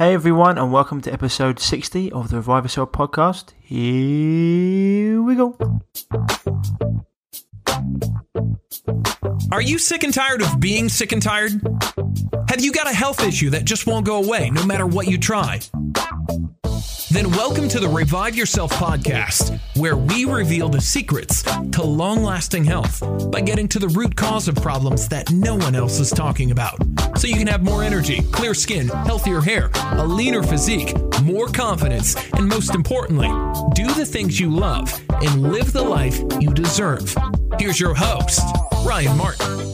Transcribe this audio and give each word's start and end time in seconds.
Hey 0.00 0.14
everyone, 0.14 0.56
and 0.56 0.72
welcome 0.72 1.02
to 1.02 1.12
episode 1.12 1.60
60 1.60 2.10
of 2.12 2.30
the 2.30 2.36
Revive 2.36 2.64
Yourself 2.64 2.90
podcast. 2.90 3.50
Here 3.60 5.20
we 5.20 5.34
go. 5.34 5.58
Are 9.52 9.60
you 9.60 9.78
sick 9.78 10.02
and 10.02 10.14
tired 10.14 10.40
of 10.40 10.58
being 10.58 10.88
sick 10.88 11.12
and 11.12 11.20
tired? 11.20 11.52
Have 12.48 12.64
you 12.64 12.72
got 12.72 12.90
a 12.90 12.94
health 12.94 13.22
issue 13.22 13.50
that 13.50 13.66
just 13.66 13.86
won't 13.86 14.06
go 14.06 14.24
away 14.24 14.48
no 14.48 14.64
matter 14.64 14.86
what 14.86 15.06
you 15.06 15.18
try? 15.18 15.60
Then 17.10 17.28
welcome 17.32 17.68
to 17.70 17.80
the 17.80 17.88
Revive 17.88 18.36
Yourself 18.36 18.70
podcast, 18.74 19.58
where 19.76 19.96
we 19.96 20.26
reveal 20.26 20.68
the 20.68 20.80
secrets 20.80 21.42
to 21.42 21.82
long 21.82 22.22
lasting 22.22 22.62
health 22.62 23.02
by 23.32 23.40
getting 23.40 23.66
to 23.66 23.80
the 23.80 23.88
root 23.88 24.14
cause 24.14 24.46
of 24.46 24.54
problems 24.54 25.08
that 25.08 25.28
no 25.32 25.56
one 25.56 25.74
else 25.74 25.98
is 25.98 26.10
talking 26.10 26.52
about. 26.52 26.78
So 27.18 27.26
you 27.26 27.34
can 27.34 27.48
have 27.48 27.64
more 27.64 27.82
energy, 27.82 28.22
clear 28.30 28.54
skin, 28.54 28.86
healthier 28.86 29.40
hair, 29.40 29.72
a 29.74 30.06
leaner 30.06 30.44
physique, 30.44 30.94
more 31.24 31.48
confidence, 31.48 32.14
and 32.34 32.46
most 32.46 32.76
importantly, 32.76 33.26
do 33.74 33.92
the 33.92 34.06
things 34.06 34.38
you 34.38 34.48
love 34.48 34.96
and 35.10 35.42
live 35.42 35.72
the 35.72 35.82
life 35.82 36.22
you 36.38 36.54
deserve. 36.54 37.12
Here's 37.58 37.80
your 37.80 37.94
host, 37.94 38.40
Ryan 38.84 39.16
Martin. 39.16 39.70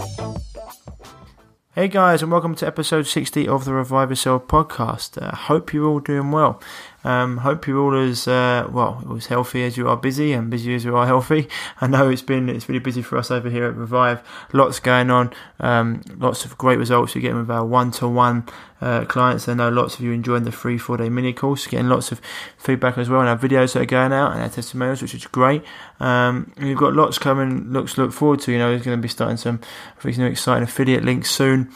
Hey 1.74 1.88
guys, 1.88 2.22
and 2.22 2.32
welcome 2.32 2.54
to 2.54 2.66
episode 2.66 3.06
60 3.06 3.46
of 3.46 3.66
the 3.66 3.74
Revive 3.74 4.08
Yourself 4.08 4.48
podcast. 4.48 5.22
Uh, 5.22 5.36
hope 5.36 5.74
you're 5.74 5.86
all 5.86 6.00
doing 6.00 6.30
well. 6.30 6.58
Um, 7.06 7.36
hope 7.36 7.68
you're 7.68 7.78
all 7.78 7.96
as 7.96 8.26
uh, 8.26 8.68
well 8.68 9.00
as 9.16 9.26
healthy 9.26 9.62
as 9.62 9.76
you 9.76 9.88
are 9.88 9.96
busy, 9.96 10.32
and 10.32 10.50
busy 10.50 10.74
as 10.74 10.84
you 10.84 10.96
are 10.96 11.06
healthy. 11.06 11.48
I 11.80 11.86
know 11.86 12.10
it's 12.10 12.20
been 12.20 12.48
it's 12.48 12.68
really 12.68 12.80
busy 12.80 13.00
for 13.00 13.16
us 13.16 13.30
over 13.30 13.48
here 13.48 13.64
at 13.64 13.76
Revive. 13.76 14.26
Lots 14.52 14.80
going 14.80 15.08
on, 15.08 15.32
um, 15.60 16.02
lots 16.18 16.44
of 16.44 16.58
great 16.58 16.78
results 16.78 17.14
we're 17.14 17.20
getting 17.20 17.38
with 17.38 17.50
our 17.50 17.64
one-to-one 17.64 18.48
uh, 18.80 19.04
clients. 19.04 19.48
I 19.48 19.54
know 19.54 19.68
lots 19.68 19.94
of 19.94 20.00
you 20.00 20.10
enjoying 20.10 20.42
the 20.42 20.50
free 20.50 20.78
four-day 20.78 21.08
mini 21.08 21.32
course, 21.32 21.68
getting 21.68 21.88
lots 21.88 22.10
of 22.10 22.20
feedback 22.58 22.98
as 22.98 23.08
well, 23.08 23.20
and 23.20 23.28
our 23.28 23.38
videos 23.38 23.74
that 23.74 23.82
are 23.82 23.86
going 23.86 24.12
out 24.12 24.32
and 24.32 24.42
our 24.42 24.48
testimonials, 24.48 25.00
which 25.00 25.14
is 25.14 25.28
great. 25.28 25.62
Um, 26.00 26.52
we've 26.58 26.76
got 26.76 26.92
lots 26.92 27.18
coming, 27.18 27.72
looks 27.72 27.96
look 27.96 28.12
forward 28.12 28.40
to. 28.40 28.52
You 28.52 28.58
know, 28.58 28.70
there's 28.70 28.82
going 28.82 28.98
to 28.98 29.02
be 29.02 29.06
starting 29.06 29.36
some, 29.36 29.60
some 30.00 30.24
exciting 30.24 30.64
affiliate 30.64 31.04
links 31.04 31.30
soon. 31.30 31.70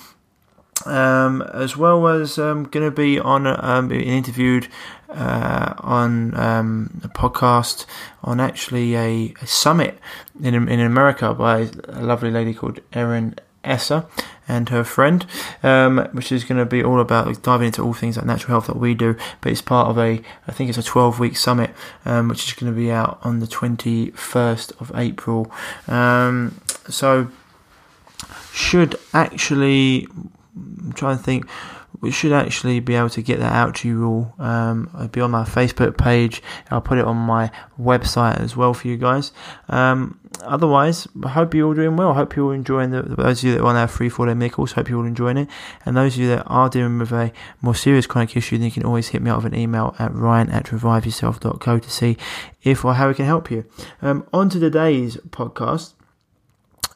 Um, 0.86 1.42
as 1.52 1.76
well 1.76 2.08
as 2.08 2.38
um, 2.38 2.64
going 2.64 2.86
to 2.86 2.90
be 2.90 3.18
on 3.18 3.46
um, 3.46 3.92
interviewed 3.92 4.66
uh, 5.12 5.74
on 5.78 6.36
um, 6.38 7.00
a 7.04 7.08
podcast 7.08 7.86
on 8.22 8.40
actually 8.40 8.96
a, 8.96 9.34
a, 9.40 9.46
summit 9.46 9.98
in 10.42 10.54
in 10.68 10.80
America 10.80 11.34
by 11.34 11.68
a 11.88 12.02
lovely 12.02 12.30
lady 12.30 12.54
called 12.54 12.80
Erin 12.92 13.34
Esser 13.62 14.06
and 14.48 14.68
her 14.70 14.84
friend, 14.84 15.26
um, 15.62 16.08
which 16.12 16.32
is 16.32 16.44
going 16.44 16.58
to 16.58 16.64
be 16.64 16.82
all 16.82 17.00
about 17.00 17.42
diving 17.42 17.66
into 17.66 17.82
all 17.82 17.92
things 17.92 18.16
like 18.16 18.26
natural 18.26 18.50
health 18.50 18.66
that 18.66 18.76
we 18.76 18.94
do. 18.94 19.16
But 19.40 19.52
it's 19.52 19.62
part 19.62 19.88
of 19.88 19.98
a, 19.98 20.22
I 20.48 20.52
think 20.52 20.68
it's 20.68 20.78
a 20.78 20.82
12 20.82 21.20
week 21.20 21.36
summit, 21.36 21.70
um, 22.04 22.28
which 22.28 22.46
is 22.46 22.54
going 22.54 22.72
to 22.72 22.76
be 22.76 22.90
out 22.90 23.20
on 23.22 23.40
the 23.40 23.46
21st 23.46 24.80
of 24.80 24.92
April. 24.94 25.52
so 26.88 27.30
should 28.52 28.98
actually 29.12 30.06
I'm 30.56 30.92
trying 30.92 31.16
to 31.16 31.22
think. 31.22 31.48
We 32.00 32.10
should 32.10 32.32
actually 32.32 32.80
be 32.80 32.94
able 32.94 33.10
to 33.10 33.22
get 33.22 33.40
that 33.40 33.52
out 33.52 33.76
to 33.76 33.88
you 33.88 34.04
all. 34.04 34.34
Um, 34.38 34.90
it'll 34.94 35.08
be 35.08 35.20
on 35.20 35.30
my 35.30 35.44
Facebook 35.44 35.98
page. 35.98 36.42
I'll 36.70 36.80
put 36.80 36.98
it 36.98 37.04
on 37.04 37.16
my 37.16 37.50
website 37.78 38.40
as 38.40 38.56
well 38.56 38.72
for 38.72 38.88
you 38.88 38.96
guys. 38.96 39.32
Um, 39.68 40.18
otherwise, 40.42 41.06
I 41.22 41.28
hope 41.28 41.54
you're 41.54 41.66
all 41.66 41.74
doing 41.74 41.96
well. 41.96 42.10
I 42.10 42.14
hope 42.14 42.36
you're 42.36 42.46
all 42.46 42.52
enjoying 42.52 42.90
the, 42.90 43.02
those 43.02 43.40
of 43.40 43.44
you 43.44 43.52
that 43.54 43.60
are 43.60 43.66
on 43.66 43.76
our 43.76 43.88
free 43.88 44.08
four 44.08 44.26
day 44.26 44.34
medicals. 44.34 44.72
Hope 44.72 44.88
you're 44.88 44.98
all 44.98 45.04
enjoying 45.04 45.36
it. 45.36 45.48
And 45.84 45.96
those 45.96 46.14
of 46.14 46.20
you 46.20 46.28
that 46.28 46.44
are 46.46 46.68
dealing 46.68 46.98
with 46.98 47.12
a 47.12 47.32
more 47.60 47.74
serious 47.74 48.06
chronic 48.06 48.36
issue, 48.36 48.56
then 48.56 48.66
you 48.66 48.72
can 48.72 48.84
always 48.84 49.08
hit 49.08 49.20
me 49.20 49.30
up 49.30 49.42
with 49.42 49.52
an 49.52 49.58
email 49.58 49.94
at 49.98 50.14
ryan 50.14 50.50
at 50.50 50.66
reviveyourself.co 50.66 51.78
to 51.78 51.90
see 51.90 52.16
if 52.62 52.84
or 52.84 52.94
how 52.94 53.08
we 53.08 53.14
can 53.14 53.26
help 53.26 53.50
you. 53.50 53.64
Um, 54.00 54.26
on 54.32 54.48
to 54.50 54.58
today's 54.58 55.16
podcast 55.30 55.94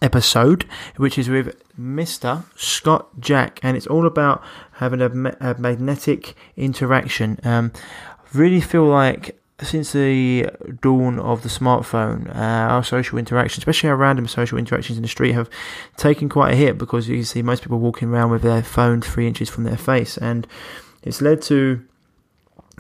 episode, 0.05 0.67
which 0.97 1.19
is 1.19 1.29
with 1.29 1.57
Mr. 1.79 2.45
Scott 2.57 3.09
Jack, 3.19 3.59
and 3.63 3.77
it's 3.77 3.87
all 3.87 4.07
about 4.07 4.43
having 4.73 5.01
a, 5.01 5.09
a 5.41 5.59
magnetic 5.59 6.35
interaction. 6.57 7.41
Um, 7.43 7.73
really 8.33 8.61
feel 8.61 8.85
like 8.85 9.41
since 9.61 9.93
the 9.93 10.51
dawn 10.83 11.19
of 11.19 11.43
the 11.43 11.49
smartphone, 11.49 12.29
uh, 12.35 12.73
our 12.75 12.85
social 12.85 13.19
interactions, 13.19 13.59
especially 13.59 13.89
our 13.89 13.97
random 13.97 14.27
social 14.27 14.59
interactions 14.59 14.99
in 14.99 15.03
the 15.03 15.09
street, 15.09 15.33
have 15.33 15.49
taken 15.97 16.29
quite 16.29 16.53
a 16.53 16.57
hit 16.57 16.77
because 16.77 17.09
you 17.09 17.23
see 17.25 17.43
most 17.43 17.63
people 17.63 17.79
walking 17.79 18.09
around 18.09 18.31
with 18.31 18.43
their 18.43 18.63
phone 18.63 19.01
three 19.01 19.27
inches 19.27 19.49
from 19.49 19.65
their 19.65 19.77
face, 19.77 20.19
and 20.19 20.47
it's 21.03 21.23
led 21.23 21.41
to 21.43 21.85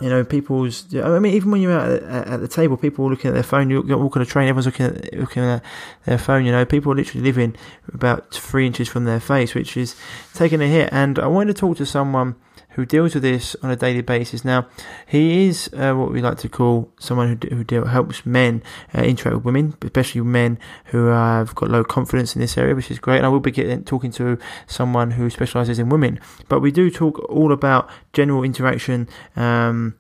you 0.01 0.09
know, 0.09 0.25
people's. 0.25 0.95
I 0.95 1.19
mean, 1.19 1.35
even 1.35 1.51
when 1.51 1.61
you're 1.61 1.79
out 1.79 1.91
at, 1.91 2.27
at 2.27 2.41
the 2.41 2.49
table, 2.49 2.77
people 2.77 3.07
are 3.07 3.11
looking 3.11 3.29
at 3.29 3.35
their 3.35 3.43
phone. 3.43 3.71
You 3.71 3.83
walk 3.83 4.17
on 4.17 4.23
a 4.23 4.27
train, 4.27 4.49
everyone's 4.49 4.67
looking 4.67 4.87
at 4.87 5.15
looking 5.15 5.45
at 5.45 5.63
their 6.05 6.19
phone. 6.19 6.45
You 6.45 6.53
know, 6.53 6.65
people 6.65 6.93
are 6.93 6.97
literally 6.97 7.23
living 7.23 7.55
about 7.93 8.33
three 8.33 8.67
inches 8.67 8.89
from 8.89 9.05
their 9.05 9.21
face, 9.21 9.55
which 9.55 9.77
is 9.77 9.95
taking 10.33 10.61
a 10.61 10.67
hit. 10.67 10.89
And 10.93 11.19
I 11.19 11.29
wanted 11.29 11.55
to 11.55 11.61
talk 11.61 11.77
to 11.77 11.87
someone 11.87 12.35
who 12.75 12.85
deals 12.85 13.15
with 13.15 13.23
this 13.23 13.57
on 13.63 13.71
a 13.71 13.77
daily 13.77 14.03
basis. 14.03 14.45
Now, 14.45 14.67
he 15.07 15.47
is 15.47 15.71
uh, 15.75 15.95
what 15.95 16.13
we 16.13 16.21
like 16.21 16.39
to 16.39 16.49
call 16.49 16.93
someone 16.99 17.29
who, 17.29 17.57
who 17.57 17.65
deal, 17.65 17.87
helps 17.87 18.27
men 18.27 18.63
uh, 18.95 19.03
interact 19.03 19.37
with 19.37 19.45
women, 19.45 19.77
especially 19.83 20.21
men 20.23 20.59
who 20.87 21.07
have 21.07 21.55
got 21.55 21.71
low 21.71 21.85
confidence 21.85 22.35
in 22.35 22.41
this 22.41 22.59
area, 22.59 22.75
which 22.75 22.91
is 22.91 22.99
great. 22.99 23.19
And 23.19 23.27
I 23.27 23.29
will 23.29 23.41
be 23.41 23.51
getting, 23.51 23.85
talking 23.85 24.11
to 24.13 24.39
someone 24.67 25.13
who 25.13 25.31
specialises 25.31 25.79
in 25.79 25.89
women. 25.89 26.21
But 26.49 26.61
we 26.61 26.71
do 26.71 26.91
talk 26.91 27.19
all 27.29 27.53
about 27.53 27.89
general 28.13 28.43
interaction. 28.43 29.09
Um, 29.37 29.97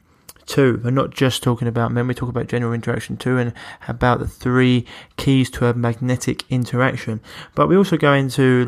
too. 0.46 0.80
We're 0.82 0.90
not 0.90 1.10
just 1.10 1.42
talking 1.42 1.68
about 1.68 1.92
men, 1.92 2.06
we 2.06 2.14
talk 2.14 2.28
about 2.28 2.46
general 2.46 2.72
interaction 2.72 3.16
too 3.16 3.38
and 3.38 3.52
about 3.88 4.20
the 4.20 4.28
three 4.28 4.86
keys 5.16 5.50
to 5.50 5.66
a 5.66 5.74
magnetic 5.74 6.44
interaction. 6.50 7.20
But 7.54 7.68
we 7.68 7.76
also 7.76 7.96
go 7.96 8.12
into 8.12 8.66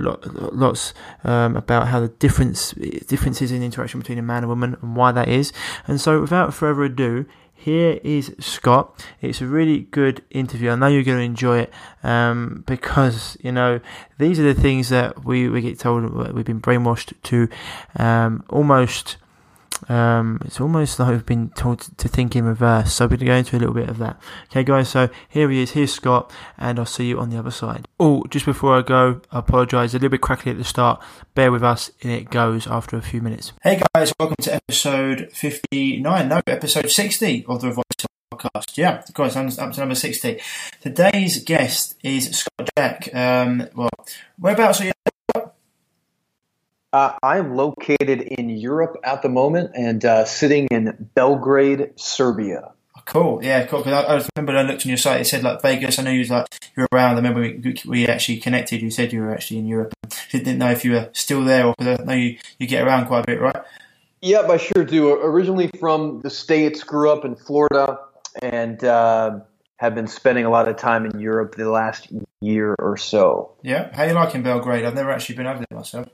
lots 0.52 0.94
um, 1.24 1.56
about 1.56 1.88
how 1.88 2.00
the 2.00 2.08
difference 2.08 2.72
differences 2.72 3.52
in 3.52 3.62
interaction 3.62 4.00
between 4.00 4.18
a 4.18 4.22
man 4.22 4.38
and 4.38 4.48
woman 4.48 4.76
and 4.80 4.96
why 4.96 5.12
that 5.12 5.28
is. 5.28 5.52
And 5.86 6.00
so 6.00 6.20
without 6.20 6.54
further 6.54 6.84
ado, 6.84 7.26
here 7.56 7.98
is 8.04 8.34
Scott. 8.38 9.04
It's 9.20 9.40
a 9.40 9.46
really 9.46 9.80
good 9.90 10.22
interview. 10.30 10.70
I 10.70 10.76
know 10.76 10.86
you're 10.86 11.02
going 11.02 11.18
to 11.18 11.24
enjoy 11.24 11.60
it 11.60 11.72
um, 12.04 12.62
because 12.66 13.36
you 13.42 13.50
know 13.50 13.80
these 14.18 14.38
are 14.38 14.44
the 14.44 14.54
things 14.54 14.90
that 14.90 15.24
we, 15.24 15.48
we 15.48 15.62
get 15.62 15.78
told 15.78 16.32
we've 16.32 16.44
been 16.44 16.60
brainwashed 16.60 17.14
to 17.24 17.48
um, 17.96 18.44
almost 18.50 19.16
um, 19.88 20.40
it's 20.44 20.60
almost 20.60 20.98
like 20.98 21.10
we've 21.10 21.26
been 21.26 21.50
told 21.50 21.80
to 21.98 22.08
think 22.08 22.34
in 22.36 22.44
reverse. 22.44 22.92
So 22.92 23.04
we're 23.04 23.10
going 23.10 23.18
to 23.20 23.24
go 23.26 23.34
into 23.34 23.56
a 23.56 23.58
little 23.58 23.74
bit 23.74 23.88
of 23.88 23.98
that. 23.98 24.20
Okay, 24.50 24.64
guys. 24.64 24.88
So 24.88 25.08
here 25.28 25.50
he 25.50 25.62
is. 25.62 25.72
Here's 25.72 25.92
Scott, 25.92 26.32
and 26.58 26.78
I'll 26.78 26.86
see 26.86 27.08
you 27.08 27.18
on 27.18 27.30
the 27.30 27.38
other 27.38 27.50
side. 27.50 27.86
Oh, 27.98 28.24
just 28.30 28.46
before 28.46 28.76
I 28.76 28.82
go, 28.82 29.20
I 29.30 29.38
apologise. 29.38 29.92
A 29.92 29.96
little 29.96 30.10
bit 30.10 30.20
crackly 30.20 30.52
at 30.52 30.58
the 30.58 30.64
start. 30.64 31.02
Bear 31.34 31.52
with 31.52 31.62
us, 31.62 31.90
and 32.02 32.12
it 32.12 32.30
goes 32.30 32.66
after 32.66 32.96
a 32.96 33.02
few 33.02 33.20
minutes. 33.20 33.52
Hey 33.62 33.80
guys, 33.94 34.12
welcome 34.18 34.36
to 34.42 34.54
episode 34.54 35.30
fifty-nine. 35.32 36.28
No, 36.28 36.40
episode 36.46 36.90
sixty 36.90 37.44
of 37.46 37.60
the 37.60 37.68
Revive 37.68 37.84
podcast. 38.32 38.76
Yeah, 38.76 39.02
guys, 39.14 39.36
I'm 39.36 39.48
up 39.48 39.72
to 39.72 39.80
number 39.80 39.94
sixty. 39.94 40.40
Today's 40.80 41.42
guest 41.44 41.94
is 42.02 42.38
Scott 42.38 42.68
Jack. 42.76 43.14
Um, 43.14 43.68
well, 43.74 43.90
whereabouts 44.38 44.80
are 44.80 44.86
you? 44.86 44.92
Uh, 46.96 47.14
I'm 47.22 47.56
located 47.56 48.22
in 48.22 48.48
Europe 48.48 48.96
at 49.04 49.20
the 49.20 49.28
moment 49.28 49.72
and 49.74 50.02
uh, 50.02 50.24
sitting 50.24 50.66
in 50.70 51.10
Belgrade, 51.14 51.90
Serbia. 51.96 52.72
Cool, 53.04 53.44
yeah, 53.44 53.66
cool. 53.66 53.80
Because 53.80 53.92
I, 53.92 54.14
I, 54.14 54.22
remember 54.34 54.58
I 54.58 54.62
looked 54.62 54.86
on 54.86 54.88
your 54.88 54.96
site. 54.96 55.20
It 55.20 55.26
said 55.26 55.42
like 55.42 55.60
Vegas. 55.60 55.98
I 55.98 56.04
know 56.04 56.10
you 56.10 56.20
was 56.20 56.30
like 56.30 56.46
you 56.74 56.84
were 56.84 56.88
around. 56.90 57.12
I 57.12 57.16
remember 57.16 57.40
we, 57.40 57.76
we 57.86 58.08
actually 58.08 58.38
connected. 58.38 58.80
You 58.80 58.90
said 58.90 59.12
you 59.12 59.20
were 59.20 59.34
actually 59.34 59.58
in 59.58 59.66
Europe. 59.66 59.92
I 60.04 60.08
didn't 60.38 60.56
know 60.56 60.70
if 60.70 60.86
you 60.86 60.92
were 60.92 61.10
still 61.12 61.44
there, 61.44 61.66
or 61.66 61.74
because 61.76 62.00
I 62.00 62.04
know 62.04 62.14
you, 62.14 62.38
you 62.58 62.66
get 62.66 62.82
around 62.82 63.08
quite 63.08 63.24
a 63.24 63.26
bit, 63.26 63.42
right? 63.42 63.62
Yep, 64.22 64.48
I 64.48 64.56
sure 64.56 64.84
do. 64.84 65.12
Originally 65.12 65.68
from 65.78 66.22
the 66.22 66.30
states, 66.30 66.82
grew 66.82 67.10
up 67.10 67.26
in 67.26 67.36
Florida, 67.36 67.98
and 68.40 68.82
uh, 68.82 69.40
have 69.76 69.94
been 69.94 70.06
spending 70.06 70.46
a 70.46 70.50
lot 70.50 70.66
of 70.66 70.78
time 70.78 71.04
in 71.04 71.20
Europe 71.20 71.56
the 71.56 71.68
last 71.68 72.08
year 72.40 72.74
or 72.78 72.96
so. 72.96 73.52
Yeah, 73.62 73.94
how 73.94 74.04
you 74.04 74.14
liking 74.14 74.42
Belgrade? 74.42 74.86
I've 74.86 74.94
never 74.94 75.10
actually 75.10 75.36
been 75.36 75.46
over 75.46 75.58
there 75.58 75.78
myself. 75.78 76.08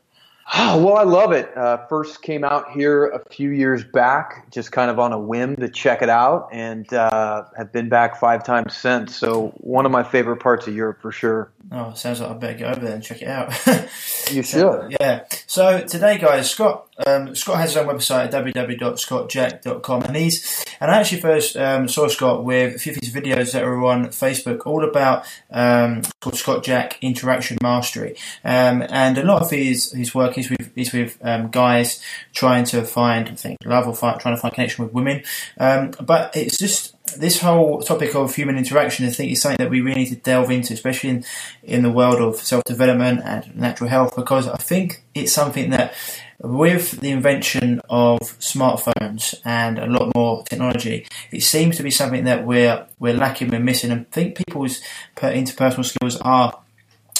Oh, 0.54 0.84
well, 0.84 0.96
I 0.98 1.04
love 1.04 1.32
it. 1.32 1.56
Uh, 1.56 1.86
first 1.86 2.20
came 2.20 2.44
out 2.44 2.72
here 2.72 3.06
a 3.06 3.24
few 3.30 3.50
years 3.50 3.84
back, 3.84 4.50
just 4.50 4.70
kind 4.70 4.90
of 4.90 4.98
on 4.98 5.12
a 5.12 5.18
whim 5.18 5.56
to 5.56 5.68
check 5.68 6.02
it 6.02 6.10
out, 6.10 6.50
and 6.52 6.92
uh, 6.92 7.44
have 7.56 7.72
been 7.72 7.88
back 7.88 8.20
five 8.20 8.44
times 8.44 8.76
since. 8.76 9.16
So 9.16 9.48
one 9.58 9.86
of 9.86 9.92
my 9.92 10.02
favorite 10.02 10.40
parts 10.40 10.66
of 10.66 10.76
Europe 10.76 11.00
for 11.00 11.10
sure. 11.10 11.50
Oh, 11.70 11.94
sounds 11.94 12.20
like 12.20 12.30
I 12.30 12.34
better 12.34 12.58
go 12.58 12.66
over 12.66 12.80
there 12.80 12.94
and 12.94 13.02
check 13.02 13.22
it 13.22 13.28
out. 13.28 13.48
you 14.30 14.42
should. 14.42 14.94
yeah. 15.00 15.24
So 15.46 15.86
today, 15.86 16.18
guys, 16.18 16.50
Scott 16.50 16.86
um, 17.06 17.34
Scott 17.34 17.58
has 17.58 17.74
his 17.74 17.76
own 17.78 17.86
website 17.86 18.32
at 18.32 18.32
www.scottjack.com, 18.32 20.02
and 20.02 20.16
he's 20.16 20.64
and 20.80 20.90
I 20.90 21.00
actually 21.00 21.20
first 21.20 21.56
um, 21.56 21.88
saw 21.88 22.08
Scott 22.08 22.44
with 22.44 22.76
a 22.76 22.78
few 22.78 22.92
of 22.92 22.98
his 22.98 23.12
videos 23.12 23.52
that 23.52 23.64
are 23.64 23.82
on 23.84 24.08
Facebook, 24.08 24.66
all 24.66 24.84
about 24.84 25.24
um, 25.50 26.02
called 26.20 26.36
Scott 26.36 26.64
Jack 26.64 26.98
Interaction 27.02 27.56
Mastery, 27.62 28.16
um, 28.44 28.84
and 28.88 29.16
a 29.16 29.24
lot 29.24 29.42
of 29.42 29.50
his 29.50 29.92
his 29.92 30.14
work 30.14 30.34
is 30.42 30.50
with 30.50 30.72
is 30.76 30.92
with 30.92 31.18
um, 31.22 31.50
guys 31.50 32.02
trying 32.32 32.64
to 32.66 32.84
find 32.84 33.28
I 33.28 33.34
think 33.34 33.58
love 33.64 33.86
or 33.88 33.94
trying 33.94 34.36
to 34.36 34.40
find 34.40 34.54
connection 34.54 34.84
with 34.84 34.94
women, 34.94 35.22
um, 35.58 35.92
but 36.00 36.36
it's 36.36 36.58
just 36.58 36.94
this 37.16 37.40
whole 37.40 37.80
topic 37.80 38.14
of 38.14 38.34
human 38.34 38.56
interaction, 38.56 39.06
I 39.06 39.10
think, 39.10 39.32
is 39.32 39.42
something 39.42 39.64
that 39.64 39.70
we 39.70 39.80
really 39.80 40.00
need 40.00 40.10
to 40.10 40.16
delve 40.16 40.50
into, 40.50 40.74
especially 40.74 41.10
in, 41.10 41.24
in 41.62 41.82
the 41.82 41.90
world 41.90 42.20
of 42.20 42.36
self 42.36 42.64
development 42.64 43.20
and 43.24 43.54
natural 43.56 43.90
health, 43.90 44.16
because 44.16 44.48
I 44.48 44.56
think 44.56 45.02
it's 45.14 45.32
something 45.32 45.70
that, 45.70 45.94
with 46.38 47.00
the 47.00 47.10
invention 47.10 47.80
of 47.88 48.20
smartphones 48.20 49.40
and 49.44 49.78
a 49.78 49.86
lot 49.86 50.12
more 50.14 50.42
technology, 50.44 51.06
it 51.30 51.42
seems 51.42 51.76
to 51.76 51.82
be 51.82 51.90
something 51.90 52.24
that 52.24 52.44
we're 52.44 52.86
we're 52.98 53.14
lacking, 53.14 53.50
we're 53.50 53.60
missing. 53.60 53.90
And 53.90 54.00
I 54.02 54.04
think 54.10 54.36
people's 54.36 54.80
interpersonal 55.16 55.84
skills 55.84 56.16
are 56.20 56.61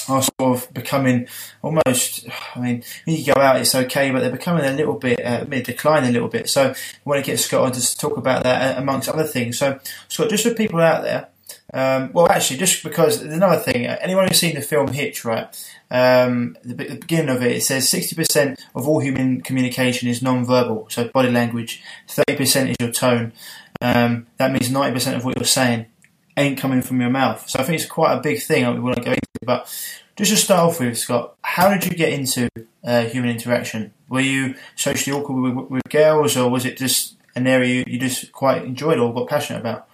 are 0.09 0.21
sort 0.21 0.33
of 0.39 0.73
becoming 0.73 1.27
almost. 1.61 2.27
I 2.55 2.59
mean, 2.59 2.83
when 3.05 3.17
you 3.17 3.25
go 3.33 3.39
out, 3.39 3.57
it's 3.57 3.75
okay, 3.75 4.11
but 4.11 4.19
they're 4.19 4.31
becoming 4.31 4.65
a 4.65 4.73
little 4.73 4.95
bit, 4.95 5.23
uh, 5.25 5.43
decline 5.45 6.03
a 6.03 6.11
little 6.11 6.27
bit. 6.27 6.49
So 6.49 6.71
I 6.71 6.75
want 7.05 7.23
to 7.23 7.31
get 7.31 7.39
Scott 7.39 7.63
on 7.63 7.71
to 7.73 7.97
talk 7.97 8.17
about 8.17 8.43
that 8.43 8.77
uh, 8.77 8.81
amongst 8.81 9.09
other 9.09 9.23
things. 9.23 9.57
So 9.57 9.79
Scott, 10.09 10.29
just 10.29 10.43
for 10.43 10.53
people 10.53 10.79
out 10.79 11.03
there. 11.03 11.29
Um, 11.73 12.11
well, 12.13 12.31
actually, 12.31 12.57
just 12.57 12.83
because 12.83 13.21
there's 13.21 13.33
another 13.33 13.59
thing. 13.59 13.87
Uh, 13.87 13.97
anyone 14.01 14.27
who's 14.27 14.39
seen 14.39 14.55
the 14.55 14.61
film 14.61 14.89
Hitch, 14.89 15.25
right? 15.25 15.45
Um, 15.89 16.55
the, 16.63 16.75
the, 16.75 16.95
beginning 16.95 17.35
of 17.35 17.41
it, 17.43 17.51
it 17.51 17.63
says 17.63 17.87
60% 17.87 18.59
of 18.75 18.87
all 18.87 18.99
human 18.99 19.41
communication 19.41 20.07
is 20.07 20.21
non-verbal, 20.21 20.87
so 20.89 21.07
body 21.09 21.31
language. 21.31 21.81
30% 22.07 22.69
is 22.69 22.75
your 22.79 22.91
tone. 22.91 23.33
Um, 23.81 24.27
that 24.37 24.51
means 24.51 24.69
90% 24.69 25.15
of 25.15 25.25
what 25.25 25.35
you're 25.35 25.45
saying 25.45 25.87
ain't 26.37 26.59
coming 26.59 26.81
from 26.81 27.01
your 27.01 27.09
mouth. 27.09 27.47
So 27.49 27.59
I 27.59 27.63
think 27.63 27.79
it's 27.79 27.89
quite 27.89 28.13
a 28.13 28.21
big 28.21 28.41
thing 28.41 28.65
we 28.73 28.79
want 28.79 28.97
to 28.97 29.03
go 29.03 29.11
into. 29.11 29.21
But 29.45 29.65
just 30.15 30.31
to 30.31 30.37
start 30.37 30.61
off 30.61 30.79
with, 30.79 30.97
Scott, 30.97 31.35
how 31.41 31.69
did 31.69 31.85
you 31.85 31.91
get 31.91 32.13
into 32.13 32.49
uh, 32.83 33.03
human 33.05 33.29
interaction? 33.29 33.93
Were 34.09 34.21
you 34.21 34.55
socially 34.75 35.17
awkward 35.17 35.55
with, 35.55 35.69
with, 35.69 35.83
girls, 35.89 36.37
or 36.37 36.49
was 36.49 36.65
it 36.65 36.77
just 36.77 37.15
an 37.35 37.47
area 37.47 37.75
you, 37.75 37.83
you 37.87 37.99
just 37.99 38.31
quite 38.31 38.63
enjoyed 38.63 38.99
or 38.99 39.13
got 39.13 39.27
passionate 39.27 39.59
about? 39.59 39.87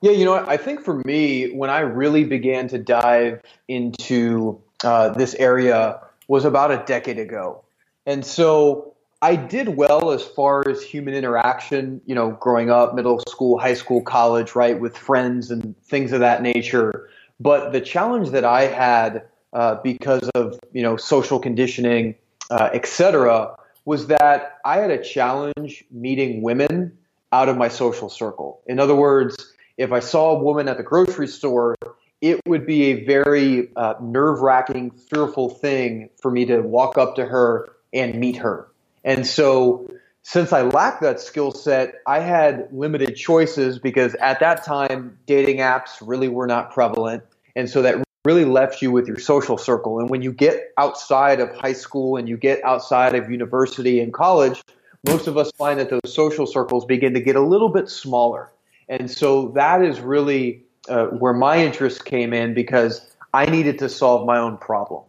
Yeah, 0.00 0.12
you 0.12 0.24
know, 0.24 0.34
I 0.34 0.56
think 0.56 0.84
for 0.84 1.02
me, 1.04 1.50
when 1.50 1.70
I 1.70 1.80
really 1.80 2.24
began 2.24 2.68
to 2.68 2.78
dive 2.78 3.42
into 3.66 4.60
uh, 4.84 5.10
this 5.10 5.34
area 5.34 6.00
was 6.28 6.44
about 6.44 6.70
a 6.70 6.84
decade 6.86 7.18
ago. 7.18 7.64
And 8.06 8.24
so 8.24 8.94
I 9.20 9.34
did 9.34 9.76
well 9.76 10.12
as 10.12 10.24
far 10.24 10.68
as 10.68 10.80
human 10.80 11.12
interaction, 11.12 12.00
you 12.06 12.14
know, 12.14 12.30
growing 12.30 12.70
up, 12.70 12.94
middle 12.94 13.18
school, 13.28 13.58
high 13.58 13.74
school, 13.74 14.00
college, 14.00 14.54
right, 14.54 14.78
with 14.78 14.96
friends 14.96 15.50
and 15.50 15.76
things 15.82 16.12
of 16.12 16.20
that 16.20 16.40
nature. 16.40 17.08
But 17.40 17.72
the 17.72 17.80
challenge 17.80 18.30
that 18.30 18.44
I 18.44 18.66
had 18.66 19.24
uh, 19.52 19.76
because 19.82 20.28
of, 20.36 20.60
you 20.72 20.82
know, 20.82 20.96
social 20.96 21.40
conditioning, 21.40 22.14
uh, 22.50 22.70
et 22.72 22.86
cetera, 22.86 23.56
was 23.84 24.06
that 24.06 24.58
I 24.64 24.78
had 24.78 24.90
a 24.92 25.02
challenge 25.02 25.84
meeting 25.90 26.42
women 26.42 26.96
out 27.32 27.48
of 27.48 27.56
my 27.56 27.68
social 27.68 28.08
circle. 28.08 28.60
In 28.66 28.78
other 28.78 28.94
words, 28.94 29.52
if 29.78 29.90
I 29.90 29.98
saw 29.98 30.36
a 30.36 30.38
woman 30.38 30.68
at 30.68 30.76
the 30.76 30.82
grocery 30.84 31.26
store, 31.26 31.74
it 32.20 32.40
would 32.46 32.66
be 32.66 32.84
a 32.84 33.04
very 33.04 33.70
uh, 33.74 33.94
nerve 34.00 34.42
wracking, 34.42 34.90
fearful 34.90 35.48
thing 35.48 36.10
for 36.20 36.30
me 36.30 36.44
to 36.46 36.60
walk 36.60 36.98
up 36.98 37.16
to 37.16 37.24
her 37.24 37.72
and 37.92 38.14
meet 38.14 38.36
her. 38.36 38.68
And 39.08 39.26
so, 39.26 39.90
since 40.22 40.52
I 40.52 40.60
lacked 40.60 41.00
that 41.00 41.18
skill 41.18 41.50
set, 41.50 41.94
I 42.06 42.20
had 42.20 42.68
limited 42.70 43.16
choices 43.16 43.78
because 43.78 44.14
at 44.16 44.40
that 44.40 44.66
time, 44.66 45.18
dating 45.24 45.58
apps 45.60 46.02
really 46.02 46.28
were 46.28 46.46
not 46.46 46.72
prevalent. 46.72 47.22
And 47.56 47.70
so 47.70 47.80
that 47.80 48.04
really 48.26 48.44
left 48.44 48.82
you 48.82 48.90
with 48.90 49.08
your 49.08 49.18
social 49.18 49.56
circle. 49.56 49.98
And 49.98 50.10
when 50.10 50.20
you 50.20 50.30
get 50.30 50.74
outside 50.76 51.40
of 51.40 51.50
high 51.56 51.72
school 51.72 52.18
and 52.18 52.28
you 52.28 52.36
get 52.36 52.62
outside 52.62 53.14
of 53.14 53.30
university 53.30 54.00
and 54.00 54.12
college, 54.12 54.62
most 55.08 55.26
of 55.26 55.38
us 55.38 55.50
find 55.56 55.80
that 55.80 55.88
those 55.88 56.12
social 56.12 56.46
circles 56.46 56.84
begin 56.84 57.14
to 57.14 57.20
get 57.20 57.34
a 57.34 57.40
little 57.40 57.70
bit 57.70 57.88
smaller. 57.88 58.52
And 58.90 59.10
so 59.10 59.52
that 59.54 59.82
is 59.82 60.00
really 60.00 60.64
uh, 60.86 61.06
where 61.06 61.32
my 61.32 61.64
interest 61.64 62.04
came 62.04 62.34
in 62.34 62.52
because 62.52 63.00
I 63.32 63.46
needed 63.46 63.78
to 63.78 63.88
solve 63.88 64.26
my 64.26 64.36
own 64.36 64.58
problem. 64.58 65.04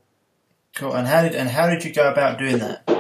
Cool. 0.78 0.94
And 0.94 1.06
how 1.06 1.24
did 1.24 1.36
and 1.36 1.50
how 1.50 1.70
did 1.70 1.84
you 1.84 1.92
go 1.92 2.10
about 2.10 2.40
doing 2.40 2.60
that? 2.60 2.99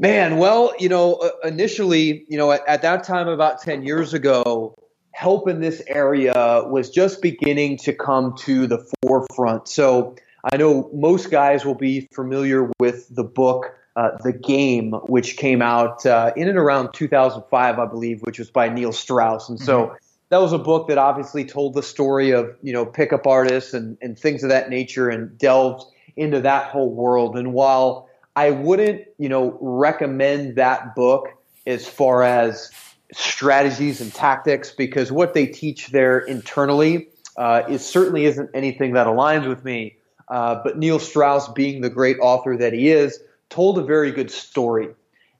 Man, 0.00 0.38
well, 0.38 0.72
you 0.78 0.88
know, 0.88 1.16
uh, 1.16 1.28
initially, 1.46 2.24
you 2.26 2.38
know, 2.38 2.50
at, 2.52 2.66
at, 2.66 2.80
that 2.80 3.04
time, 3.04 3.28
about 3.28 3.60
10 3.60 3.82
years 3.82 4.14
ago, 4.14 4.74
help 5.12 5.46
in 5.46 5.60
this 5.60 5.82
area 5.88 6.32
was 6.64 6.88
just 6.88 7.20
beginning 7.20 7.76
to 7.76 7.92
come 7.92 8.34
to 8.38 8.66
the 8.66 8.82
forefront. 9.02 9.68
So 9.68 10.16
I 10.50 10.56
know 10.56 10.88
most 10.94 11.30
guys 11.30 11.66
will 11.66 11.74
be 11.74 12.08
familiar 12.14 12.70
with 12.80 13.14
the 13.14 13.24
book, 13.24 13.76
uh, 13.94 14.12
The 14.24 14.32
Game, 14.32 14.92
which 15.04 15.36
came 15.36 15.60
out 15.60 16.06
uh, 16.06 16.32
in 16.34 16.48
and 16.48 16.56
around 16.56 16.94
2005, 16.94 17.78
I 17.78 17.84
believe, 17.84 18.22
which 18.22 18.38
was 18.38 18.50
by 18.50 18.70
Neil 18.70 18.92
Strauss. 18.92 19.50
And 19.50 19.60
so 19.60 19.84
mm-hmm. 19.84 19.94
that 20.30 20.38
was 20.38 20.54
a 20.54 20.58
book 20.58 20.88
that 20.88 20.96
obviously 20.96 21.44
told 21.44 21.74
the 21.74 21.82
story 21.82 22.30
of, 22.30 22.56
you 22.62 22.72
know, 22.72 22.86
pickup 22.86 23.26
artists 23.26 23.74
and, 23.74 23.98
and 24.00 24.18
things 24.18 24.44
of 24.44 24.48
that 24.48 24.70
nature 24.70 25.10
and 25.10 25.36
delved 25.36 25.84
into 26.16 26.40
that 26.40 26.70
whole 26.70 26.90
world. 26.90 27.36
And 27.36 27.52
while 27.52 28.08
I 28.36 28.50
wouldn't, 28.50 29.04
you 29.18 29.28
know, 29.28 29.58
recommend 29.60 30.56
that 30.56 30.94
book 30.94 31.28
as 31.66 31.86
far 31.86 32.22
as 32.22 32.70
strategies 33.12 34.00
and 34.00 34.12
tactics 34.14 34.70
because 34.70 35.10
what 35.10 35.34
they 35.34 35.46
teach 35.46 35.88
there 35.88 36.18
internally 36.18 37.08
uh, 37.36 37.62
is 37.68 37.84
certainly 37.84 38.24
isn't 38.24 38.50
anything 38.54 38.92
that 38.92 39.06
aligns 39.06 39.48
with 39.48 39.64
me. 39.64 39.96
Uh, 40.28 40.60
but 40.62 40.78
Neil 40.78 41.00
Strauss, 41.00 41.48
being 41.48 41.80
the 41.80 41.90
great 41.90 42.16
author 42.20 42.56
that 42.56 42.72
he 42.72 42.88
is, 42.88 43.20
told 43.48 43.78
a 43.78 43.82
very 43.82 44.12
good 44.12 44.30
story. 44.30 44.88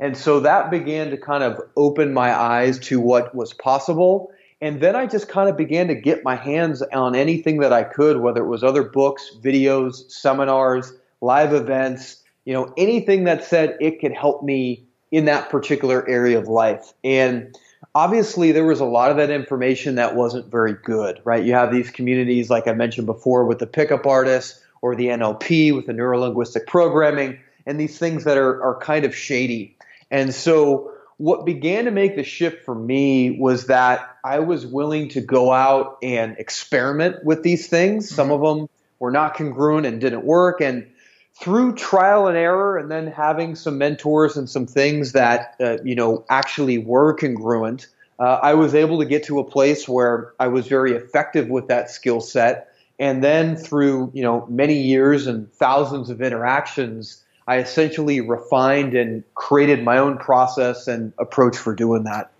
And 0.00 0.16
so 0.16 0.40
that 0.40 0.70
began 0.70 1.10
to 1.10 1.16
kind 1.16 1.44
of 1.44 1.60
open 1.76 2.12
my 2.12 2.34
eyes 2.34 2.78
to 2.80 2.98
what 2.98 3.34
was 3.34 3.52
possible. 3.52 4.32
And 4.60 4.80
then 4.80 4.96
I 4.96 5.06
just 5.06 5.28
kind 5.28 5.48
of 5.48 5.56
began 5.56 5.88
to 5.88 5.94
get 5.94 6.24
my 6.24 6.34
hands 6.34 6.82
on 6.82 7.14
anything 7.14 7.58
that 7.60 7.72
I 7.72 7.84
could, 7.84 8.18
whether 8.18 8.42
it 8.42 8.48
was 8.48 8.64
other 8.64 8.82
books, 8.82 9.30
videos, 9.40 10.10
seminars, 10.10 10.92
live 11.20 11.52
events, 11.52 12.19
you 12.44 12.52
know, 12.52 12.72
anything 12.76 13.24
that 13.24 13.44
said 13.44 13.76
it 13.80 14.00
could 14.00 14.12
help 14.12 14.42
me 14.42 14.84
in 15.10 15.26
that 15.26 15.50
particular 15.50 16.08
area 16.08 16.38
of 16.38 16.48
life. 16.48 16.92
And 17.02 17.56
obviously, 17.94 18.52
there 18.52 18.64
was 18.64 18.80
a 18.80 18.84
lot 18.84 19.10
of 19.10 19.16
that 19.16 19.30
information 19.30 19.96
that 19.96 20.14
wasn't 20.14 20.50
very 20.50 20.74
good, 20.74 21.20
right? 21.24 21.44
You 21.44 21.54
have 21.54 21.72
these 21.72 21.90
communities, 21.90 22.50
like 22.50 22.68
I 22.68 22.72
mentioned 22.72 23.06
before, 23.06 23.44
with 23.44 23.58
the 23.58 23.66
pickup 23.66 24.06
artists 24.06 24.60
or 24.82 24.96
the 24.96 25.06
NLP 25.06 25.74
with 25.74 25.86
the 25.86 25.92
neurolinguistic 25.92 26.66
programming, 26.66 27.38
and 27.66 27.78
these 27.78 27.98
things 27.98 28.24
that 28.24 28.38
are, 28.38 28.62
are 28.62 28.78
kind 28.80 29.04
of 29.04 29.14
shady. 29.14 29.76
And 30.10 30.34
so, 30.34 30.92
what 31.18 31.44
began 31.44 31.84
to 31.84 31.90
make 31.90 32.16
the 32.16 32.24
shift 32.24 32.64
for 32.64 32.74
me 32.74 33.38
was 33.38 33.66
that 33.66 34.16
I 34.24 34.38
was 34.38 34.64
willing 34.64 35.10
to 35.10 35.20
go 35.20 35.52
out 35.52 35.98
and 36.02 36.34
experiment 36.38 37.24
with 37.24 37.42
these 37.42 37.68
things. 37.68 38.06
Mm-hmm. 38.06 38.14
Some 38.14 38.30
of 38.30 38.40
them 38.40 38.68
were 38.98 39.10
not 39.10 39.34
congruent 39.34 39.86
and 39.86 40.00
didn't 40.00 40.24
work. 40.24 40.62
And 40.62 40.89
through 41.34 41.74
trial 41.74 42.26
and 42.26 42.36
error 42.36 42.76
and 42.76 42.90
then 42.90 43.06
having 43.06 43.54
some 43.54 43.78
mentors 43.78 44.36
and 44.36 44.48
some 44.48 44.66
things 44.66 45.12
that 45.12 45.54
uh, 45.60 45.78
you 45.84 45.94
know 45.94 46.24
actually 46.28 46.78
were 46.78 47.14
congruent 47.14 47.86
uh, 48.18 48.38
i 48.42 48.54
was 48.54 48.74
able 48.74 48.98
to 48.98 49.04
get 49.04 49.24
to 49.24 49.38
a 49.38 49.44
place 49.44 49.88
where 49.88 50.32
i 50.38 50.48
was 50.48 50.66
very 50.66 50.92
effective 50.92 51.48
with 51.48 51.68
that 51.68 51.90
skill 51.90 52.20
set. 52.20 52.66
And 52.98 53.24
then 53.24 53.56
through 53.56 54.10
you 54.12 54.22
know 54.22 54.46
many 54.50 54.82
years 54.82 55.26
and 55.26 55.50
thousands 55.54 56.10
of 56.10 56.20
interactions 56.20 57.22
i 57.46 57.58
essentially 57.58 58.20
refined 58.20 58.94
and 58.94 59.24
created 59.34 59.82
my 59.82 59.96
own 59.98 60.18
process 60.18 60.86
and 60.86 61.12
approach 61.18 61.56
for 61.56 61.74
doing 61.74 62.04
that. 62.04 62.30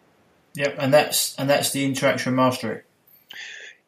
Yep 0.54 0.74
and 0.78 0.92
that's 0.92 1.34
and 1.36 1.48
that's 1.48 1.70
the 1.70 1.84
interaction 1.84 2.34
mastery 2.34 2.82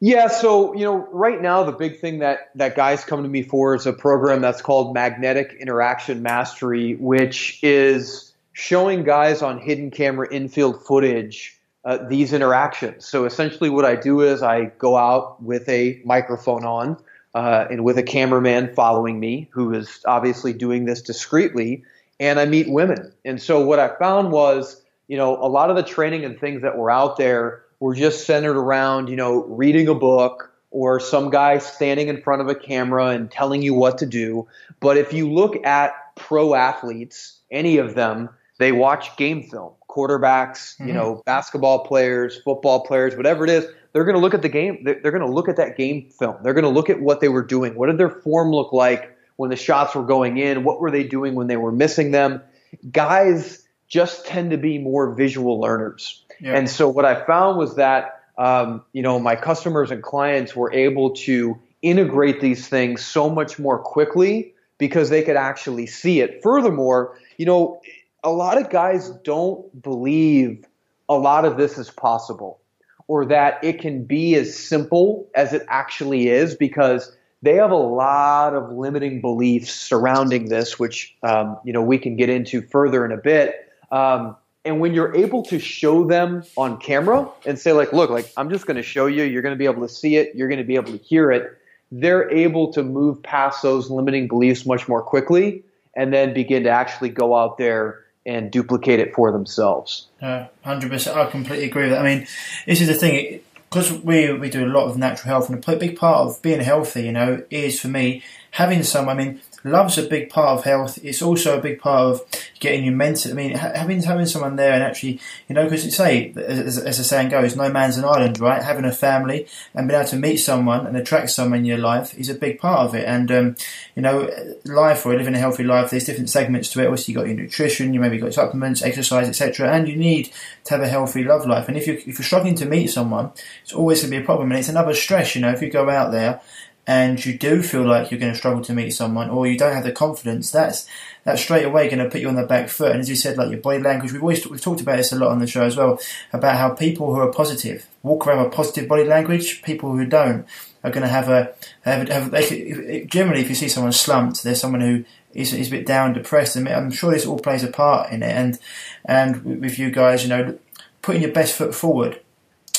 yeah, 0.03 0.27
so 0.27 0.75
you 0.75 0.83
know, 0.83 1.07
right 1.13 1.41
now 1.41 1.63
the 1.63 1.71
big 1.71 1.97
thing 1.97 2.19
that 2.19 2.49
that 2.55 2.75
guys 2.75 3.05
come 3.05 3.23
to 3.23 3.29
me 3.29 3.41
for 3.41 3.73
is 3.73 3.85
a 3.85 3.93
program 3.93 4.41
that's 4.41 4.61
called 4.61 4.93
Magnetic 4.93 5.55
Interaction 5.61 6.21
Mastery, 6.21 6.95
which 6.95 7.57
is 7.63 8.33
showing 8.51 9.05
guys 9.05 9.41
on 9.41 9.59
hidden 9.59 9.91
camera 9.91 10.27
infield 10.29 10.85
footage 10.85 11.57
uh, 11.85 11.99
these 12.09 12.33
interactions. 12.33 13.07
So 13.07 13.23
essentially, 13.23 13.69
what 13.69 13.85
I 13.85 13.95
do 13.95 14.19
is 14.19 14.43
I 14.43 14.65
go 14.77 14.97
out 14.97 15.41
with 15.41 15.69
a 15.69 16.01
microphone 16.03 16.65
on 16.65 16.97
uh, 17.33 17.67
and 17.71 17.85
with 17.85 17.97
a 17.97 18.03
cameraman 18.03 18.73
following 18.75 19.21
me, 19.21 19.47
who 19.53 19.73
is 19.73 20.01
obviously 20.05 20.51
doing 20.51 20.83
this 20.83 21.01
discreetly, 21.01 21.85
and 22.19 22.41
I 22.41 22.45
meet 22.45 22.69
women. 22.69 23.13
And 23.23 23.41
so 23.41 23.65
what 23.65 23.79
I 23.79 23.95
found 23.95 24.33
was, 24.33 24.81
you 25.07 25.15
know, 25.15 25.37
a 25.37 25.47
lot 25.47 25.69
of 25.69 25.77
the 25.77 25.83
training 25.83 26.25
and 26.25 26.37
things 26.37 26.61
that 26.61 26.77
were 26.77 26.91
out 26.91 27.15
there 27.15 27.62
were 27.83 27.93
just 27.93 28.25
centered 28.25 28.55
around, 28.55 29.09
you 29.09 29.17
know, 29.17 29.43
reading 29.43 29.89
a 29.89 29.93
book 29.93 30.53
or 30.71 31.01
some 31.01 31.29
guy 31.29 31.57
standing 31.57 32.07
in 32.07 32.21
front 32.21 32.41
of 32.41 32.47
a 32.47 32.55
camera 32.55 33.07
and 33.07 33.29
telling 33.29 33.61
you 33.61 33.73
what 33.73 33.97
to 33.97 34.05
do. 34.05 34.47
But 34.79 34.95
if 34.95 35.11
you 35.11 35.29
look 35.29 35.65
at 35.65 35.93
pro 36.15 36.55
athletes, 36.55 37.41
any 37.51 37.79
of 37.79 37.93
them, 37.93 38.29
they 38.57 38.71
watch 38.71 39.17
game 39.17 39.43
film. 39.43 39.73
Quarterbacks, 39.89 40.77
mm-hmm. 40.77 40.87
you 40.87 40.93
know, 40.93 41.21
basketball 41.25 41.79
players, 41.85 42.39
football 42.45 42.85
players, 42.85 43.17
whatever 43.17 43.43
it 43.43 43.49
is, 43.49 43.67
they're 43.91 44.05
going 44.05 44.15
to 44.15 44.21
look 44.21 44.33
at 44.33 44.43
the 44.43 44.47
game. 44.47 44.85
They're, 44.85 45.01
they're 45.03 45.11
going 45.11 45.27
to 45.27 45.29
look 45.29 45.49
at 45.49 45.57
that 45.57 45.75
game 45.75 46.09
film. 46.09 46.37
They're 46.41 46.53
going 46.53 46.63
to 46.63 46.69
look 46.69 46.89
at 46.89 47.01
what 47.01 47.19
they 47.19 47.27
were 47.27 47.43
doing. 47.43 47.75
What 47.75 47.87
did 47.87 47.97
their 47.97 48.09
form 48.09 48.51
look 48.51 48.71
like 48.71 49.13
when 49.35 49.49
the 49.49 49.57
shots 49.57 49.93
were 49.93 50.05
going 50.05 50.37
in? 50.37 50.63
What 50.63 50.79
were 50.79 50.89
they 50.89 51.03
doing 51.03 51.35
when 51.35 51.47
they 51.47 51.57
were 51.57 51.73
missing 51.73 52.11
them? 52.11 52.41
Guys 52.89 53.67
just 53.89 54.25
tend 54.25 54.51
to 54.51 54.57
be 54.57 54.77
more 54.77 55.13
visual 55.13 55.59
learners. 55.59 56.22
Yeah. 56.39 56.55
And 56.55 56.69
so 56.69 56.89
what 56.89 57.05
I 57.05 57.23
found 57.25 57.57
was 57.57 57.75
that 57.75 58.23
um, 58.37 58.83
you 58.93 59.01
know, 59.01 59.19
my 59.19 59.35
customers 59.35 59.91
and 59.91 60.01
clients 60.01 60.55
were 60.55 60.73
able 60.73 61.11
to 61.11 61.59
integrate 61.81 62.41
these 62.41 62.67
things 62.67 63.05
so 63.05 63.29
much 63.29 63.59
more 63.59 63.77
quickly 63.77 64.53
because 64.77 65.09
they 65.09 65.21
could 65.21 65.35
actually 65.35 65.85
see 65.85 66.19
it. 66.19 66.41
Furthermore, 66.41 67.17
you 67.37 67.45
know, 67.45 67.81
a 68.23 68.31
lot 68.31 68.57
of 68.57 68.69
guys 68.69 69.09
don't 69.23 69.81
believe 69.81 70.65
a 71.09 71.15
lot 71.15 71.45
of 71.45 71.57
this 71.57 71.77
is 71.77 71.91
possible 71.91 72.59
or 73.07 73.25
that 73.25 73.63
it 73.63 73.79
can 73.79 74.05
be 74.05 74.33
as 74.35 74.57
simple 74.57 75.27
as 75.35 75.53
it 75.53 75.63
actually 75.67 76.29
is 76.29 76.55
because 76.55 77.15
they 77.41 77.55
have 77.55 77.71
a 77.71 77.75
lot 77.75 78.55
of 78.55 78.71
limiting 78.71 79.19
beliefs 79.19 79.73
surrounding 79.73 80.47
this, 80.47 80.79
which 80.79 81.13
um, 81.21 81.57
you 81.65 81.73
know 81.73 81.81
we 81.81 81.97
can 81.97 82.15
get 82.15 82.29
into 82.29 82.61
further 82.61 83.05
in 83.05 83.11
a 83.11 83.17
bit. 83.17 83.69
Um, 83.91 84.37
and 84.65 84.79
when 84.79 84.93
you're 84.93 85.15
able 85.15 85.43
to 85.43 85.59
show 85.59 86.05
them 86.05 86.43
on 86.55 86.77
camera 86.77 87.29
and 87.45 87.59
say, 87.59 87.73
like, 87.73 87.91
look, 87.91 88.09
like, 88.09 88.31
I'm 88.37 88.49
just 88.49 88.65
going 88.65 88.77
to 88.77 88.83
show 88.83 89.07
you, 89.07 89.23
you're 89.23 89.41
going 89.41 89.53
to 89.53 89.59
be 89.59 89.65
able 89.65 89.85
to 89.85 89.93
see 89.93 90.15
it, 90.15 90.35
you're 90.35 90.47
going 90.47 90.59
to 90.59 90.63
be 90.63 90.75
able 90.75 90.91
to 90.93 90.97
hear 90.97 91.31
it, 91.31 91.57
they're 91.91 92.29
able 92.31 92.71
to 92.73 92.83
move 92.83 93.21
past 93.21 93.61
those 93.61 93.89
limiting 93.89 94.27
beliefs 94.27 94.65
much 94.65 94.87
more 94.87 95.01
quickly 95.01 95.63
and 95.95 96.13
then 96.13 96.33
begin 96.33 96.63
to 96.63 96.69
actually 96.69 97.09
go 97.09 97.35
out 97.35 97.57
there 97.57 98.03
and 98.25 98.51
duplicate 98.51 98.99
it 98.99 99.13
for 99.13 99.31
themselves. 99.31 100.07
Uh, 100.21 100.45
100%. 100.65 101.15
I 101.15 101.29
completely 101.29 101.65
agree 101.65 101.83
with 101.83 101.91
that. 101.91 102.01
I 102.01 102.15
mean, 102.15 102.27
this 102.65 102.81
is 102.81 102.87
the 102.87 102.93
thing. 102.93 103.41
Because 103.69 103.91
we, 103.91 104.31
we 104.33 104.49
do 104.51 104.65
a 104.65 104.67
lot 104.67 104.87
of 104.87 104.97
natural 104.97 105.29
health, 105.29 105.49
and 105.49 105.67
a 105.67 105.75
big 105.75 105.97
part 105.97 106.27
of 106.27 106.41
being 106.43 106.59
healthy, 106.59 107.05
you 107.05 107.11
know, 107.11 107.43
is 107.49 107.79
for 107.79 107.87
me 107.87 108.21
having 108.51 108.83
some. 108.83 109.09
I 109.09 109.15
mean, 109.15 109.41
love's 109.63 109.97
a 109.97 110.03
big 110.03 110.29
part 110.29 110.59
of 110.59 110.65
health. 110.65 110.99
It's 111.03 111.21
also 111.21 111.57
a 111.57 111.61
big 111.61 111.79
part 111.79 112.01
of 112.01 112.21
getting 112.59 112.83
you 112.83 112.91
mental. 112.91 113.31
I 113.31 113.33
mean, 113.33 113.51
having 113.51 114.01
having 114.01 114.25
someone 114.25 114.55
there 114.55 114.73
and 114.73 114.83
actually, 114.83 115.19
you 115.47 115.55
know, 115.55 115.63
because 115.63 115.85
you 115.85 115.91
say, 115.91 116.33
as, 116.35 116.77
as 116.77 116.97
the 116.97 117.03
saying 117.03 117.29
goes, 117.29 117.55
no 117.55 117.69
man's 117.69 117.97
an 117.97 118.05
island, 118.05 118.39
right? 118.39 118.61
Having 118.61 118.85
a 118.85 118.91
family 118.91 119.47
and 119.73 119.87
being 119.87 119.99
able 119.99 120.09
to 120.09 120.17
meet 120.17 120.37
someone 120.37 120.85
and 120.85 120.97
attract 120.97 121.29
someone 121.31 121.59
in 121.59 121.65
your 121.65 121.77
life 121.77 122.17
is 122.17 122.29
a 122.29 122.35
big 122.35 122.59
part 122.59 122.79
of 122.79 122.95
it. 122.95 123.05
And 123.05 123.31
um, 123.31 123.55
you 123.95 124.01
know, 124.01 124.29
life 124.65 125.05
or 125.05 125.15
living 125.15 125.35
a 125.35 125.39
healthy 125.39 125.63
life, 125.63 125.89
there's 125.89 126.05
different 126.05 126.29
segments 126.29 126.69
to 126.71 126.81
it. 126.81 126.87
Obviously, 126.87 127.13
you 127.13 127.19
got 127.19 127.27
your 127.27 127.37
nutrition, 127.37 127.93
you 127.93 127.99
maybe 127.99 128.17
got 128.17 128.33
supplements, 128.33 128.81
exercise, 128.81 129.27
etc. 129.27 129.71
And 129.71 129.87
you 129.87 129.95
need 129.95 130.31
to 130.65 130.73
have 130.73 130.81
a 130.81 130.87
healthy 130.87 131.23
love 131.23 131.45
life. 131.45 131.67
And 131.67 131.77
if 131.77 131.87
you 131.87 131.93
if 131.93 132.07
you're 132.07 132.23
struggling 132.23 132.55
to 132.55 132.65
meet 132.65 132.87
someone, 132.87 133.31
it's 133.63 133.73
always 133.73 134.01
going 134.01 134.11
to 134.11 134.17
be 134.17 134.23
a 134.23 134.25
problem. 134.25 134.51
And 134.51 134.59
it's 134.59 134.69
another 134.69 134.93
stress, 134.93 135.35
you 135.35 135.41
know, 135.41 135.51
if 135.51 135.61
you 135.61 135.69
go 135.69 135.89
out 135.89 136.11
there 136.11 136.41
and 136.85 137.23
you 137.23 137.37
do 137.37 137.63
feel 137.63 137.85
like 137.85 138.11
you're 138.11 138.19
going 138.19 138.33
to 138.33 138.37
struggle 138.37 138.61
to 138.63 138.73
meet 138.73 138.91
someone 138.91 139.29
or 139.29 139.47
you 139.47 139.57
don't 139.57 139.73
have 139.73 139.85
the 139.85 139.91
confidence, 139.91 140.51
that's 140.51 140.87
that's 141.23 141.41
straight 141.41 141.65
away 141.65 141.87
going 141.87 142.03
to 142.03 142.09
put 142.09 142.19
you 142.19 142.27
on 142.27 142.35
the 142.35 142.45
back 142.45 142.67
foot. 142.67 142.91
And 142.91 142.99
as 142.99 143.09
you 143.09 143.15
said, 143.15 143.37
like 143.37 143.49
your 143.49 143.59
body 143.59 143.79
language, 143.79 144.11
we've 144.11 144.21
always 144.21 144.45
we've 144.47 144.61
talked 144.61 144.81
about 144.81 144.97
this 144.97 145.13
a 145.13 145.15
lot 145.15 145.31
on 145.31 145.39
the 145.39 145.47
show 145.47 145.63
as 145.63 145.77
well 145.77 145.99
about 146.33 146.57
how 146.57 146.71
people 146.71 147.13
who 147.13 147.21
are 147.21 147.31
positive 147.31 147.87
walk 148.01 148.27
around 148.27 148.43
with 148.43 148.53
positive 148.53 148.89
body 148.89 149.05
language. 149.05 149.61
People 149.61 149.95
who 149.95 150.05
don't 150.05 150.45
are 150.83 150.91
going 150.91 151.03
to 151.03 151.09
have 151.09 151.29
a 151.29 151.53
have, 151.83 152.09
a, 152.09 152.41
have 152.41 153.07
generally 153.07 153.41
if 153.41 153.49
you 153.49 153.55
see 153.55 153.69
someone 153.69 153.93
slumped, 153.93 154.43
there's 154.43 154.59
someone 154.59 154.81
who 154.81 155.05
is, 155.33 155.53
is 155.53 155.69
a 155.69 155.71
bit 155.71 155.85
down, 155.85 156.13
depressed. 156.13 156.55
and 156.55 156.67
I'm 156.67 156.91
sure 156.91 157.11
this 157.11 157.25
all 157.25 157.39
plays 157.39 157.63
a 157.63 157.69
part 157.69 158.11
in 158.11 158.23
it. 158.23 158.31
And 158.31 158.59
and 159.05 159.61
with 159.61 159.79
you 159.79 159.89
guys, 159.89 160.23
you 160.23 160.29
know, 160.29 160.59
putting 161.01 161.21
your 161.21 161.31
best 161.31 161.55
foot 161.55 161.73
forward 161.73 162.19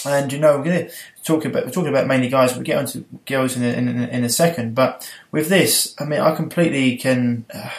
and 0.07 0.33
you 0.33 0.39
know, 0.39 0.59
we're 0.59 0.65
going 0.65 0.87
to 0.87 0.95
talk 1.25 1.45
about 1.45 1.65
we're 1.65 1.73
talking 1.73 1.91
about 1.91 2.07
mainly 2.07 2.29
guys. 2.29 2.55
We'll 2.55 2.63
get 2.63 2.79
onto 2.79 3.05
girls 3.27 3.57
in 3.57 3.65
a, 3.65 3.69
in, 3.69 3.89
in 3.89 4.25
a 4.25 4.29
second. 4.29 4.75
But 4.75 5.11
with 5.31 5.49
this, 5.49 5.95
I 5.99 6.05
mean, 6.05 6.21
I 6.21 6.35
completely 6.35 6.97
can 6.97 7.45
uh, 7.53 7.71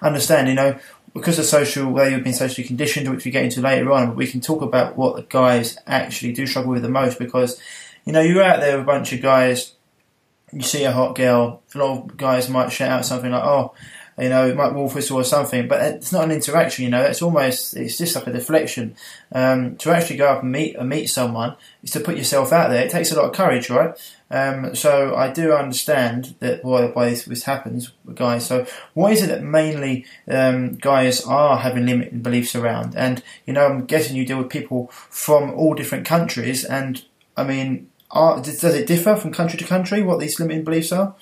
understand. 0.00 0.48
You 0.48 0.54
know, 0.54 0.78
because 1.14 1.38
of 1.38 1.46
social 1.46 1.90
where 1.90 2.10
you've 2.10 2.24
been 2.24 2.34
socially 2.34 2.66
conditioned, 2.66 3.10
which 3.10 3.24
we 3.24 3.30
get 3.30 3.44
into 3.44 3.60
later 3.60 3.90
on. 3.92 4.16
We 4.16 4.26
can 4.26 4.40
talk 4.40 4.62
about 4.62 4.96
what 4.96 5.16
the 5.16 5.22
guys 5.22 5.78
actually 5.86 6.32
do 6.32 6.46
struggle 6.46 6.72
with 6.72 6.82
the 6.82 6.88
most 6.88 7.18
because 7.18 7.60
you 8.04 8.12
know 8.12 8.20
you're 8.20 8.42
out 8.42 8.60
there 8.60 8.76
with 8.76 8.82
a 8.82 8.86
bunch 8.86 9.12
of 9.12 9.22
guys. 9.22 9.72
You 10.52 10.62
see 10.62 10.84
a 10.84 10.92
hot 10.92 11.16
girl. 11.16 11.62
A 11.74 11.78
lot 11.78 11.98
of 11.98 12.16
guys 12.16 12.48
might 12.48 12.70
shout 12.70 12.90
out 12.90 13.06
something 13.06 13.30
like, 13.30 13.44
"Oh." 13.44 13.74
You 14.18 14.30
know, 14.30 14.48
it 14.48 14.56
might 14.56 14.72
wolf 14.72 14.94
whistle 14.94 15.18
or 15.18 15.24
something, 15.24 15.68
but 15.68 15.82
it's 15.82 16.10
not 16.10 16.24
an 16.24 16.30
interaction, 16.30 16.84
you 16.84 16.90
know, 16.90 17.02
it's 17.02 17.20
almost, 17.20 17.76
it's 17.76 17.98
just 17.98 18.14
like 18.14 18.26
a 18.26 18.32
deflection. 18.32 18.96
Um, 19.30 19.76
to 19.76 19.90
actually 19.90 20.16
go 20.16 20.28
up 20.28 20.42
and 20.42 20.52
meet, 20.52 20.74
and 20.76 20.88
meet 20.88 21.08
someone 21.08 21.56
is 21.82 21.90
to 21.90 22.00
put 22.00 22.16
yourself 22.16 22.52
out 22.52 22.70
there. 22.70 22.84
It 22.84 22.90
takes 22.90 23.12
a 23.12 23.16
lot 23.16 23.26
of 23.26 23.34
courage, 23.34 23.68
right? 23.68 23.94
Um, 24.30 24.74
so 24.74 25.14
I 25.14 25.30
do 25.32 25.52
understand 25.52 26.34
that 26.40 26.64
why, 26.64 26.86
why 26.86 27.10
this, 27.10 27.26
this, 27.26 27.42
happens, 27.42 27.92
guys. 28.14 28.46
So 28.46 28.66
what 28.94 29.12
is 29.12 29.22
it 29.22 29.26
that 29.28 29.42
mainly 29.42 30.06
um, 30.28 30.76
guys 30.76 31.22
are 31.24 31.58
having 31.58 31.84
limiting 31.84 32.20
beliefs 32.20 32.56
around? 32.56 32.96
And, 32.96 33.22
you 33.46 33.52
know, 33.52 33.66
I'm 33.66 33.84
guessing 33.84 34.16
you 34.16 34.24
deal 34.24 34.38
with 34.38 34.48
people 34.48 34.88
from 34.92 35.52
all 35.52 35.74
different 35.74 36.06
countries, 36.06 36.64
and 36.64 37.04
I 37.36 37.44
mean, 37.44 37.90
are, 38.10 38.40
does 38.40 38.64
it 38.64 38.86
differ 38.86 39.14
from 39.14 39.32
country 39.32 39.58
to 39.58 39.64
country 39.64 40.02
what 40.02 40.20
these 40.20 40.40
limiting 40.40 40.64
beliefs 40.64 40.90
are? 40.90 41.14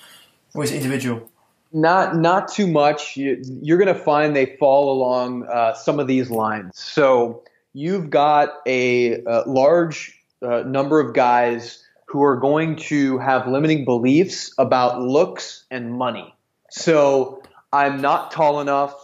Or 0.53 0.63
is 0.63 0.71
it 0.71 0.77
individual? 0.77 1.29
Not 1.71 2.15
not 2.15 2.47
too 2.47 2.67
much. 2.67 3.17
You, 3.17 3.41
are 3.69 3.77
going 3.77 3.93
to 3.93 3.99
find 3.99 4.35
they 4.35 4.55
fall 4.57 4.91
along 4.91 5.47
uh, 5.47 5.73
some 5.73 5.99
of 5.99 6.07
these 6.07 6.29
lines. 6.29 6.71
So 6.77 7.43
you've 7.73 8.09
got 8.09 8.49
a, 8.65 9.21
a 9.23 9.43
large 9.45 10.17
uh, 10.41 10.63
number 10.63 10.99
of 10.99 11.13
guys 11.13 11.83
who 12.07 12.23
are 12.23 12.37
going 12.37 12.77
to 12.77 13.17
have 13.17 13.47
limiting 13.47 13.83
beliefs 13.83 14.53
about 14.57 15.01
looks 15.01 15.65
and 15.69 15.91
money. 15.91 16.33
So 16.69 17.43
I'm 17.73 17.99
not 17.99 18.31
tall 18.31 18.61
enough, 18.61 18.95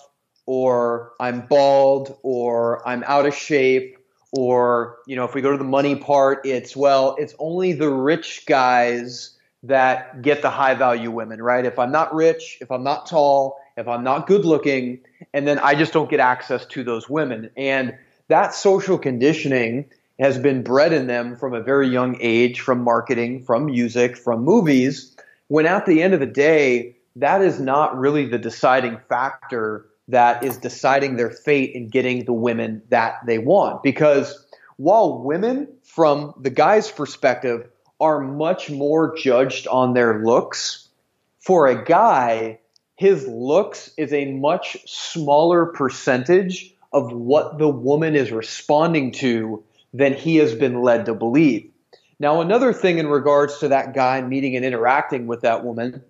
or 0.45 1.11
I'm 1.19 1.41
bald, 1.47 2.17
or 2.23 2.87
I'm 2.87 3.03
out 3.03 3.25
of 3.25 3.35
shape, 3.35 3.97
or 4.31 4.97
you 5.07 5.15
know, 5.15 5.25
if 5.25 5.33
we 5.33 5.41
go 5.41 5.51
to 5.51 5.57
the 5.57 5.63
money 5.63 5.95
part, 5.95 6.45
it's 6.45 6.75
well, 6.75 7.15
it's 7.19 7.35
only 7.37 7.73
the 7.73 7.89
rich 7.89 8.45
guys 8.45 9.37
that 9.63 10.21
get 10.21 10.41
the 10.41 10.49
high 10.49 10.73
value 10.73 11.11
women, 11.11 11.41
right? 11.41 11.65
If 11.65 11.77
I'm 11.77 11.91
not 11.91 12.13
rich, 12.13 12.57
if 12.61 12.71
I'm 12.71 12.83
not 12.83 13.07
tall, 13.07 13.59
if 13.77 13.87
I'm 13.87 14.03
not 14.03 14.27
good 14.27 14.45
looking, 14.45 14.99
and 15.33 15.47
then 15.47 15.59
I 15.59 15.75
just 15.75 15.93
don't 15.93 16.09
get 16.09 16.19
access 16.19 16.65
to 16.67 16.83
those 16.83 17.09
women. 17.09 17.51
And 17.55 17.97
that 18.27 18.53
social 18.53 18.97
conditioning 18.97 19.85
has 20.19 20.37
been 20.37 20.63
bred 20.63 20.93
in 20.93 21.07
them 21.07 21.35
from 21.35 21.53
a 21.53 21.61
very 21.61 21.87
young 21.87 22.17
age, 22.19 22.61
from 22.61 22.83
marketing, 22.83 23.43
from 23.43 23.65
music, 23.65 24.17
from 24.17 24.43
movies, 24.43 25.15
when 25.47 25.65
at 25.65 25.85
the 25.85 26.01
end 26.01 26.13
of 26.13 26.19
the 26.19 26.25
day, 26.25 26.95
that 27.15 27.41
is 27.41 27.59
not 27.59 27.97
really 27.97 28.25
the 28.25 28.37
deciding 28.37 28.97
factor 29.09 29.85
that 30.07 30.43
is 30.43 30.57
deciding 30.57 31.15
their 31.15 31.29
fate 31.29 31.73
in 31.73 31.87
getting 31.87 32.25
the 32.25 32.33
women 32.33 32.81
that 32.89 33.15
they 33.25 33.37
want. 33.37 33.81
Because 33.83 34.45
while 34.77 35.19
women, 35.19 35.67
from 35.83 36.33
the 36.39 36.49
guy's 36.49 36.91
perspective, 36.91 37.67
are 38.01 38.19
much 38.19 38.69
more 38.69 39.15
judged 39.15 39.67
on 39.67 39.93
their 39.93 40.25
looks. 40.25 40.89
For 41.39 41.67
a 41.67 41.85
guy, 41.85 42.59
his 42.95 43.27
looks 43.27 43.91
is 43.95 44.11
a 44.11 44.33
much 44.33 44.77
smaller 44.85 45.67
percentage 45.67 46.73
of 46.91 47.13
what 47.13 47.57
the 47.59 47.69
woman 47.69 48.15
is 48.15 48.31
responding 48.31 49.11
to 49.11 49.63
than 49.93 50.13
he 50.13 50.37
has 50.37 50.55
been 50.55 50.81
led 50.81 51.05
to 51.05 51.13
believe. 51.13 51.69
Now, 52.19 52.41
another 52.41 52.73
thing 52.73 52.97
in 52.97 53.07
regards 53.07 53.59
to 53.59 53.69
that 53.69 53.93
guy 53.93 54.21
meeting 54.21 54.55
and 54.55 54.65
interacting 54.65 55.27
with 55.27 55.41
that 55.41 55.63
woman 55.63 56.03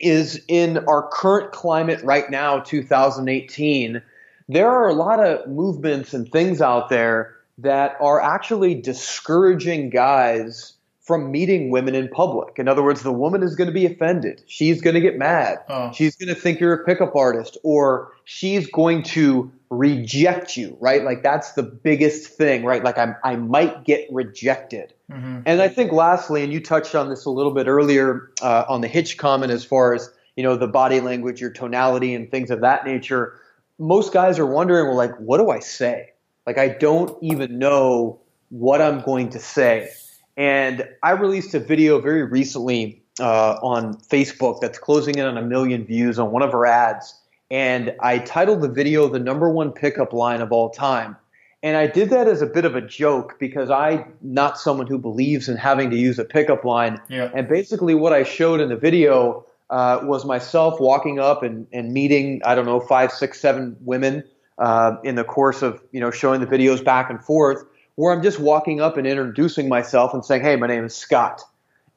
is 0.00 0.42
in 0.48 0.78
our 0.86 1.08
current 1.08 1.52
climate 1.52 2.02
right 2.02 2.28
now, 2.30 2.60
2018, 2.60 4.02
there 4.48 4.70
are 4.70 4.88
a 4.88 4.94
lot 4.94 5.24
of 5.24 5.48
movements 5.48 6.14
and 6.14 6.30
things 6.30 6.60
out 6.60 6.88
there 6.88 7.36
that 7.58 7.96
are 8.00 8.20
actually 8.20 8.74
discouraging 8.74 9.90
guys 9.90 10.75
from 11.06 11.30
meeting 11.30 11.70
women 11.70 11.94
in 11.94 12.08
public. 12.08 12.58
In 12.58 12.66
other 12.66 12.82
words, 12.82 13.02
the 13.02 13.12
woman 13.12 13.44
is 13.44 13.54
going 13.54 13.68
to 13.68 13.72
be 13.72 13.86
offended. 13.86 14.42
She's 14.48 14.82
going 14.82 14.94
to 14.94 15.00
get 15.00 15.16
mad. 15.16 15.58
Oh. 15.68 15.92
She's 15.92 16.16
going 16.16 16.34
to 16.34 16.34
think 16.34 16.58
you're 16.58 16.74
a 16.74 16.84
pickup 16.84 17.14
artist, 17.14 17.56
or 17.62 18.12
she's 18.24 18.68
going 18.68 19.04
to 19.04 19.52
reject 19.70 20.56
you, 20.56 20.76
right? 20.80 21.04
Like 21.04 21.22
that's 21.22 21.52
the 21.52 21.62
biggest 21.62 22.26
thing, 22.26 22.64
right? 22.64 22.82
Like 22.82 22.98
I'm, 22.98 23.14
I 23.22 23.36
might 23.36 23.84
get 23.84 24.08
rejected. 24.10 24.92
Mm-hmm. 25.10 25.42
And 25.46 25.62
I 25.62 25.68
think 25.68 25.92
lastly, 25.92 26.42
and 26.42 26.52
you 26.52 26.60
touched 26.60 26.96
on 26.96 27.08
this 27.08 27.24
a 27.24 27.30
little 27.30 27.52
bit 27.52 27.68
earlier 27.68 28.32
uh, 28.42 28.64
on 28.68 28.80
the 28.80 28.88
Hitch 28.88 29.16
comment 29.16 29.52
as 29.52 29.64
far 29.64 29.94
as, 29.94 30.10
you 30.34 30.42
know, 30.42 30.56
the 30.56 30.66
body 30.66 30.98
language, 30.98 31.40
your 31.40 31.50
tonality 31.50 32.14
and 32.14 32.28
things 32.32 32.50
of 32.50 32.62
that 32.62 32.84
nature. 32.84 33.38
Most 33.78 34.12
guys 34.12 34.40
are 34.40 34.46
wondering, 34.46 34.88
well, 34.88 34.96
like, 34.96 35.14
what 35.18 35.38
do 35.38 35.50
I 35.50 35.60
say? 35.60 36.10
Like, 36.46 36.58
I 36.58 36.68
don't 36.68 37.16
even 37.22 37.60
know 37.60 38.20
what 38.48 38.80
I'm 38.80 39.02
going 39.02 39.30
to 39.30 39.38
say. 39.38 39.90
And 40.36 40.86
I 41.02 41.12
released 41.12 41.54
a 41.54 41.60
video 41.60 42.00
very 42.00 42.22
recently 42.22 43.02
uh, 43.20 43.58
on 43.62 43.96
Facebook 43.98 44.60
that's 44.60 44.78
closing 44.78 45.16
in 45.16 45.24
on 45.24 45.36
a 45.36 45.42
million 45.42 45.84
views 45.84 46.18
on 46.18 46.30
one 46.30 46.42
of 46.42 46.52
her 46.52 46.66
ads. 46.66 47.18
And 47.50 47.94
I 48.00 48.18
titled 48.18 48.60
the 48.60 48.68
video 48.68 49.08
the 49.08 49.18
number 49.18 49.48
one 49.48 49.72
pickup 49.72 50.12
line 50.12 50.40
of 50.40 50.52
all 50.52 50.70
time. 50.70 51.16
And 51.62 51.76
I 51.76 51.86
did 51.86 52.10
that 52.10 52.28
as 52.28 52.42
a 52.42 52.46
bit 52.46 52.64
of 52.64 52.76
a 52.76 52.80
joke 52.80 53.38
because 53.40 53.70
I'm 53.70 54.12
not 54.20 54.58
someone 54.58 54.86
who 54.86 54.98
believes 54.98 55.48
in 55.48 55.56
having 55.56 55.90
to 55.90 55.96
use 55.96 56.18
a 56.18 56.24
pickup 56.24 56.64
line. 56.64 57.00
Yeah. 57.08 57.30
And 57.34 57.48
basically, 57.48 57.94
what 57.94 58.12
I 58.12 58.24
showed 58.24 58.60
in 58.60 58.68
the 58.68 58.76
video 58.76 59.46
uh, 59.70 60.00
was 60.02 60.24
myself 60.24 60.78
walking 60.80 61.18
up 61.18 61.42
and, 61.42 61.66
and 61.72 61.92
meeting, 61.92 62.42
I 62.44 62.54
don't 62.54 62.66
know, 62.66 62.78
five, 62.78 63.10
six, 63.10 63.40
seven 63.40 63.76
women 63.80 64.22
uh, 64.58 64.96
in 65.02 65.16
the 65.16 65.24
course 65.24 65.62
of 65.62 65.82
you 65.92 66.00
know 66.00 66.10
showing 66.10 66.40
the 66.40 66.46
videos 66.46 66.84
back 66.84 67.10
and 67.10 67.22
forth, 67.22 67.64
where 67.96 68.12
I'm 68.12 68.22
just 68.22 68.38
walking 68.38 68.80
up 68.80 68.96
and 68.96 69.06
introducing 69.06 69.68
myself 69.68 70.14
and 70.14 70.24
saying, 70.24 70.42
"Hey, 70.42 70.56
my 70.56 70.68
name 70.68 70.84
is 70.84 70.94
Scott." 70.94 71.42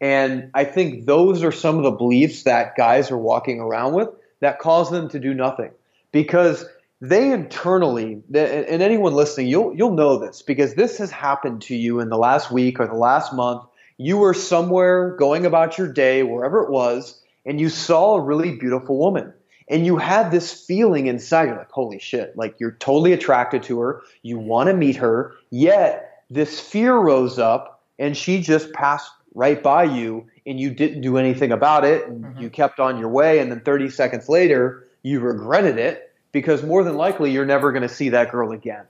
And 0.01 0.49
I 0.53 0.63
think 0.63 1.05
those 1.05 1.43
are 1.43 1.51
some 1.51 1.77
of 1.77 1.83
the 1.83 1.91
beliefs 1.91 2.43
that 2.43 2.75
guys 2.75 3.11
are 3.11 3.17
walking 3.17 3.59
around 3.59 3.93
with 3.93 4.09
that 4.39 4.59
cause 4.59 4.89
them 4.89 5.09
to 5.09 5.19
do 5.19 5.33
nothing. 5.33 5.71
Because 6.11 6.65
they 7.01 7.31
internally 7.31 8.21
and 8.33 8.81
anyone 8.81 9.13
listening 9.13 9.47
you'll 9.47 9.73
you'll 9.73 9.93
know 9.93 10.17
this 10.17 10.41
because 10.41 10.73
this 10.73 10.97
has 10.97 11.09
happened 11.09 11.61
to 11.61 11.75
you 11.75 12.01
in 12.01 12.09
the 12.09 12.17
last 12.17 12.51
week 12.51 12.79
or 12.79 12.87
the 12.87 12.93
last 12.93 13.33
month. 13.33 13.63
You 13.97 14.17
were 14.17 14.33
somewhere 14.33 15.15
going 15.15 15.45
about 15.45 15.77
your 15.77 15.91
day 15.91 16.23
wherever 16.23 16.63
it 16.63 16.69
was 16.69 17.21
and 17.45 17.59
you 17.59 17.69
saw 17.69 18.15
a 18.15 18.21
really 18.21 18.55
beautiful 18.55 18.97
woman 18.97 19.33
and 19.69 19.85
you 19.85 19.97
had 19.97 20.31
this 20.31 20.51
feeling 20.51 21.07
inside. 21.07 21.45
You're 21.45 21.57
like 21.57 21.71
holy 21.71 21.99
shit. 21.99 22.35
Like 22.35 22.55
you're 22.59 22.71
totally 22.71 23.13
attracted 23.13 23.63
to 23.63 23.79
her. 23.79 24.01
You 24.23 24.39
want 24.39 24.67
to 24.67 24.73
meet 24.75 24.97
her. 24.97 25.35
Yet 25.51 26.23
this 26.29 26.59
fear 26.59 26.95
rose 26.95 27.37
up 27.37 27.83
and 27.99 28.17
she 28.17 28.41
just 28.41 28.73
passed 28.73 29.11
right 29.35 29.61
by 29.61 29.83
you 29.83 30.27
and 30.45 30.59
you 30.59 30.71
didn't 30.71 31.01
do 31.01 31.17
anything 31.17 31.51
about 31.51 31.85
it. 31.85 32.07
And 32.07 32.25
mm-hmm. 32.25 32.41
you 32.41 32.49
kept 32.49 32.79
on 32.79 32.97
your 32.97 33.09
way. 33.09 33.39
And 33.39 33.51
then 33.51 33.61
30 33.61 33.91
seconds 33.91 34.27
later 34.27 34.87
you 35.03 35.19
regretted 35.19 35.77
it 35.77 36.11
because 36.31 36.63
more 36.63 36.83
than 36.83 36.95
likely 36.95 37.31
you're 37.31 37.45
never 37.45 37.71
going 37.71 37.87
to 37.87 37.93
see 37.93 38.09
that 38.09 38.31
girl 38.31 38.51
again. 38.51 38.85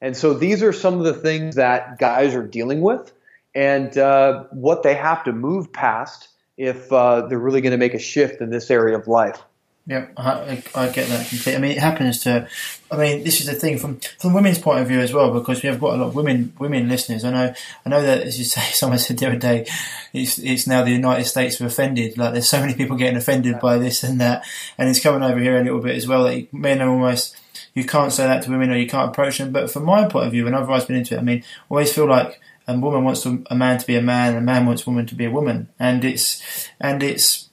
And 0.00 0.16
so 0.16 0.34
these 0.34 0.62
are 0.62 0.72
some 0.72 0.98
of 0.98 1.04
the 1.04 1.14
things 1.14 1.54
that 1.54 1.98
guys 1.98 2.34
are 2.34 2.46
dealing 2.46 2.80
with 2.82 3.12
and 3.54 3.96
uh, 3.96 4.44
what 4.50 4.82
they 4.82 4.94
have 4.94 5.24
to 5.24 5.32
move 5.32 5.72
past 5.72 6.28
if 6.58 6.92
uh, 6.92 7.26
they're 7.28 7.38
really 7.38 7.60
going 7.60 7.72
to 7.72 7.78
make 7.78 7.94
a 7.94 7.98
shift 7.98 8.40
in 8.40 8.50
this 8.50 8.70
area 8.70 8.98
of 8.98 9.08
life 9.08 9.42
yeah, 9.88 10.06
I, 10.16 10.64
I, 10.74 10.88
get 10.88 11.08
that 11.10 11.28
completely. 11.28 11.54
I 11.54 11.58
mean, 11.58 11.70
it 11.70 11.78
happens 11.78 12.18
to. 12.20 12.48
I 12.90 12.96
mean, 12.96 13.22
this 13.22 13.40
is 13.40 13.46
the 13.46 13.54
thing 13.54 13.78
from 13.78 14.00
from 14.18 14.32
women's 14.32 14.58
point 14.58 14.80
of 14.80 14.88
view 14.88 14.98
as 14.98 15.12
well, 15.12 15.32
because 15.32 15.62
we 15.62 15.68
have 15.68 15.78
got 15.78 15.94
a 15.94 15.96
lot 15.98 16.08
of 16.08 16.16
women 16.16 16.52
women 16.58 16.88
listeners. 16.88 17.24
I 17.24 17.30
know, 17.30 17.54
I 17.84 17.88
know 17.88 18.02
that 18.02 18.22
as 18.22 18.36
you 18.36 18.44
say, 18.44 18.60
someone 18.72 18.98
said 18.98 19.18
the 19.18 19.28
other 19.28 19.36
day, 19.36 19.64
it's 20.12 20.38
it's 20.38 20.66
now 20.66 20.82
the 20.82 20.90
United 20.90 21.24
States 21.24 21.60
of 21.60 21.66
offended. 21.66 22.18
Like, 22.18 22.32
there's 22.32 22.48
so 22.48 22.60
many 22.60 22.74
people 22.74 22.96
getting 22.96 23.16
offended 23.16 23.60
by 23.60 23.78
this 23.78 24.02
and 24.02 24.20
that, 24.20 24.44
and 24.76 24.88
it's 24.88 25.00
coming 25.00 25.22
over 25.22 25.38
here 25.38 25.56
a 25.56 25.62
little 25.62 25.80
bit 25.80 25.94
as 25.94 26.08
well. 26.08 26.24
That 26.24 26.52
men 26.52 26.82
are 26.82 26.90
almost 26.90 27.36
you 27.74 27.84
can't 27.84 28.12
say 28.12 28.26
that 28.26 28.42
to 28.42 28.50
women 28.50 28.70
or 28.70 28.76
you 28.76 28.88
can't 28.88 29.10
approach 29.10 29.38
them. 29.38 29.52
But 29.52 29.70
from 29.70 29.84
my 29.84 30.08
point 30.08 30.26
of 30.26 30.32
view, 30.32 30.44
whenever 30.44 30.64
I've 30.64 30.70
always 30.70 30.84
been 30.86 30.96
into 30.96 31.14
it, 31.14 31.18
I 31.18 31.22
mean, 31.22 31.44
I 31.44 31.64
always 31.70 31.92
feel 31.92 32.06
like 32.06 32.40
a 32.66 32.76
woman 32.76 33.04
wants 33.04 33.24
a 33.24 33.54
man 33.54 33.78
to 33.78 33.86
be 33.86 33.94
a 33.94 34.02
man, 34.02 34.30
and 34.30 34.38
a 34.38 34.40
man 34.40 34.66
wants 34.66 34.84
a 34.84 34.90
woman 34.90 35.06
to 35.06 35.14
be 35.14 35.26
a 35.26 35.30
woman, 35.30 35.68
and 35.78 36.04
it's 36.04 36.42
and 36.80 37.04
it's 37.04 37.45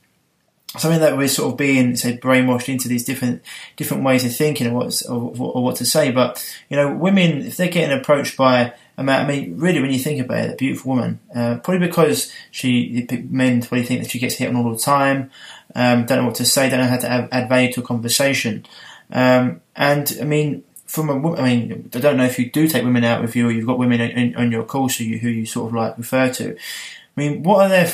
something 0.77 1.01
that 1.01 1.17
we're 1.17 1.27
sort 1.27 1.51
of 1.51 1.57
being 1.57 1.95
say 1.95 2.17
brainwashed 2.17 2.69
into 2.69 2.87
these 2.87 3.05
different 3.05 3.41
different 3.75 4.03
ways 4.03 4.25
of 4.25 4.35
thinking 4.35 4.67
or 4.67 4.73
what 4.73 5.01
or, 5.07 5.33
or, 5.37 5.63
what 5.63 5.75
to 5.77 5.85
say. 5.85 6.11
But 6.11 6.43
you 6.69 6.77
know, 6.77 6.93
women 6.93 7.41
if 7.45 7.57
they're 7.57 7.67
getting 7.67 7.97
approached 7.97 8.37
by 8.37 8.73
a 8.97 9.03
man, 9.03 9.25
I 9.25 9.27
mean, 9.27 9.57
really, 9.57 9.81
when 9.81 9.91
you 9.91 9.99
think 9.99 10.19
about 10.19 10.45
it, 10.45 10.53
a 10.53 10.55
beautiful 10.55 10.93
woman, 10.93 11.19
uh, 11.35 11.57
probably 11.57 11.87
because 11.87 12.31
she 12.51 13.07
men 13.29 13.61
probably 13.61 13.83
think 13.83 14.01
that 14.01 14.11
she 14.11 14.19
gets 14.19 14.35
hit 14.35 14.49
on 14.49 14.55
all 14.55 14.71
the 14.71 14.77
time, 14.77 15.31
um, 15.75 16.05
don't 16.05 16.19
know 16.19 16.25
what 16.25 16.35
to 16.35 16.45
say, 16.45 16.69
don't 16.69 16.79
know 16.79 16.87
how 16.87 16.97
to 16.97 17.09
add, 17.09 17.29
add 17.31 17.49
value 17.49 17.71
to 17.73 17.81
a 17.81 17.83
conversation, 17.83 18.65
um, 19.11 19.61
and 19.75 20.17
I 20.19 20.25
mean. 20.25 20.63
From 20.85 21.09
a, 21.09 21.35
I 21.35 21.41
mean, 21.41 21.89
I 21.95 21.97
don't 21.97 22.17
know 22.17 22.25
if 22.25 22.37
you 22.37 22.51
do 22.51 22.67
take 22.67 22.83
women 22.83 23.03
out 23.03 23.23
with 23.23 23.35
you, 23.35 23.47
or 23.47 23.51
you've 23.51 23.65
got 23.65 23.79
women 23.79 23.99
in, 23.99 24.35
on 24.35 24.51
your 24.51 24.63
course 24.63 24.97
who 24.97 25.05
you, 25.05 25.17
who 25.17 25.27
you 25.27 25.43
sort 25.43 25.69
of 25.69 25.73
like 25.73 25.97
refer 25.97 26.29
to. 26.33 26.55
I 26.55 27.19
mean, 27.19 27.41
what 27.41 27.65
are 27.65 27.69
their 27.69 27.87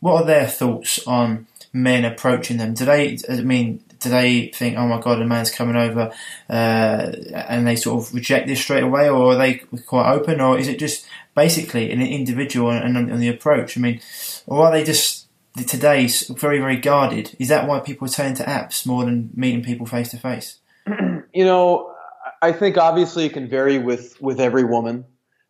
what 0.00 0.22
are 0.22 0.26
their 0.26 0.46
thoughts 0.46 1.06
on 1.06 1.46
men 1.74 2.04
approaching 2.04 2.56
them? 2.56 2.72
Do 2.72 2.86
they, 2.86 3.18
I 3.28 3.42
mean, 3.42 3.84
do 3.98 4.08
they 4.08 4.48
think, 4.54 4.78
oh 4.78 4.86
my 4.86 5.00
god, 5.00 5.20
a 5.20 5.26
man's 5.26 5.50
coming 5.50 5.76
over, 5.76 6.12
uh, 6.48 7.12
and 7.48 7.66
they 7.66 7.76
sort 7.76 8.02
of 8.02 8.14
reject 8.14 8.46
this 8.46 8.60
straight 8.60 8.84
away, 8.84 9.10
or 9.10 9.32
are 9.32 9.36
they 9.36 9.56
quite 9.86 10.10
open, 10.12 10.40
or 10.40 10.58
is 10.58 10.68
it 10.68 10.78
just 10.78 11.06
basically 11.34 11.90
an 11.90 12.00
individual 12.00 12.70
and, 12.70 12.96
and, 12.96 13.10
and 13.10 13.20
the 13.20 13.28
approach? 13.28 13.76
I 13.76 13.80
mean, 13.80 14.00
or 14.46 14.66
are 14.66 14.72
they 14.72 14.84
just 14.84 15.26
today 15.66 16.06
very 16.06 16.60
very 16.60 16.76
guarded? 16.76 17.34
Is 17.38 17.48
that 17.48 17.66
why 17.66 17.80
people 17.80 18.08
turn 18.08 18.34
to 18.34 18.44
apps 18.44 18.86
more 18.86 19.04
than 19.04 19.30
meeting 19.34 19.62
people 19.62 19.86
face 19.86 20.10
to 20.10 20.18
face? 20.18 20.58
You 20.86 21.44
know, 21.44 21.92
I 22.40 22.52
think 22.52 22.76
obviously 22.76 23.26
it 23.26 23.32
can 23.32 23.48
vary 23.48 23.78
with 23.78 24.20
with 24.20 24.38
every 24.38 24.64
woman, 24.64 25.06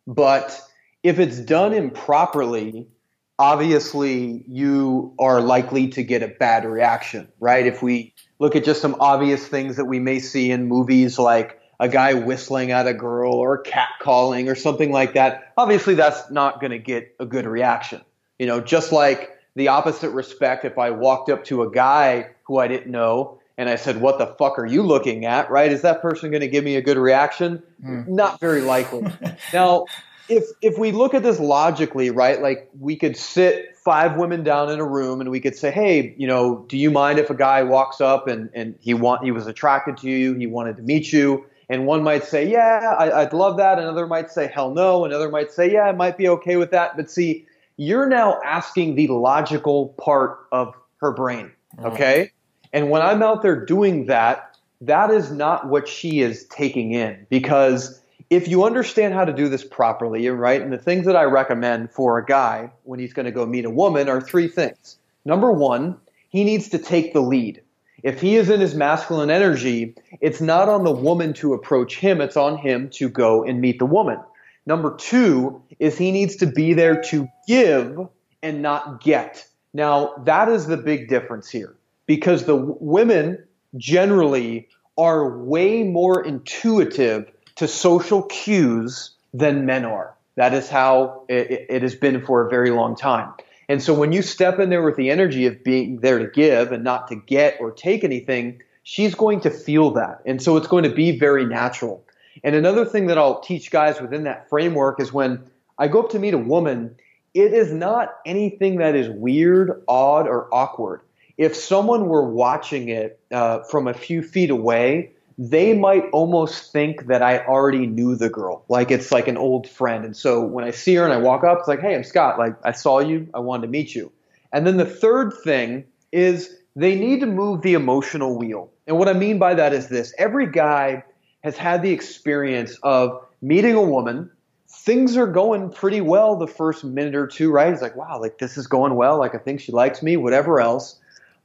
but 0.07 0.59
if 1.03 1.19
it's 1.19 1.39
done 1.39 1.73
improperly, 1.73 2.87
obviously 3.37 4.43
you 4.47 5.13
are 5.19 5.41
likely 5.41 5.89
to 5.89 6.03
get 6.03 6.23
a 6.23 6.27
bad 6.27 6.65
reaction, 6.65 7.27
right? 7.39 7.65
If 7.65 7.81
we 7.81 8.13
look 8.39 8.55
at 8.55 8.63
just 8.63 8.81
some 8.81 8.95
obvious 8.99 9.45
things 9.47 9.77
that 9.77 9.85
we 9.85 9.99
may 9.99 10.19
see 10.19 10.51
in 10.51 10.67
movies 10.67 11.19
like 11.19 11.59
a 11.79 11.89
guy 11.89 12.13
whistling 12.13 12.71
at 12.71 12.87
a 12.87 12.93
girl 12.93 13.33
or 13.33 13.57
cat 13.57 13.89
calling 14.01 14.47
or 14.47 14.55
something 14.55 14.91
like 14.91 15.13
that, 15.13 15.53
obviously 15.57 15.95
that's 15.95 16.31
not 16.31 16.61
going 16.61 16.71
to 16.71 16.79
get 16.79 17.13
a 17.19 17.25
good 17.25 17.45
reaction. 17.45 18.01
You 18.39 18.47
know, 18.47 18.61
just 18.61 18.91
like 18.91 19.37
the 19.55 19.69
opposite 19.69 20.11
respect, 20.11 20.65
if 20.65 20.77
I 20.77 20.91
walked 20.91 21.29
up 21.29 21.43
to 21.45 21.63
a 21.63 21.71
guy 21.71 22.29
who 22.43 22.57
I 22.59 22.67
didn't 22.67 22.91
know 22.91 23.39
and 23.57 23.69
I 23.69 23.75
said, 23.75 24.01
What 24.01 24.17
the 24.17 24.27
fuck 24.27 24.59
are 24.59 24.65
you 24.65 24.83
looking 24.83 25.25
at? 25.25 25.49
Right? 25.49 25.71
Is 25.71 25.81
that 25.81 26.01
person 26.01 26.31
going 26.31 26.41
to 26.41 26.47
give 26.47 26.63
me 26.63 26.75
a 26.75 26.81
good 26.81 26.97
reaction? 26.97 27.63
Mm. 27.83 28.07
Not 28.07 28.39
very 28.39 28.61
likely. 28.61 29.07
now, 29.53 29.85
if 30.29 30.45
if 30.61 30.77
we 30.77 30.91
look 30.91 31.13
at 31.13 31.23
this 31.23 31.39
logically, 31.39 32.09
right? 32.09 32.41
Like 32.41 32.69
we 32.79 32.95
could 32.95 33.15
sit 33.17 33.77
five 33.77 34.17
women 34.17 34.43
down 34.43 34.71
in 34.71 34.79
a 34.79 34.85
room 34.85 35.21
and 35.21 35.29
we 35.29 35.39
could 35.39 35.55
say, 35.55 35.71
"Hey, 35.71 36.15
you 36.17 36.27
know, 36.27 36.65
do 36.67 36.77
you 36.77 36.91
mind 36.91 37.19
if 37.19 37.29
a 37.29 37.35
guy 37.35 37.63
walks 37.63 38.01
up 38.01 38.27
and 38.27 38.49
and 38.53 38.75
he 38.79 38.93
want 38.93 39.23
he 39.23 39.31
was 39.31 39.47
attracted 39.47 39.97
to 39.97 40.09
you, 40.09 40.33
he 40.33 40.47
wanted 40.47 40.77
to 40.77 40.83
meet 40.83 41.13
you?" 41.13 41.45
And 41.69 41.85
one 41.85 42.03
might 42.03 42.23
say, 42.23 42.47
"Yeah, 42.47 42.95
I, 42.97 43.23
would 43.23 43.33
love 43.33 43.57
that." 43.57 43.79
Another 43.79 44.07
might 44.07 44.31
say, 44.31 44.47
"Hell 44.47 44.73
no." 44.73 45.05
Another 45.05 45.29
might 45.29 45.51
say, 45.51 45.71
"Yeah, 45.71 45.83
I 45.83 45.91
might 45.91 46.17
be 46.17 46.27
okay 46.29 46.57
with 46.57 46.71
that." 46.71 46.95
But 46.95 47.09
see, 47.09 47.45
you're 47.77 48.07
now 48.07 48.39
asking 48.43 48.95
the 48.95 49.07
logical 49.07 49.89
part 49.99 50.39
of 50.51 50.73
her 50.97 51.11
brain, 51.11 51.51
mm-hmm. 51.77 51.87
okay? 51.87 52.31
And 52.73 52.89
when 52.89 53.01
I'm 53.01 53.23
out 53.23 53.41
there 53.41 53.63
doing 53.63 54.07
that, 54.07 54.57
that 54.81 55.09
is 55.09 55.31
not 55.31 55.67
what 55.69 55.87
she 55.87 56.21
is 56.21 56.45
taking 56.47 56.91
in 56.91 57.25
because 57.29 57.99
if 58.29 58.47
you 58.47 58.63
understand 58.63 59.13
how 59.13 59.25
to 59.25 59.33
do 59.33 59.49
this 59.49 59.63
properly, 59.63 60.27
right, 60.29 60.61
and 60.61 60.71
the 60.71 60.77
things 60.77 61.05
that 61.05 61.15
I 61.15 61.23
recommend 61.23 61.91
for 61.91 62.17
a 62.17 62.25
guy 62.25 62.71
when 62.83 62.99
he's 62.99 63.13
going 63.13 63.25
to 63.25 63.31
go 63.31 63.45
meet 63.45 63.65
a 63.65 63.69
woman 63.69 64.09
are 64.09 64.21
three 64.21 64.47
things. 64.47 64.97
Number 65.25 65.51
one, 65.51 65.97
he 66.29 66.43
needs 66.43 66.69
to 66.69 66.77
take 66.77 67.13
the 67.13 67.21
lead. 67.21 67.61
If 68.03 68.21
he 68.21 68.35
is 68.35 68.49
in 68.49 68.59
his 68.59 68.75
masculine 68.75 69.29
energy, 69.29 69.95
it's 70.21 70.41
not 70.41 70.69
on 70.69 70.83
the 70.83 70.91
woman 70.91 71.33
to 71.35 71.53
approach 71.53 71.97
him, 71.97 72.21
it's 72.21 72.37
on 72.37 72.57
him 72.57 72.89
to 72.91 73.09
go 73.09 73.43
and 73.43 73.61
meet 73.61 73.79
the 73.79 73.85
woman. 73.85 74.19
Number 74.65 74.95
two 74.95 75.61
is 75.79 75.97
he 75.97 76.11
needs 76.11 76.37
to 76.37 76.45
be 76.45 76.73
there 76.73 77.01
to 77.03 77.27
give 77.47 78.07
and 78.41 78.61
not 78.61 79.01
get. 79.01 79.47
Now, 79.73 80.15
that 80.25 80.49
is 80.49 80.67
the 80.67 80.77
big 80.77 81.09
difference 81.09 81.49
here 81.49 81.75
because 82.05 82.45
the 82.45 82.55
women 82.55 83.43
generally 83.77 84.67
are 84.97 85.37
way 85.37 85.83
more 85.83 86.23
intuitive 86.23 87.31
to 87.55 87.67
social 87.67 88.23
cues 88.23 89.11
than 89.33 89.65
men 89.65 89.85
are. 89.85 90.13
That 90.35 90.53
is 90.53 90.69
how 90.69 91.23
it, 91.29 91.67
it, 91.69 91.81
has 91.81 91.95
been 91.95 92.25
for 92.25 92.45
a 92.45 92.49
very 92.49 92.69
long 92.69 92.95
time. 92.95 93.33
And 93.69 93.81
so 93.81 93.93
when 93.93 94.11
you 94.11 94.21
step 94.21 94.59
in 94.59 94.69
there 94.69 94.83
with 94.83 94.97
the 94.97 95.09
energy 95.09 95.45
of 95.45 95.63
being 95.63 96.01
there 96.01 96.19
to 96.19 96.27
give 96.27 96.71
and 96.71 96.83
not 96.83 97.07
to 97.07 97.15
get 97.15 97.57
or 97.59 97.71
take 97.71 98.03
anything, 98.03 98.61
she's 98.83 99.15
going 99.15 99.41
to 99.41 99.49
feel 99.49 99.91
that. 99.91 100.21
And 100.25 100.41
so 100.41 100.57
it's 100.57 100.67
going 100.67 100.83
to 100.83 100.93
be 100.93 101.17
very 101.17 101.45
natural. 101.45 102.05
And 102.43 102.53
another 102.53 102.85
thing 102.85 103.07
that 103.07 103.17
I'll 103.17 103.39
teach 103.39 103.71
guys 103.71 103.99
within 104.01 104.23
that 104.23 104.49
framework 104.49 104.99
is 104.99 105.11
when 105.11 105.49
I 105.77 105.87
go 105.87 106.01
up 106.01 106.11
to 106.11 106.19
meet 106.19 106.33
a 106.33 106.37
woman, 106.37 106.95
it 107.33 107.53
is 107.53 107.71
not 107.71 108.15
anything 108.25 108.77
that 108.77 108.95
is 108.95 109.09
weird, 109.09 109.83
odd, 109.87 110.27
or 110.27 110.53
awkward. 110.53 111.01
If 111.37 111.55
someone 111.55 112.07
were 112.07 112.29
watching 112.29 112.89
it 112.89 113.19
uh, 113.31 113.63
from 113.63 113.87
a 113.87 113.93
few 113.93 114.21
feet 114.21 114.49
away, 114.49 115.11
they 115.37 115.73
might 115.73 116.03
almost 116.11 116.71
think 116.71 117.07
that 117.07 117.21
I 117.21 117.39
already 117.45 117.87
knew 117.87 118.15
the 118.15 118.29
girl. 118.29 118.63
Like 118.69 118.91
it's 118.91 119.11
like 119.11 119.27
an 119.27 119.37
old 119.37 119.67
friend. 119.67 120.05
And 120.05 120.15
so 120.15 120.43
when 120.43 120.63
I 120.63 120.71
see 120.71 120.95
her 120.95 121.03
and 121.03 121.13
I 121.13 121.17
walk 121.17 121.43
up, 121.43 121.59
it's 121.59 121.67
like, 121.67 121.81
hey, 121.81 121.95
I'm 121.95 122.03
Scott. 122.03 122.39
Like 122.39 122.55
I 122.63 122.71
saw 122.71 122.99
you. 122.99 123.27
I 123.33 123.39
wanted 123.39 123.63
to 123.63 123.67
meet 123.67 123.93
you. 123.93 124.11
And 124.53 124.65
then 124.65 124.77
the 124.77 124.85
third 124.85 125.33
thing 125.43 125.85
is 126.11 126.55
they 126.75 126.95
need 126.95 127.19
to 127.19 127.25
move 127.25 127.61
the 127.61 127.73
emotional 127.73 128.37
wheel. 128.37 128.71
And 128.87 128.97
what 128.97 129.09
I 129.09 129.13
mean 129.13 129.37
by 129.37 129.55
that 129.55 129.73
is 129.73 129.89
this 129.89 130.13
every 130.17 130.49
guy 130.49 131.03
has 131.43 131.57
had 131.57 131.81
the 131.81 131.91
experience 131.91 132.77
of 132.81 133.21
meeting 133.41 133.75
a 133.75 133.81
woman, 133.81 134.31
things 134.67 135.17
are 135.17 135.27
going 135.27 135.69
pretty 135.69 136.01
well 136.01 136.35
the 136.35 136.47
first 136.47 136.83
minute 136.83 137.15
or 137.15 137.27
two, 137.27 137.51
right? 137.51 137.71
It's 137.71 137.81
like, 137.81 137.95
wow, 137.95 138.19
like 138.19 138.37
this 138.37 138.57
is 138.57 138.67
going 138.67 138.95
well. 138.95 139.19
Like 139.19 139.35
I 139.35 139.37
think 139.37 139.59
she 139.59 139.71
likes 139.71 140.01
me, 140.01 140.17
whatever 140.17 140.59
else. 140.59 140.99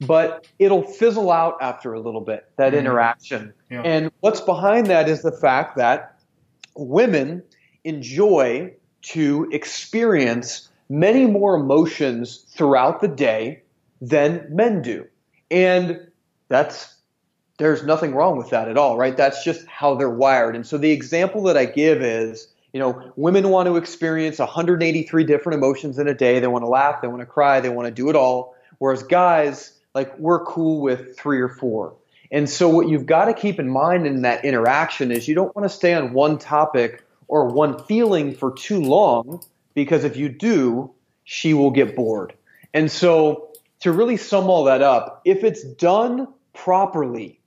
But 0.06 0.46
it'll 0.58 0.82
fizzle 0.82 1.30
out 1.30 1.58
after 1.60 1.92
a 1.92 2.00
little 2.00 2.22
bit, 2.22 2.48
that 2.56 2.70
mm-hmm. 2.70 2.80
interaction. 2.80 3.52
Yeah. 3.70 3.82
And 3.82 4.10
what's 4.20 4.40
behind 4.40 4.86
that 4.86 5.08
is 5.08 5.22
the 5.22 5.32
fact 5.32 5.76
that 5.76 6.18
women 6.74 7.42
enjoy 7.84 8.72
to 9.02 9.48
experience 9.52 10.68
many 10.88 11.26
more 11.26 11.54
emotions 11.54 12.44
throughout 12.48 13.00
the 13.00 13.08
day 13.08 13.62
than 14.00 14.46
men 14.50 14.82
do. 14.82 15.06
And 15.50 16.08
that's 16.48 16.96
there's 17.58 17.84
nothing 17.84 18.14
wrong 18.14 18.38
with 18.38 18.48
that 18.50 18.68
at 18.68 18.78
all, 18.78 18.96
right? 18.96 19.14
That's 19.16 19.44
just 19.44 19.66
how 19.66 19.94
they're 19.94 20.08
wired. 20.08 20.56
And 20.56 20.66
so 20.66 20.78
the 20.78 20.92
example 20.92 21.42
that 21.42 21.58
I 21.58 21.66
give 21.66 22.00
is, 22.02 22.48
you 22.72 22.80
know, 22.80 23.12
women 23.16 23.50
want 23.50 23.66
to 23.66 23.76
experience 23.76 24.38
183 24.38 25.24
different 25.24 25.58
emotions 25.58 25.98
in 25.98 26.08
a 26.08 26.14
day. 26.14 26.40
They 26.40 26.46
want 26.46 26.62
to 26.62 26.68
laugh, 26.68 27.02
they 27.02 27.08
want 27.08 27.20
to 27.20 27.26
cry, 27.26 27.60
they 27.60 27.68
want 27.68 27.86
to 27.86 27.92
do 27.92 28.08
it 28.08 28.16
all. 28.16 28.54
Whereas 28.78 29.02
guys, 29.02 29.78
like 29.94 30.18
we're 30.18 30.44
cool 30.44 30.80
with 30.80 31.16
three 31.16 31.40
or 31.40 31.48
four. 31.48 31.94
And 32.32 32.48
so 32.48 32.68
what 32.68 32.88
you've 32.88 33.06
got 33.06 33.24
to 33.24 33.34
keep 33.34 33.58
in 33.58 33.68
mind 33.68 34.06
in 34.06 34.22
that 34.22 34.44
interaction 34.44 35.10
is 35.10 35.26
you 35.26 35.34
don't 35.34 35.54
want 35.56 35.68
to 35.68 35.74
stay 35.74 35.94
on 35.94 36.12
one 36.12 36.38
topic 36.38 37.04
or 37.26 37.46
one 37.48 37.82
feeling 37.84 38.34
for 38.34 38.52
too 38.52 38.80
long 38.80 39.42
because 39.74 40.04
if 40.04 40.16
you 40.16 40.28
do, 40.28 40.92
she 41.24 41.54
will 41.54 41.70
get 41.70 41.96
bored. 41.96 42.34
And 42.72 42.90
so 42.90 43.50
to 43.80 43.92
really 43.92 44.16
sum 44.16 44.48
all 44.48 44.64
that 44.64 44.82
up, 44.82 45.22
if 45.24 45.42
it's 45.42 45.64
done 45.64 46.28
properly, 46.52 47.40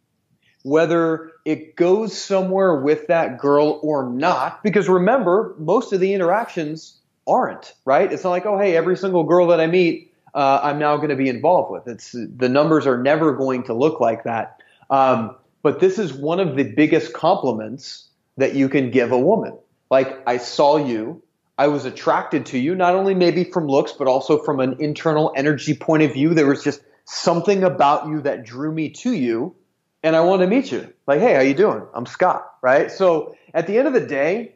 whether 0.63 1.31
it 1.45 1.75
goes 1.75 2.17
somewhere 2.17 2.75
with 2.81 3.07
that 3.07 3.37
girl 3.37 3.79
or 3.83 4.09
not. 4.09 4.63
Because 4.63 4.87
remember, 4.87 5.55
most 5.59 5.93
of 5.93 5.99
the 5.99 6.13
interactions 6.13 6.99
aren't, 7.27 7.73
right? 7.85 8.11
It's 8.11 8.23
not 8.23 8.31
like, 8.31 8.45
oh, 8.45 8.57
hey, 8.57 8.75
every 8.75 8.97
single 8.97 9.25
girl 9.25 9.47
that 9.47 9.59
I 9.59 9.67
meet, 9.67 10.12
uh, 10.33 10.59
I'm 10.63 10.79
now 10.79 10.97
going 10.97 11.09
to 11.09 11.15
be 11.15 11.29
involved 11.29 11.71
with. 11.71 11.87
It's 11.87 12.11
the 12.11 12.49
numbers 12.49 12.87
are 12.87 13.01
never 13.01 13.33
going 13.33 13.63
to 13.63 13.73
look 13.73 13.99
like 13.99 14.23
that. 14.23 14.61
Um, 14.89 15.35
but 15.61 15.79
this 15.79 15.99
is 15.99 16.13
one 16.13 16.39
of 16.39 16.55
the 16.55 16.63
biggest 16.63 17.13
compliments 17.13 18.09
that 18.37 18.55
you 18.55 18.69
can 18.69 18.91
give 18.91 19.11
a 19.11 19.17
woman. 19.17 19.57
Like, 19.89 20.21
I 20.27 20.37
saw 20.37 20.77
you, 20.77 21.21
I 21.57 21.67
was 21.67 21.85
attracted 21.85 22.47
to 22.47 22.57
you, 22.57 22.75
not 22.75 22.95
only 22.95 23.13
maybe 23.13 23.43
from 23.43 23.67
looks, 23.67 23.91
but 23.91 24.07
also 24.07 24.39
from 24.39 24.59
an 24.59 24.77
internal 24.79 25.31
energy 25.35 25.75
point 25.75 26.03
of 26.03 26.13
view. 26.13 26.33
There 26.33 26.47
was 26.47 26.63
just 26.63 26.81
something 27.05 27.63
about 27.63 28.07
you 28.07 28.21
that 28.21 28.43
drew 28.43 28.71
me 28.71 28.89
to 28.89 29.13
you 29.13 29.55
and 30.03 30.15
I 30.15 30.21
want 30.21 30.41
to 30.41 30.47
meet 30.47 30.71
you. 30.71 30.93
Like, 31.07 31.21
hey, 31.21 31.33
how 31.33 31.39
you 31.39 31.53
doing? 31.53 31.81
I'm 31.93 32.05
Scott, 32.05 32.45
right? 32.61 32.91
So 32.91 33.35
at 33.53 33.67
the 33.67 33.77
end 33.77 33.87
of 33.87 33.93
the 33.93 34.05
day, 34.05 34.55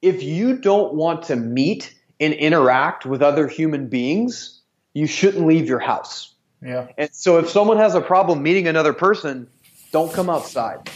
if 0.00 0.22
you 0.22 0.56
don't 0.56 0.94
want 0.94 1.24
to 1.24 1.36
meet 1.36 1.94
and 2.20 2.32
interact 2.32 3.04
with 3.04 3.20
other 3.20 3.48
human 3.48 3.88
beings, 3.88 4.53
you 4.94 5.06
shouldn't 5.06 5.46
leave 5.46 5.68
your 5.68 5.80
house. 5.80 6.32
Yeah. 6.62 6.88
And 6.96 7.10
so 7.12 7.38
if 7.38 7.50
someone 7.50 7.76
has 7.76 7.94
a 7.94 8.00
problem 8.00 8.42
meeting 8.42 8.66
another 8.66 8.94
person, 8.94 9.48
don't 9.92 10.12
come 10.12 10.30
outside. 10.30 10.90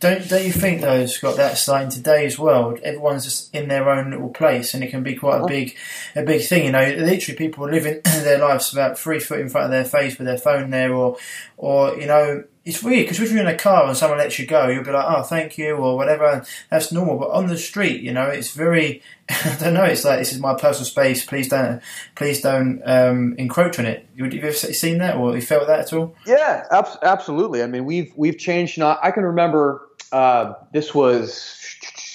Don't 0.00 0.26
don't 0.28 0.44
you 0.44 0.52
think 0.52 0.80
though, 0.80 1.04
Scott? 1.06 1.36
That's 1.36 1.68
like 1.68 1.84
in 1.84 1.90
today's 1.90 2.38
world, 2.38 2.80
everyone's 2.82 3.24
just 3.24 3.54
in 3.54 3.68
their 3.68 3.90
own 3.90 4.10
little 4.10 4.30
place, 4.30 4.72
and 4.72 4.82
it 4.82 4.90
can 4.90 5.02
be 5.02 5.14
quite 5.14 5.42
a 5.42 5.46
big, 5.46 5.76
a 6.14 6.22
big 6.22 6.46
thing. 6.46 6.64
You 6.66 6.72
know, 6.72 6.84
literally 6.84 7.36
people 7.36 7.66
are 7.66 7.70
living 7.70 8.00
their 8.04 8.38
lives 8.38 8.72
about 8.72 8.98
three 8.98 9.20
foot 9.20 9.40
in 9.40 9.50
front 9.50 9.66
of 9.66 9.70
their 9.70 9.84
face 9.84 10.16
with 10.16 10.26
their 10.26 10.38
phone 10.38 10.70
there, 10.70 10.94
or, 10.94 11.16
or 11.56 11.94
you 11.98 12.06
know, 12.06 12.44
it's 12.66 12.82
weird 12.82 13.04
because 13.04 13.20
if 13.20 13.30
you're 13.30 13.40
in 13.40 13.46
a 13.46 13.56
car 13.56 13.86
and 13.86 13.96
someone 13.96 14.18
lets 14.18 14.40
you 14.40 14.46
go, 14.46 14.66
you'll 14.66 14.82
be 14.82 14.90
like, 14.90 15.06
"Oh, 15.08 15.22
thank 15.22 15.56
you," 15.56 15.76
or 15.76 15.96
whatever. 15.96 16.44
That's 16.68 16.90
normal. 16.90 17.16
But 17.16 17.30
on 17.30 17.46
the 17.46 17.56
street, 17.56 18.02
you 18.02 18.12
know, 18.12 18.26
it's 18.26 18.50
very. 18.50 19.02
I 19.28 19.56
don't 19.60 19.72
know. 19.72 19.84
It's 19.84 20.04
like 20.04 20.18
this 20.18 20.32
is 20.32 20.40
my 20.40 20.54
personal 20.54 20.84
space. 20.84 21.24
Please 21.24 21.48
don't, 21.48 21.80
please 22.16 22.40
don't 22.40 22.82
um, 22.84 23.36
encroach 23.38 23.78
on 23.78 23.86
it. 23.86 24.08
Have 24.18 24.34
you 24.34 24.40
ever 24.40 24.52
seen 24.52 24.98
that 24.98 25.16
or 25.16 25.36
you 25.36 25.42
felt 25.42 25.68
that 25.68 25.80
at 25.80 25.92
all? 25.92 26.16
Yeah, 26.26 26.64
ab- 26.72 26.98
absolutely. 27.02 27.62
I 27.62 27.66
mean, 27.68 27.84
we've 27.84 28.12
we've 28.16 28.36
changed. 28.36 28.78
Not. 28.78 28.98
I 29.00 29.12
can 29.12 29.22
remember 29.22 29.86
uh, 30.10 30.54
this 30.72 30.92
was 30.92 31.56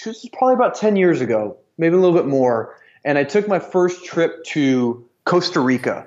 this 0.04 0.22
was 0.22 0.30
probably 0.34 0.56
about 0.56 0.76
ten 0.76 0.98
years 0.98 1.22
ago, 1.22 1.56
maybe 1.78 1.96
a 1.96 2.00
little 2.00 2.16
bit 2.16 2.28
more. 2.28 2.76
And 3.06 3.18
I 3.18 3.24
took 3.24 3.48
my 3.48 3.60
first 3.60 4.04
trip 4.04 4.44
to 4.48 5.08
Costa 5.24 5.62
Rica, 5.62 6.06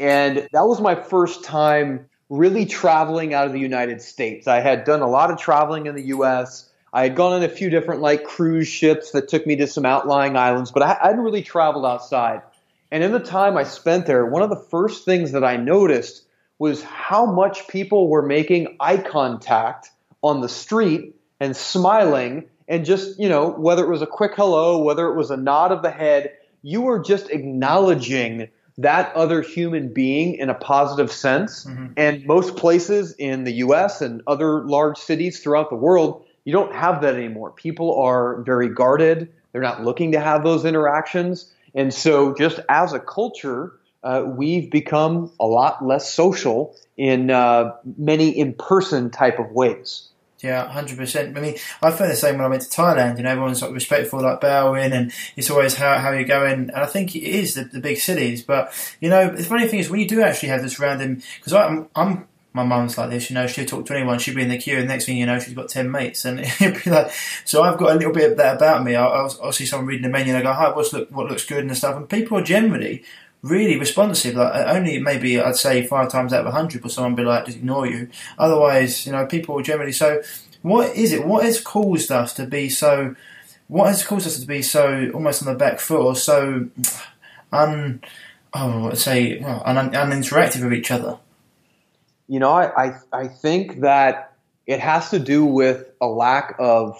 and 0.00 0.48
that 0.52 0.66
was 0.66 0.80
my 0.80 0.96
first 0.96 1.44
time 1.44 2.06
really 2.28 2.66
traveling 2.66 3.34
out 3.34 3.46
of 3.46 3.52
the 3.52 3.60
United 3.60 4.02
States. 4.02 4.46
I 4.46 4.60
had 4.60 4.84
done 4.84 5.00
a 5.00 5.08
lot 5.08 5.30
of 5.30 5.38
traveling 5.38 5.86
in 5.86 5.94
the 5.94 6.06
U.S. 6.06 6.68
I 6.92 7.02
had 7.02 7.14
gone 7.14 7.34
on 7.34 7.42
a 7.42 7.48
few 7.48 7.70
different 7.70 8.00
like 8.00 8.24
cruise 8.24 8.68
ships 8.68 9.12
that 9.12 9.28
took 9.28 9.46
me 9.46 9.56
to 9.56 9.66
some 9.66 9.86
outlying 9.86 10.36
islands, 10.36 10.70
but 10.70 10.82
I 10.82 10.98
hadn't 11.02 11.20
really 11.20 11.42
traveled 11.42 11.86
outside. 11.86 12.42
And 12.90 13.02
in 13.02 13.12
the 13.12 13.20
time 13.20 13.56
I 13.56 13.64
spent 13.64 14.06
there, 14.06 14.24
one 14.24 14.42
of 14.42 14.50
the 14.50 14.56
first 14.56 15.04
things 15.04 15.32
that 15.32 15.44
I 15.44 15.56
noticed 15.56 16.24
was 16.58 16.82
how 16.82 17.26
much 17.26 17.68
people 17.68 18.08
were 18.08 18.22
making 18.22 18.76
eye 18.80 18.96
contact 18.96 19.90
on 20.22 20.40
the 20.40 20.48
street 20.48 21.14
and 21.40 21.56
smiling 21.56 22.46
and 22.68 22.84
just, 22.84 23.18
you 23.20 23.28
know, 23.28 23.50
whether 23.50 23.84
it 23.84 23.90
was 23.90 24.02
a 24.02 24.06
quick 24.06 24.32
hello, 24.34 24.82
whether 24.82 25.06
it 25.08 25.14
was 25.14 25.30
a 25.30 25.36
nod 25.36 25.72
of 25.72 25.82
the 25.82 25.90
head, 25.90 26.32
you 26.62 26.80
were 26.80 26.98
just 26.98 27.30
acknowledging 27.30 28.48
that 28.78 29.14
other 29.14 29.40
human 29.40 29.92
being 29.92 30.34
in 30.34 30.50
a 30.50 30.54
positive 30.54 31.10
sense. 31.10 31.64
Mm-hmm. 31.64 31.86
And 31.96 32.26
most 32.26 32.56
places 32.56 33.14
in 33.18 33.44
the 33.44 33.52
US 33.54 34.02
and 34.02 34.22
other 34.26 34.64
large 34.64 34.98
cities 34.98 35.40
throughout 35.40 35.70
the 35.70 35.76
world, 35.76 36.24
you 36.44 36.52
don't 36.52 36.74
have 36.74 37.00
that 37.02 37.14
anymore. 37.14 37.50
People 37.52 37.98
are 37.98 38.42
very 38.42 38.68
guarded, 38.68 39.32
they're 39.52 39.62
not 39.62 39.82
looking 39.82 40.12
to 40.12 40.20
have 40.20 40.44
those 40.44 40.64
interactions. 40.64 41.52
And 41.74 41.92
so, 41.92 42.34
just 42.34 42.60
as 42.68 42.92
a 42.92 43.00
culture, 43.00 43.72
uh, 44.02 44.24
we've 44.26 44.70
become 44.70 45.32
a 45.40 45.46
lot 45.46 45.84
less 45.84 46.12
social 46.12 46.76
in 46.96 47.30
uh, 47.30 47.72
many 47.98 48.30
in 48.30 48.54
person 48.54 49.10
type 49.10 49.38
of 49.38 49.50
ways. 49.50 50.08
Yeah, 50.40 50.68
hundred 50.68 50.98
percent. 50.98 51.36
I 51.36 51.40
mean, 51.40 51.56
I 51.82 51.90
felt 51.90 52.10
the 52.10 52.16
same 52.16 52.36
when 52.36 52.44
I 52.44 52.48
went 52.48 52.62
to 52.62 52.68
Thailand. 52.68 53.16
You 53.16 53.22
know, 53.22 53.30
everyone's 53.30 53.62
like 53.62 53.72
respectful, 53.72 54.20
like 54.20 54.40
bowing, 54.40 54.92
and 54.92 55.12
it's 55.34 55.50
always 55.50 55.74
how 55.74 55.96
how 55.98 56.10
you're 56.10 56.24
going. 56.24 56.70
And 56.70 56.72
I 56.72 56.86
think 56.86 57.16
it 57.16 57.22
is 57.22 57.54
the, 57.54 57.64
the 57.64 57.80
big 57.80 57.98
cities. 57.98 58.42
But 58.42 58.72
you 59.00 59.08
know, 59.08 59.34
the 59.34 59.44
funny 59.44 59.66
thing 59.66 59.80
is 59.80 59.88
when 59.88 60.00
you 60.00 60.08
do 60.08 60.22
actually 60.22 60.50
have 60.50 60.62
this 60.62 60.78
random, 60.78 61.22
because 61.38 61.54
I'm 61.54 61.88
I'm 61.96 62.28
my 62.56 62.64
mum's 62.64 62.96
like 62.96 63.10
this, 63.10 63.28
you 63.28 63.34
know, 63.34 63.46
she'll 63.46 63.66
talk 63.66 63.84
to 63.86 63.94
anyone, 63.94 64.18
she'll 64.18 64.34
be 64.34 64.42
in 64.42 64.48
the 64.48 64.56
queue, 64.56 64.78
and 64.78 64.88
next 64.88 65.04
thing 65.04 65.18
you 65.18 65.26
know, 65.26 65.38
she's 65.38 65.52
got 65.52 65.68
10 65.68 65.90
mates. 65.90 66.24
And 66.24 66.40
it'd 66.60 66.82
be 66.82 66.90
like, 66.90 67.12
so 67.44 67.62
I've 67.62 67.78
got 67.78 67.92
a 67.92 67.98
little 67.98 68.14
bit 68.14 68.32
of 68.32 68.38
that 68.38 68.56
about 68.56 68.82
me. 68.82 68.96
I'll, 68.96 69.12
I'll, 69.12 69.38
I'll 69.44 69.52
see 69.52 69.66
someone 69.66 69.86
reading 69.86 70.04
the 70.04 70.08
menu 70.08 70.34
and 70.34 70.38
I 70.38 70.42
go, 70.42 70.54
hi, 70.54 70.70
what's 70.74 70.92
look, 70.92 71.10
what 71.10 71.28
looks 71.28 71.44
good 71.44 71.64
and 71.64 71.76
stuff. 71.76 71.96
And 71.96 72.08
people 72.08 72.38
are 72.38 72.42
generally 72.42 73.04
really 73.42 73.78
responsive. 73.78 74.34
Like 74.34 74.54
uh, 74.54 74.72
only 74.72 74.98
maybe 74.98 75.40
I'd 75.40 75.56
say 75.56 75.86
five 75.86 76.10
times 76.10 76.32
out 76.32 76.40
of 76.40 76.46
a 76.46 76.50
hundred 76.50 76.82
will 76.82 76.90
someone 76.90 77.14
be 77.14 77.24
like, 77.24 77.46
just 77.46 77.58
ignore 77.58 77.86
you. 77.86 78.08
Otherwise, 78.38 79.06
you 79.06 79.12
know, 79.12 79.26
people 79.26 79.60
generally, 79.62 79.92
so 79.92 80.22
what 80.62 80.94
is 80.96 81.12
it? 81.12 81.26
What 81.26 81.44
has 81.44 81.60
caused 81.60 82.10
us 82.10 82.32
to 82.34 82.46
be 82.46 82.68
so? 82.68 83.14
What 83.68 83.88
has 83.88 84.04
caused 84.04 84.26
us 84.26 84.40
to 84.40 84.46
be 84.46 84.62
so 84.62 85.10
almost 85.14 85.42
on 85.42 85.52
the 85.52 85.58
back 85.58 85.80
foot 85.80 86.00
or 86.00 86.16
so 86.16 86.68
un? 87.52 88.02
Oh, 88.54 88.88
I'd 88.88 88.98
say 88.98 89.40
well, 89.40 89.62
un, 89.64 89.90
uninteractive 89.90 90.62
with 90.62 90.72
each 90.72 90.90
other. 90.90 91.18
You 92.28 92.40
know, 92.40 92.50
I, 92.50 92.86
I 92.86 92.94
I 93.12 93.28
think 93.28 93.80
that 93.80 94.32
it 94.66 94.80
has 94.80 95.10
to 95.10 95.18
do 95.18 95.44
with 95.44 95.86
a 96.00 96.06
lack 96.06 96.56
of 96.58 96.98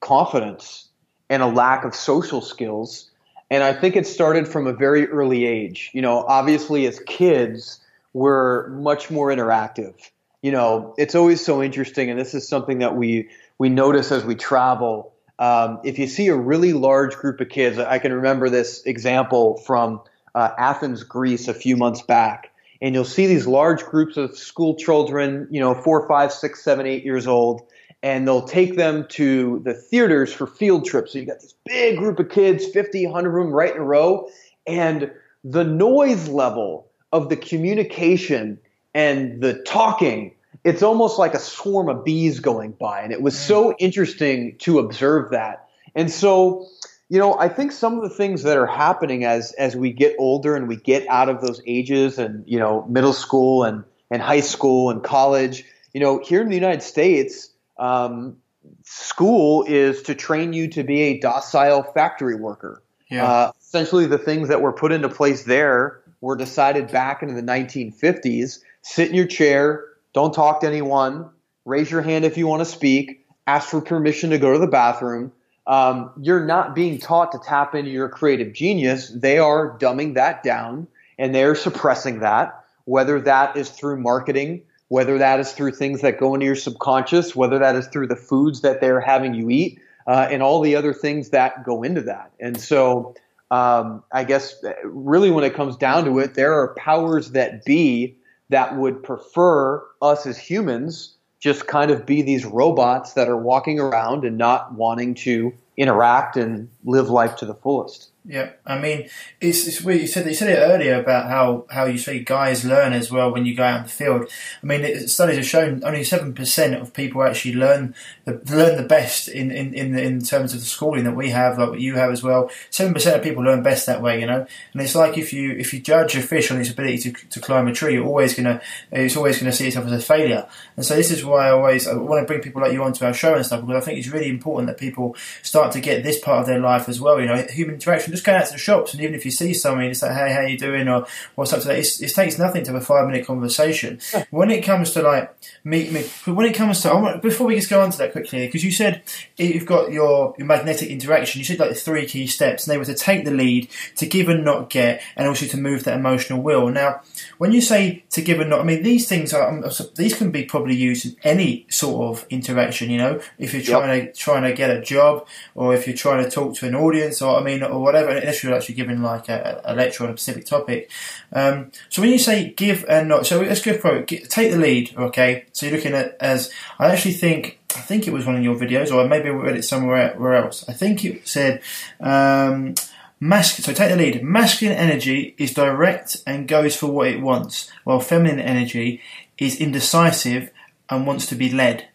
confidence 0.00 0.88
and 1.28 1.42
a 1.42 1.46
lack 1.46 1.84
of 1.84 1.94
social 1.94 2.40
skills. 2.40 3.07
And 3.50 3.62
I 3.62 3.72
think 3.72 3.96
it 3.96 4.06
started 4.06 4.46
from 4.46 4.66
a 4.66 4.72
very 4.72 5.08
early 5.08 5.46
age. 5.46 5.90
You 5.92 6.02
know, 6.02 6.24
obviously 6.26 6.86
as 6.86 7.00
kids, 7.00 7.80
we're 8.12 8.68
much 8.68 9.10
more 9.10 9.28
interactive 9.28 9.94
you 10.42 10.52
know, 10.52 10.94
it's 10.98 11.14
always 11.14 11.44
so 11.44 11.62
interesting, 11.62 12.10
and 12.10 12.18
this 12.18 12.34
is 12.34 12.46
something 12.46 12.78
that 12.78 12.96
we 12.96 13.28
we 13.58 13.68
notice 13.68 14.12
as 14.12 14.24
we 14.24 14.34
travel. 14.34 15.12
Um, 15.38 15.80
if 15.84 15.98
you 15.98 16.06
see 16.06 16.28
a 16.28 16.36
really 16.36 16.72
large 16.72 17.16
group 17.16 17.40
of 17.40 17.48
kids, 17.48 17.78
I 17.78 17.98
can 17.98 18.12
remember 18.12 18.48
this 18.48 18.82
example 18.84 19.56
from 19.58 20.00
uh, 20.34 20.50
Athens, 20.58 21.02
Greece, 21.02 21.48
a 21.48 21.54
few 21.54 21.76
months 21.76 22.02
back, 22.02 22.52
and 22.80 22.94
you'll 22.94 23.04
see 23.04 23.26
these 23.26 23.46
large 23.46 23.84
groups 23.84 24.16
of 24.16 24.36
school 24.36 24.76
children, 24.76 25.48
you 25.50 25.60
know, 25.60 25.74
four, 25.74 26.06
five, 26.06 26.32
six, 26.32 26.62
seven, 26.62 26.86
eight 26.86 27.04
years 27.04 27.26
old, 27.26 27.62
and 28.02 28.26
they'll 28.26 28.46
take 28.46 28.76
them 28.76 29.06
to 29.10 29.60
the 29.64 29.74
theaters 29.74 30.32
for 30.32 30.46
field 30.46 30.84
trips. 30.84 31.12
So 31.12 31.18
you 31.18 31.26
got 31.26 31.40
this 31.40 31.54
big 31.64 31.98
group 31.98 32.18
of 32.18 32.28
kids, 32.28 32.66
50, 32.66 33.06
100 33.06 33.38
of 33.38 33.44
them 33.44 33.52
right 33.52 33.74
in 33.74 33.80
a 33.80 33.84
row, 33.84 34.28
and 34.66 35.10
the 35.44 35.64
noise 35.64 36.28
level 36.28 36.90
of 37.12 37.28
the 37.28 37.36
communication 37.36 38.58
and 38.94 39.40
the 39.40 39.54
talking, 39.62 40.34
it's 40.64 40.82
almost 40.82 41.18
like 41.18 41.34
a 41.34 41.38
swarm 41.38 41.88
of 41.88 42.04
bees 42.04 42.40
going 42.40 42.72
by. 42.72 43.00
And 43.00 43.12
it 43.12 43.22
was 43.22 43.38
so 43.38 43.70
mm. 43.70 43.76
interesting 43.78 44.56
to 44.58 44.78
observe 44.78 45.30
that. 45.30 45.68
And 45.94 46.10
so, 46.10 46.66
you 47.08 47.18
know, 47.18 47.38
I 47.38 47.48
think 47.48 47.72
some 47.72 47.96
of 47.96 48.02
the 48.02 48.14
things 48.14 48.42
that 48.42 48.56
are 48.56 48.66
happening 48.66 49.24
as 49.24 49.52
as 49.52 49.74
we 49.74 49.92
get 49.92 50.14
older 50.18 50.54
and 50.54 50.68
we 50.68 50.76
get 50.76 51.06
out 51.08 51.28
of 51.28 51.40
those 51.40 51.62
ages 51.66 52.18
and, 52.18 52.44
you 52.46 52.58
know, 52.58 52.84
middle 52.88 53.12
school 53.12 53.64
and, 53.64 53.84
and 54.10 54.20
high 54.20 54.40
school 54.40 54.90
and 54.90 55.02
college, 55.02 55.64
you 55.94 56.00
know, 56.00 56.20
here 56.22 56.42
in 56.42 56.48
the 56.48 56.54
United 56.54 56.82
States, 56.82 57.50
um, 57.78 58.36
school 58.84 59.64
is 59.66 60.02
to 60.02 60.14
train 60.14 60.52
you 60.52 60.68
to 60.68 60.82
be 60.82 61.02
a 61.02 61.20
docile 61.20 61.82
factory 61.82 62.34
worker. 62.34 62.82
Yeah. 63.10 63.24
Uh, 63.24 63.52
essentially, 63.60 64.06
the 64.06 64.18
things 64.18 64.48
that 64.48 64.60
were 64.60 64.72
put 64.72 64.92
into 64.92 65.08
place 65.08 65.44
there 65.44 66.02
were 66.20 66.36
decided 66.36 66.90
back 66.90 67.22
in 67.22 67.34
the 67.34 67.42
1950s. 67.42 68.60
Sit 68.82 69.08
in 69.08 69.14
your 69.14 69.26
chair, 69.26 69.84
don't 70.12 70.34
talk 70.34 70.60
to 70.60 70.66
anyone, 70.66 71.30
raise 71.64 71.90
your 71.90 72.02
hand 72.02 72.24
if 72.24 72.36
you 72.36 72.46
want 72.46 72.60
to 72.60 72.64
speak, 72.64 73.26
ask 73.46 73.68
for 73.68 73.80
permission 73.80 74.30
to 74.30 74.38
go 74.38 74.52
to 74.52 74.58
the 74.58 74.66
bathroom. 74.66 75.32
Um, 75.66 76.10
you're 76.20 76.44
not 76.44 76.74
being 76.74 76.98
taught 76.98 77.32
to 77.32 77.38
tap 77.38 77.74
into 77.74 77.90
your 77.90 78.08
creative 78.08 78.54
genius. 78.54 79.10
They 79.14 79.38
are 79.38 79.78
dumbing 79.78 80.14
that 80.14 80.42
down 80.42 80.88
and 81.18 81.34
they're 81.34 81.54
suppressing 81.54 82.20
that, 82.20 82.64
whether 82.84 83.20
that 83.20 83.56
is 83.56 83.68
through 83.68 84.00
marketing, 84.00 84.62
whether 84.88 85.18
that 85.18 85.38
is 85.40 85.52
through 85.52 85.72
things 85.72 86.00
that 86.00 86.18
go 86.18 86.34
into 86.34 86.46
your 86.46 86.56
subconscious, 86.56 87.36
whether 87.36 87.58
that 87.58 87.76
is 87.76 87.86
through 87.88 88.06
the 88.06 88.16
foods 88.16 88.62
that 88.62 88.80
they're 88.80 89.00
having 89.00 89.34
you 89.34 89.50
eat, 89.50 89.80
uh, 90.06 90.26
and 90.30 90.42
all 90.42 90.60
the 90.60 90.74
other 90.74 90.92
things 90.92 91.30
that 91.30 91.64
go 91.64 91.82
into 91.82 92.00
that. 92.02 92.32
And 92.40 92.58
so, 92.58 93.14
um, 93.50 94.02
I 94.12 94.24
guess 94.24 94.62
really 94.84 95.30
when 95.30 95.44
it 95.44 95.54
comes 95.54 95.76
down 95.76 96.04
to 96.04 96.18
it, 96.18 96.34
there 96.34 96.52
are 96.52 96.74
powers 96.74 97.32
that 97.32 97.64
be 97.64 98.16
that 98.50 98.76
would 98.76 99.02
prefer 99.02 99.82
us 100.00 100.26
as 100.26 100.38
humans 100.38 101.14
just 101.40 101.66
kind 101.66 101.90
of 101.90 102.04
be 102.04 102.22
these 102.22 102.44
robots 102.44 103.12
that 103.12 103.28
are 103.28 103.36
walking 103.36 103.78
around 103.78 104.24
and 104.24 104.36
not 104.36 104.74
wanting 104.74 105.14
to 105.14 105.52
interact 105.76 106.36
and 106.36 106.68
live 106.84 107.08
life 107.08 107.36
to 107.36 107.46
the 107.46 107.54
fullest. 107.54 108.10
Yeah, 108.30 108.50
I 108.66 108.78
mean, 108.78 109.08
it's, 109.40 109.66
it's 109.66 109.80
weird. 109.80 110.02
You 110.02 110.06
said 110.06 110.26
you 110.26 110.34
said 110.34 110.50
it 110.50 110.58
earlier 110.58 111.00
about 111.00 111.30
how, 111.30 111.64
how 111.70 111.86
you 111.86 111.96
say 111.96 112.22
guys 112.22 112.62
learn 112.62 112.92
as 112.92 113.10
well 113.10 113.32
when 113.32 113.46
you 113.46 113.56
go 113.56 113.64
out 113.64 113.78
in 113.78 113.82
the 113.84 113.88
field. 113.88 114.30
I 114.62 114.66
mean, 114.66 114.82
it, 114.82 115.08
studies 115.08 115.36
have 115.36 115.46
shown 115.46 115.82
only 115.82 116.04
seven 116.04 116.34
percent 116.34 116.74
of 116.74 116.92
people 116.92 117.22
actually 117.22 117.54
learn 117.54 117.94
the 118.26 118.38
learn 118.54 118.76
the 118.76 118.86
best 118.86 119.28
in 119.28 119.50
in 119.50 119.72
in, 119.72 119.98
in 119.98 120.20
terms 120.20 120.52
of 120.52 120.60
the 120.60 120.66
schooling 120.66 121.04
that 121.04 121.16
we 121.16 121.30
have, 121.30 121.58
like 121.58 121.70
what 121.70 121.80
you 121.80 121.94
have 121.94 122.10
as 122.10 122.22
well. 122.22 122.50
Seven 122.68 122.92
percent 122.92 123.16
of 123.16 123.22
people 123.22 123.42
learn 123.42 123.62
best 123.62 123.86
that 123.86 124.02
way, 124.02 124.20
you 124.20 124.26
know. 124.26 124.46
And 124.74 124.82
it's 124.82 124.94
like 124.94 125.16
if 125.16 125.32
you 125.32 125.52
if 125.52 125.72
you 125.72 125.80
judge 125.80 126.14
a 126.14 126.20
fish 126.20 126.50
on 126.50 126.60
its 126.60 126.70
ability 126.70 126.98
to, 126.98 127.12
to 127.30 127.40
climb 127.40 127.66
a 127.66 127.72
tree, 127.72 127.94
you're 127.94 128.04
always 128.04 128.34
gonna 128.34 128.60
it's 128.92 129.16
always 129.16 129.38
gonna 129.38 129.52
see 129.52 129.68
itself 129.68 129.86
as 129.86 129.92
a 129.92 130.02
failure. 130.02 130.46
And 130.76 130.84
so 130.84 130.96
this 130.96 131.10
is 131.10 131.24
why 131.24 131.46
I 131.46 131.52
always 131.52 131.88
I 131.88 131.94
want 131.94 132.20
to 132.20 132.30
bring 132.30 132.42
people 132.42 132.60
like 132.60 132.74
you 132.74 132.82
onto 132.84 133.06
our 133.06 133.14
show 133.14 133.34
and 133.36 133.46
stuff 133.46 133.62
because 133.62 133.82
I 133.82 133.86
think 133.86 133.98
it's 133.98 134.08
really 134.08 134.28
important 134.28 134.66
that 134.66 134.76
people 134.76 135.16
start 135.42 135.72
to 135.72 135.80
get 135.80 136.02
this 136.02 136.20
part 136.20 136.40
of 136.40 136.46
their 136.46 136.60
life 136.60 136.90
as 136.90 137.00
well. 137.00 137.18
You 137.18 137.26
know, 137.26 137.46
human 137.48 137.76
interaction 137.76 138.17
just 138.18 138.26
going 138.26 138.38
out 138.38 138.46
to 138.46 138.52
the 138.52 138.58
shops, 138.58 138.92
and 138.92 139.02
even 139.02 139.14
if 139.14 139.24
you 139.24 139.30
see 139.30 139.54
someone, 139.54 139.84
it's 139.84 140.02
like, 140.02 140.12
"Hey, 140.12 140.32
how 140.32 140.40
you 140.40 140.58
doing?" 140.58 140.88
or 140.88 141.06
"What's 141.34 141.52
up 141.52 141.60
today?" 141.60 141.78
It's, 141.78 142.00
it 142.02 142.14
takes 142.14 142.38
nothing 142.38 142.64
to 142.64 142.72
have 142.72 142.82
a 142.82 142.84
five 142.84 143.06
minute 143.06 143.26
conversation. 143.26 144.00
Yeah. 144.12 144.24
When 144.30 144.50
it 144.50 144.62
comes 144.62 144.92
to 144.92 145.02
like 145.02 145.34
meet 145.64 145.92
me, 145.92 146.02
when 146.26 146.46
it 146.46 146.54
comes 146.54 146.80
to 146.82 146.88
want, 146.90 147.22
before 147.22 147.46
we 147.46 147.54
just 147.54 147.70
go 147.70 147.80
on 147.80 147.90
to 147.90 147.98
that 147.98 148.12
quickly, 148.12 148.46
because 148.46 148.64
you 148.64 148.72
said 148.72 149.02
you've 149.36 149.66
got 149.66 149.92
your, 149.92 150.34
your 150.38 150.46
magnetic 150.46 150.88
interaction. 150.88 151.38
You 151.38 151.44
said 151.44 151.58
like 151.58 151.70
the 151.70 151.74
three 151.74 152.06
key 152.06 152.26
steps, 152.26 152.66
and 152.66 152.72
they 152.72 152.78
were 152.78 152.84
to 152.84 152.94
take 152.94 153.24
the 153.24 153.30
lead, 153.30 153.68
to 153.96 154.06
give 154.06 154.28
and 154.28 154.44
not 154.44 154.70
get, 154.70 155.02
and 155.16 155.28
also 155.28 155.46
to 155.46 155.56
move 155.56 155.84
that 155.84 155.98
emotional 155.98 156.42
wheel. 156.42 156.68
Now, 156.68 157.02
when 157.38 157.52
you 157.52 157.60
say 157.60 158.04
to 158.10 158.22
give 158.22 158.40
and 158.40 158.50
not, 158.50 158.60
I 158.60 158.64
mean 158.64 158.82
these 158.82 159.08
things 159.08 159.32
are 159.32 159.48
um, 159.48 159.64
these 159.96 160.16
can 160.16 160.30
be 160.30 160.44
probably 160.44 160.74
used 160.74 161.06
in 161.06 161.16
any 161.22 161.66
sort 161.70 162.18
of 162.18 162.26
interaction. 162.30 162.90
You 162.90 162.98
know, 162.98 163.20
if 163.38 163.54
you're 163.54 163.62
trying 163.62 163.96
yep. 163.96 164.14
to 164.14 164.18
trying 164.18 164.42
to 164.42 164.52
get 164.52 164.70
a 164.70 164.80
job, 164.80 165.26
or 165.54 165.74
if 165.74 165.86
you're 165.86 165.96
trying 165.96 166.24
to 166.24 166.30
talk 166.30 166.54
to 166.56 166.66
an 166.66 166.74
audience, 166.74 167.22
or 167.22 167.38
I 167.38 167.42
mean, 167.42 167.62
or 167.62 167.82
whatever. 167.82 168.07
Unless 168.10 168.42
you're 168.42 168.54
actually 168.54 168.74
giving 168.74 169.02
like 169.02 169.28
a, 169.28 169.60
a 169.64 169.74
lecture 169.74 170.04
on 170.04 170.10
a 170.10 170.12
specific 170.16 170.46
topic. 170.46 170.90
Um, 171.32 171.72
so 171.88 172.02
when 172.02 172.10
you 172.10 172.18
say 172.18 172.50
give 172.50 172.84
and 172.88 173.08
not, 173.08 173.26
so 173.26 173.40
let's 173.40 173.62
go 173.62 173.72
it. 173.72 174.30
Take 174.30 174.52
the 174.52 174.58
lead. 174.58 174.94
Okay, 174.96 175.46
so 175.52 175.66
you're 175.66 175.76
looking 175.76 175.94
at 175.94 176.16
as 176.20 176.52
I 176.78 176.90
actually 176.90 177.14
think 177.14 177.58
I 177.76 177.80
think 177.80 178.06
it 178.06 178.12
was 178.12 178.26
one 178.26 178.36
of 178.36 178.42
your 178.42 178.56
videos, 178.56 178.92
or 178.92 179.06
maybe 179.06 179.28
I 179.28 179.32
read 179.32 179.56
it 179.56 179.64
somewhere 179.64 180.34
else. 180.34 180.64
I 180.68 180.72
think 180.72 181.04
it 181.04 181.28
said. 181.28 181.62
Um, 182.00 182.74
Masculine, 183.20 183.64
so 183.64 183.72
take 183.72 183.90
the 183.90 183.96
lead. 183.96 184.22
Masculine 184.22 184.76
energy 184.76 185.34
is 185.38 185.52
direct 185.52 186.18
and 186.24 186.46
goes 186.46 186.76
for 186.76 186.86
what 186.86 187.08
it 187.08 187.20
wants, 187.20 187.68
while 187.82 187.98
feminine 187.98 188.38
energy 188.38 189.00
is 189.36 189.60
indecisive 189.60 190.50
and 190.88 191.04
wants 191.04 191.26
to 191.26 191.34
be 191.34 191.50
led. 191.50 191.88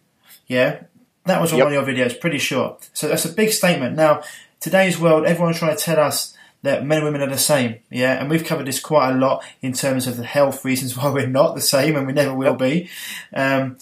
Yeah, 0.47 0.84
that 1.26 1.39
was 1.39 1.54
on 1.54 1.60
yep. 1.60 1.67
one 1.67 1.76
of 1.76 1.88
your 1.88 1.95
videos, 1.95 2.19
pretty 2.19 2.39
sure. 2.39 2.78
So 2.91 3.08
that's 3.08 3.26
a 3.26 3.30
big 3.30 3.52
statement. 3.52 3.95
Now, 3.95 4.23
today's 4.63 4.97
world, 4.97 5.26
everyone's 5.26 5.60
trying 5.60 5.76
to 5.76 5.84
tell 5.84 5.99
us 5.99 6.34
that 6.62 6.86
men 6.86 6.99
and 6.99 7.06
women 7.06 7.21
are 7.21 7.30
the 7.30 7.38
same. 7.38 7.80
Yeah, 7.91 8.13
and 8.13 8.30
we've 8.30 8.45
covered 8.45 8.65
this 8.65 8.80
quite 8.80 9.12
a 9.12 9.17
lot 9.17 9.43
in 9.62 9.73
terms 9.73 10.08
of 10.08 10.15
the 10.15 10.23
health 10.23 10.63
reasons 10.63 10.95
why 10.97 11.10
we're 11.10 11.28
not 11.28 11.54
the 11.54 11.62
same 11.62 11.97
and 11.97 12.08
we 12.08 12.13
never 12.13 12.34
will 12.34 12.56
be. 12.56 12.89
Um, 13.34 13.78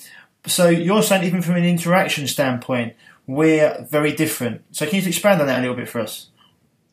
so 0.48 0.70
you're 0.70 1.04
saying 1.04 1.24
even 1.24 1.44
from 1.44 1.56
an 1.56 1.64
interaction 1.64 2.26
standpoint, 2.26 2.96
we're 3.28 3.86
very 3.90 4.12
different. 4.14 4.64
So 4.72 4.88
can 4.88 5.00
you 5.00 5.08
expand 5.08 5.40
on 5.40 5.48
that 5.48 5.60
a 5.60 5.62
little 5.62 5.76
bit 5.76 5.88
for 5.88 6.02
us? 6.02 6.28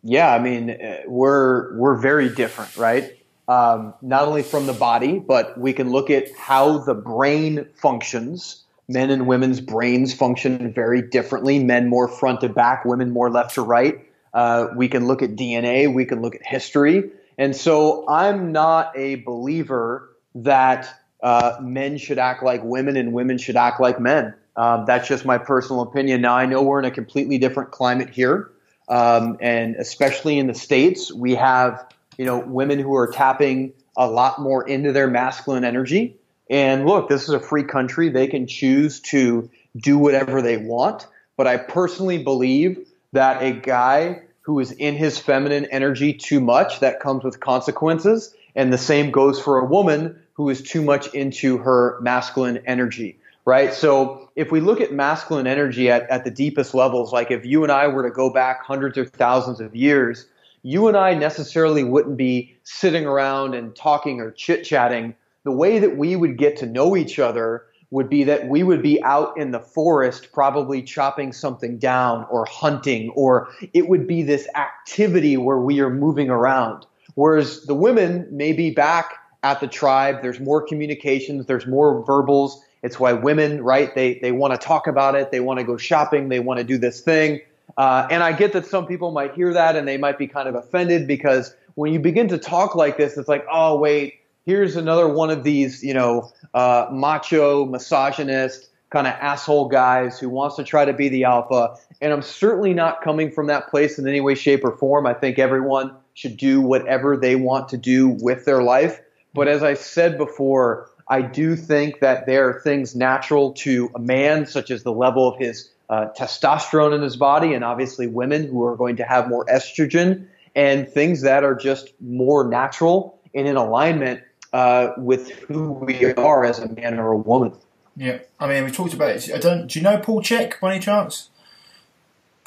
Yeah, 0.05 0.33
I 0.33 0.38
mean, 0.38 0.70
uh, 0.70 0.98
we're 1.07 1.74
we're 1.77 1.96
very 1.96 2.29
different, 2.29 2.77
right? 2.77 3.18
Um, 3.48 3.94
not 4.03 4.29
only 4.29 4.42
from 4.42 4.66
the 4.66 4.74
body, 4.74 5.18
but 5.18 5.59
we 5.59 5.72
can 5.72 5.90
look 5.90 6.11
at 6.11 6.31
how 6.37 6.79
the 6.79 6.94
brain 6.94 7.66
functions. 7.74 8.64
Men 8.88 9.11
and 9.11 9.27
women's 9.27 9.61
brains 9.61 10.14
function 10.14 10.72
very 10.72 11.03
differently. 11.03 11.59
Men 11.59 11.88
more 11.88 12.09
front 12.09 12.40
to 12.40 12.48
back, 12.48 12.85
women 12.85 13.11
more 13.11 13.31
left 13.31 13.55
to 13.55 13.62
right. 13.62 14.07
Uh, 14.33 14.68
we 14.77 14.88
can 14.88 15.07
look 15.07 15.22
at 15.22 15.37
DNA. 15.37 15.92
We 15.92 16.05
can 16.05 16.22
look 16.22 16.35
at 16.35 16.42
history. 16.44 17.11
And 17.37 17.55
so 17.55 18.09
I'm 18.09 18.53
not 18.53 18.96
a 18.96 19.16
believer 19.16 20.11
that 20.37 20.88
uh, 21.22 21.59
men 21.61 21.98
should 21.98 22.18
act 22.18 22.42
like 22.42 22.62
women 22.62 22.96
and 22.96 23.12
women 23.12 23.38
should 23.38 23.57
act 23.57 23.81
like 23.81 24.01
men. 24.01 24.35
Uh, 24.57 24.85
that's 24.85 25.07
just 25.07 25.24
my 25.24 25.38
personal 25.38 25.83
opinion. 25.83 26.20
Now 26.20 26.37
I 26.37 26.46
know 26.46 26.62
we're 26.62 26.81
in 26.81 26.85
a 26.85 26.90
completely 26.90 27.38
different 27.38 27.70
climate 27.70 28.11
here. 28.11 28.51
Um, 28.88 29.37
and 29.40 29.77
especially 29.77 30.38
in 30.38 30.46
the 30.46 30.55
states, 30.55 31.12
we 31.12 31.35
have 31.35 31.87
you 32.16 32.24
know 32.24 32.38
women 32.38 32.79
who 32.79 32.94
are 32.96 33.07
tapping 33.07 33.72
a 33.96 34.09
lot 34.09 34.40
more 34.40 34.66
into 34.66 34.92
their 34.92 35.09
masculine 35.09 35.64
energy. 35.64 36.16
And 36.50 36.87
look, 36.87 37.08
this 37.08 37.24
is 37.24 37.30
a 37.30 37.40
free 37.40 37.64
country; 37.64 38.08
they 38.08 38.26
can 38.26 38.46
choose 38.46 39.00
to 39.00 39.50
do 39.76 39.98
whatever 39.98 40.42
they 40.42 40.56
want. 40.56 41.06
But 41.37 41.46
I 41.46 41.56
personally 41.56 42.22
believe 42.22 42.87
that 43.12 43.42
a 43.42 43.52
guy 43.52 44.22
who 44.42 44.58
is 44.61 44.72
in 44.72 44.94
his 44.94 45.18
feminine 45.18 45.66
energy 45.66 46.14
too 46.14 46.40
much, 46.40 46.80
that 46.80 47.00
comes 47.00 47.22
with 47.22 47.38
consequences. 47.38 48.34
And 48.56 48.72
the 48.72 48.78
same 48.78 49.11
goes 49.11 49.38
for 49.38 49.58
a 49.58 49.64
woman 49.64 50.20
who 50.32 50.48
is 50.48 50.62
too 50.62 50.82
much 50.82 51.14
into 51.14 51.58
her 51.58 51.98
masculine 52.00 52.58
energy 52.66 53.18
right? 53.48 53.72
So 53.72 54.28
if 54.37 54.52
we 54.52 54.61
look 54.61 54.82
at 54.82 54.92
masculine 54.92 55.46
energy 55.46 55.90
at, 55.90 56.02
at 56.11 56.22
the 56.24 56.30
deepest 56.30 56.74
levels, 56.74 57.14
like 57.14 57.30
if 57.30 57.46
you 57.46 57.62
and 57.62 57.72
I 57.72 57.87
were 57.87 58.02
to 58.02 58.11
go 58.11 58.28
back 58.28 58.62
hundreds 58.62 58.98
or 58.98 59.06
thousands 59.06 59.58
of 59.58 59.74
years, 59.74 60.26
you 60.62 60.87
and 60.87 60.98
I 60.98 61.14
necessarily 61.14 61.82
wouldn't 61.82 62.18
be 62.18 62.58
sitting 62.64 63.06
around 63.06 63.54
and 63.54 63.74
talking 63.74 64.20
or 64.20 64.32
chit 64.32 64.64
chatting. 64.64 65.14
The 65.44 65.53
way 65.53 65.79
that 65.79 65.96
we 65.96 66.16
would 66.16 66.37
get 66.37 66.57
to 66.59 66.66
know 66.66 66.96
each 66.96 67.18
other 67.18 67.64
would 67.90 68.11
be 68.11 68.24
that 68.24 68.48
we 68.48 68.62
would 68.62 68.83
be 68.83 69.03
out 69.03 69.38
in 69.38 69.51
the 69.51 69.61
forest, 69.61 70.29
probably 70.33 70.83
chopping 70.83 71.33
something 71.33 71.79
down 71.79 72.27
or 72.31 72.44
hunting, 72.44 73.11
or 73.11 73.48
it 73.72 73.88
would 73.88 74.07
be 74.07 74.22
this 74.22 74.46
activity 74.55 75.37
where 75.37 75.59
we 75.59 75.81
are 75.81 75.88
moving 75.88 76.29
around. 76.29 76.85
Whereas 77.14 77.64
the 77.64 77.74
women 77.74 78.29
may 78.31 78.53
be 78.53 78.70
back 78.70 79.14
at 79.42 79.61
the 79.61 79.68
tribe, 79.68 80.20
there's 80.20 80.40
more 80.40 80.61
communications, 80.61 81.46
there's 81.46 81.66
more 81.66 82.05
verbals, 82.05 82.62
it's 82.83 83.01
why 83.01 83.12
women, 83.12 83.62
right? 83.62 83.94
They 83.94 84.18
they 84.20 84.33
want 84.33 84.59
to 84.59 84.59
talk 84.64 84.87
about 84.87 85.14
it. 85.14 85.31
They 85.31 85.40
want 85.40 85.59
to 85.59 85.64
go 85.64 85.77
shopping. 85.77 86.29
They 86.29 86.40
want 86.40 86.59
to 86.59 86.64
do 86.64 86.79
this 86.79 87.01
thing. 87.01 87.40
Uh, 87.77 88.07
and 88.11 88.22
I 88.22 88.33
get 88.33 88.53
that 88.53 88.66
some 88.66 88.87
people 88.87 89.11
might 89.11 89.35
hear 89.35 89.53
that 89.53 89.77
and 89.77 89.87
they 89.87 89.98
might 89.98 90.18
be 90.18 90.27
kind 90.27 90.48
of 90.48 90.55
offended 90.55 91.07
because 91.07 91.55
when 91.74 91.92
you 91.92 92.01
begin 92.01 92.29
to 92.29 92.38
talk 92.38 92.74
like 92.74 92.96
this, 92.96 93.16
it's 93.16 93.29
like, 93.29 93.44
oh 93.51 93.79
wait, 93.79 94.17
here's 94.48 94.76
another 94.76 95.06
one 95.06 95.28
of 95.28 95.44
these, 95.44 95.82
you 95.84 95.92
know, 95.92 96.32
uh, 96.54 96.87
macho, 96.90 97.66
misogynist, 97.66 98.70
kind 98.88 99.06
of 99.06 99.12
asshole 99.20 99.68
guys 99.68 100.18
who 100.18 100.30
wants 100.30 100.56
to 100.56 100.64
try 100.64 100.87
to 100.87 100.94
be 100.94 101.11
the 101.11 101.24
alpha. 101.24 101.76
And 102.00 102.14
I'm 102.14 102.22
certainly 102.22 102.72
not 102.72 103.02
coming 103.02 103.30
from 103.30 103.48
that 103.48 103.68
place 103.68 103.98
in 103.98 104.08
any 104.08 104.22
way, 104.22 104.34
shape, 104.34 104.64
or 104.64 104.74
form. 104.74 105.06
I 105.06 105.12
think 105.12 105.38
everyone 105.38 105.94
should 106.14 106.38
do 106.38 106.62
whatever 106.62 107.14
they 107.14 107.37
want 107.37 107.68
to 107.68 107.76
do 107.76 108.08
with 108.08 108.46
their 108.46 108.62
life. 108.62 108.98
But 109.34 109.48
as 109.48 109.62
I 109.62 109.74
said 109.74 110.16
before, 110.16 110.88
I 111.06 111.20
do 111.20 111.54
think 111.54 112.00
that 112.00 112.24
there 112.24 112.48
are 112.48 112.58
things 112.62 112.96
natural 112.96 113.52
to 113.64 113.90
a 113.94 113.98
man, 113.98 114.46
such 114.46 114.70
as 114.70 114.82
the 114.82 114.92
level 114.92 115.28
of 115.28 115.38
his 115.38 115.70
uh, 115.90 116.06
testosterone 116.18 116.94
in 116.94 117.02
his 117.02 117.18
body, 117.18 117.52
and 117.52 117.62
obviously 117.62 118.06
women 118.06 118.46
who 118.46 118.64
are 118.64 118.76
going 118.78 118.96
to 118.96 119.04
have 119.04 119.28
more 119.28 119.44
estrogen, 119.44 120.26
and 120.56 120.88
things 120.88 121.20
that 121.20 121.44
are 121.44 121.54
just 121.54 121.92
more 122.00 122.48
natural 122.48 123.20
and 123.34 123.46
in 123.46 123.56
alignment 123.56 124.22
uh, 124.52 124.92
with 124.96 125.30
who 125.30 125.72
we 125.72 126.12
are 126.14 126.44
as 126.44 126.58
a 126.58 126.68
man 126.68 126.98
or 126.98 127.12
a 127.12 127.16
woman. 127.16 127.52
Yeah, 127.96 128.20
I 128.38 128.46
mean, 128.46 128.64
we 128.64 128.70
talked 128.70 128.94
about 128.94 129.11
it. 129.11 129.30
I 129.34 129.38
don't. 129.38 129.66
Do 129.66 129.78
you 129.78 129.82
know 129.82 129.98
Paul 129.98 130.22
Chek 130.22 130.61
by 130.61 130.74
any 130.74 130.80
chance? 130.84 131.30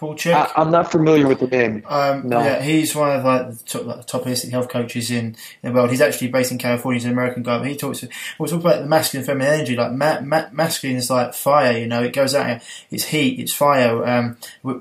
Paul 0.01 0.15
Chek. 0.15 0.33
I, 0.33 0.61
am 0.63 0.71
not 0.71 0.91
familiar 0.91 1.27
with 1.27 1.41
the 1.41 1.45
name. 1.45 1.83
Um, 1.87 2.27
no. 2.27 2.43
Yeah, 2.43 2.59
he's 2.59 2.95
one 2.95 3.11
of 3.11 3.23
like, 3.23 3.49
the 3.49 3.63
top, 3.65 3.85
like, 3.85 4.07
top 4.07 4.23
holistic 4.23 4.49
health 4.49 4.67
coaches 4.67 5.11
in, 5.11 5.35
in, 5.61 5.71
the 5.71 5.71
world. 5.71 5.91
He's 5.91 6.01
actually 6.01 6.29
based 6.29 6.51
in 6.51 6.57
California. 6.57 6.97
He's 6.97 7.05
an 7.05 7.11
American 7.11 7.43
guy, 7.43 7.59
but 7.59 7.67
he 7.67 7.75
talks. 7.75 8.03
We 8.39 8.47
talk 8.47 8.61
about 8.61 8.81
the 8.81 8.87
masculine, 8.87 9.27
feminine 9.27 9.53
energy. 9.53 9.75
Like 9.75 9.91
ma- 9.91 10.21
ma- 10.21 10.47
masculine 10.51 10.97
is 10.97 11.11
like 11.11 11.35
fire. 11.35 11.77
You 11.77 11.85
know, 11.85 12.01
it 12.01 12.13
goes 12.13 12.33
out. 12.33 12.63
It's 12.89 13.03
heat. 13.03 13.39
It's 13.39 13.53
fire. 13.53 14.03
Um, 14.03 14.37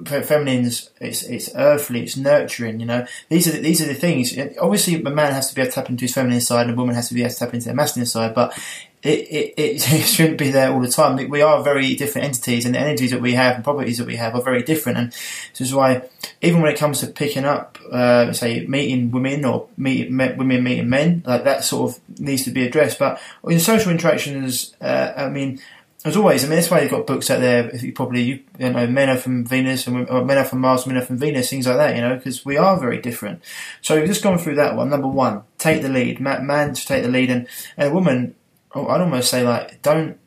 feminine's 0.07 0.89
it's 1.03 1.23
it's 1.25 1.51
earthly. 1.55 2.03
It's 2.03 2.17
nurturing. 2.17 2.81
You 2.81 2.87
know, 2.87 3.07
these 3.29 3.47
are 3.47 3.53
the, 3.53 3.59
these 3.59 3.83
are 3.83 3.89
the 3.89 3.95
things. 3.95 4.35
Obviously, 4.59 4.95
a 4.95 5.11
man 5.11 5.35
has 5.35 5.51
to 5.51 5.55
be 5.55 5.61
able 5.61 5.71
to 5.71 5.75
tap 5.75 5.91
into 5.91 6.07
his 6.07 6.15
feminine 6.15 6.41
side, 6.41 6.63
and 6.63 6.71
a 6.71 6.77
woman 6.77 6.95
has 6.95 7.09
to 7.09 7.15
be 7.15 7.21
able 7.21 7.31
to 7.31 7.37
tap 7.37 7.53
into 7.53 7.67
their 7.67 7.75
masculine 7.75 8.07
side. 8.07 8.35
But 8.35 8.59
it, 9.03 9.09
it, 9.09 9.55
it, 9.93 10.07
shouldn't 10.07 10.39
be 10.39 10.51
there 10.51 10.73
all 10.73 10.81
the 10.81 10.89
time. 10.89 11.17
We 11.29 11.43
are 11.43 11.63
very 11.63 11.95
different 11.95 12.27
entities, 12.29 12.65
and 12.65 12.75
the 12.75 12.79
energies 12.79 13.11
that 13.13 13.21
we 13.21 13.35
have 13.35 13.57
and 13.57 13.65
properties 13.65 13.99
that 13.99 14.07
we 14.07 14.17
have 14.17 14.35
are 14.35 14.43
very 14.43 14.63
different. 14.63 14.99
And 14.99 15.13
this 15.13 15.61
is 15.61 15.75
why, 15.75 16.03
even 16.43 16.61
when 16.61 16.73
it 16.73 16.79
comes 16.79 17.01
to 17.01 17.07
picking 17.07 17.45
up, 17.45 17.79
uh, 17.91 18.33
say, 18.33 18.67
meeting 18.67 19.11
women 19.11 19.45
or 19.45 19.69
meet, 19.77 20.11
women 20.11 20.63
meeting 20.63 20.89
men, 20.89 21.23
like 21.27 21.45
that 21.45 21.65
sort 21.65 21.93
of 21.93 22.21
needs 22.21 22.45
to 22.45 22.51
be 22.51 22.67
addressed. 22.67 22.99
But 22.99 23.21
in 23.45 23.61
social 23.61 23.91
interactions, 23.91 24.75
uh, 24.81 25.13
I 25.17 25.29
mean, 25.29 25.61
as 26.03 26.17
always, 26.17 26.45
I 26.45 26.49
mean, 26.49 26.57
that's 26.57 26.71
why 26.71 26.81
you've 26.81 26.91
got 26.91 27.07
books 27.07 27.31
out 27.31 27.41
there. 27.41 27.69
If 27.69 27.83
you 27.83 27.93
probably, 27.93 28.23
you, 28.23 28.41
you 28.59 28.71
know, 28.71 28.87
men 28.87 29.11
are 29.11 29.19
from 29.19 29.45
Venus 29.45 29.87
and 29.87 30.09
men 30.09 30.39
are 30.39 30.45
from 30.45 30.61
Mars, 30.61 30.87
women 30.87 31.03
are 31.03 31.05
from 31.05 31.19
Venus, 31.19 31.51
things 31.51 31.67
like 31.67 31.77
that, 31.77 31.95
you 31.95 32.01
know, 32.01 32.17
because 32.17 32.43
we 32.45 32.57
are 32.57 32.81
very 32.81 32.99
different. 33.03 33.43
So 33.83 33.97
we've 33.97 34.07
just 34.07 34.23
gone 34.23 34.39
through 34.39 34.55
that 34.55 34.77
one. 34.77 34.89
Number 34.89 35.09
one, 35.09 35.43
take 35.59 35.83
the 35.83 35.91
lead. 35.91 36.19
Man, 36.19 36.47
man 36.47 36.73
to 36.73 36.87
take 36.87 37.03
the 37.03 37.11
lead, 37.11 37.29
and, 37.29 37.47
and 37.77 37.91
a 37.91 37.95
woman 37.95 38.35
Oh, 38.75 38.87
I'd 38.87 39.01
almost 39.01 39.31
say 39.31 39.43
like 39.43 39.83
don't. 39.83 40.19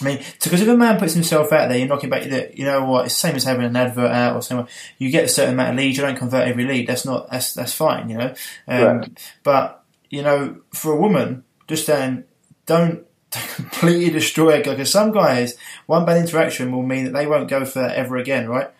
I 0.00 0.04
mean, 0.04 0.22
because 0.42 0.60
if 0.60 0.68
a 0.68 0.76
man 0.76 0.98
puts 0.98 1.14
himself 1.14 1.52
out 1.52 1.68
there, 1.68 1.76
you're 1.76 1.88
knocking 1.88 2.08
back. 2.08 2.24
You 2.24 2.64
know 2.64 2.84
what? 2.84 3.06
It's 3.06 3.14
the 3.14 3.20
same 3.20 3.36
as 3.36 3.44
having 3.44 3.64
an 3.66 3.74
advert 3.74 4.12
out 4.12 4.36
or 4.36 4.42
something. 4.42 4.72
You 4.98 5.10
get 5.10 5.24
a 5.24 5.28
certain 5.28 5.54
amount 5.54 5.70
of 5.70 5.76
leads. 5.76 5.96
You 5.96 6.04
don't 6.04 6.16
convert 6.16 6.46
every 6.46 6.64
lead. 6.64 6.86
That's 6.86 7.04
not. 7.04 7.30
That's 7.30 7.54
that's 7.54 7.74
fine. 7.74 8.08
You 8.08 8.18
know. 8.18 8.34
Um, 8.68 9.14
but 9.42 9.84
you 10.08 10.22
know, 10.22 10.60
for 10.72 10.92
a 10.92 10.96
woman, 10.96 11.44
just 11.66 11.86
then 11.86 12.24
don't 12.66 13.04
completely 13.30 14.10
destroy 14.10 14.56
it 14.56 14.64
because 14.64 14.90
some 14.90 15.10
guys, 15.10 15.56
one 15.86 16.04
bad 16.06 16.16
interaction 16.16 16.72
will 16.72 16.82
mean 16.82 17.04
that 17.04 17.12
they 17.12 17.26
won't 17.26 17.48
go 17.48 17.64
for 17.64 17.80
that 17.80 17.96
ever 17.96 18.16
again, 18.16 18.48
right? 18.48 18.70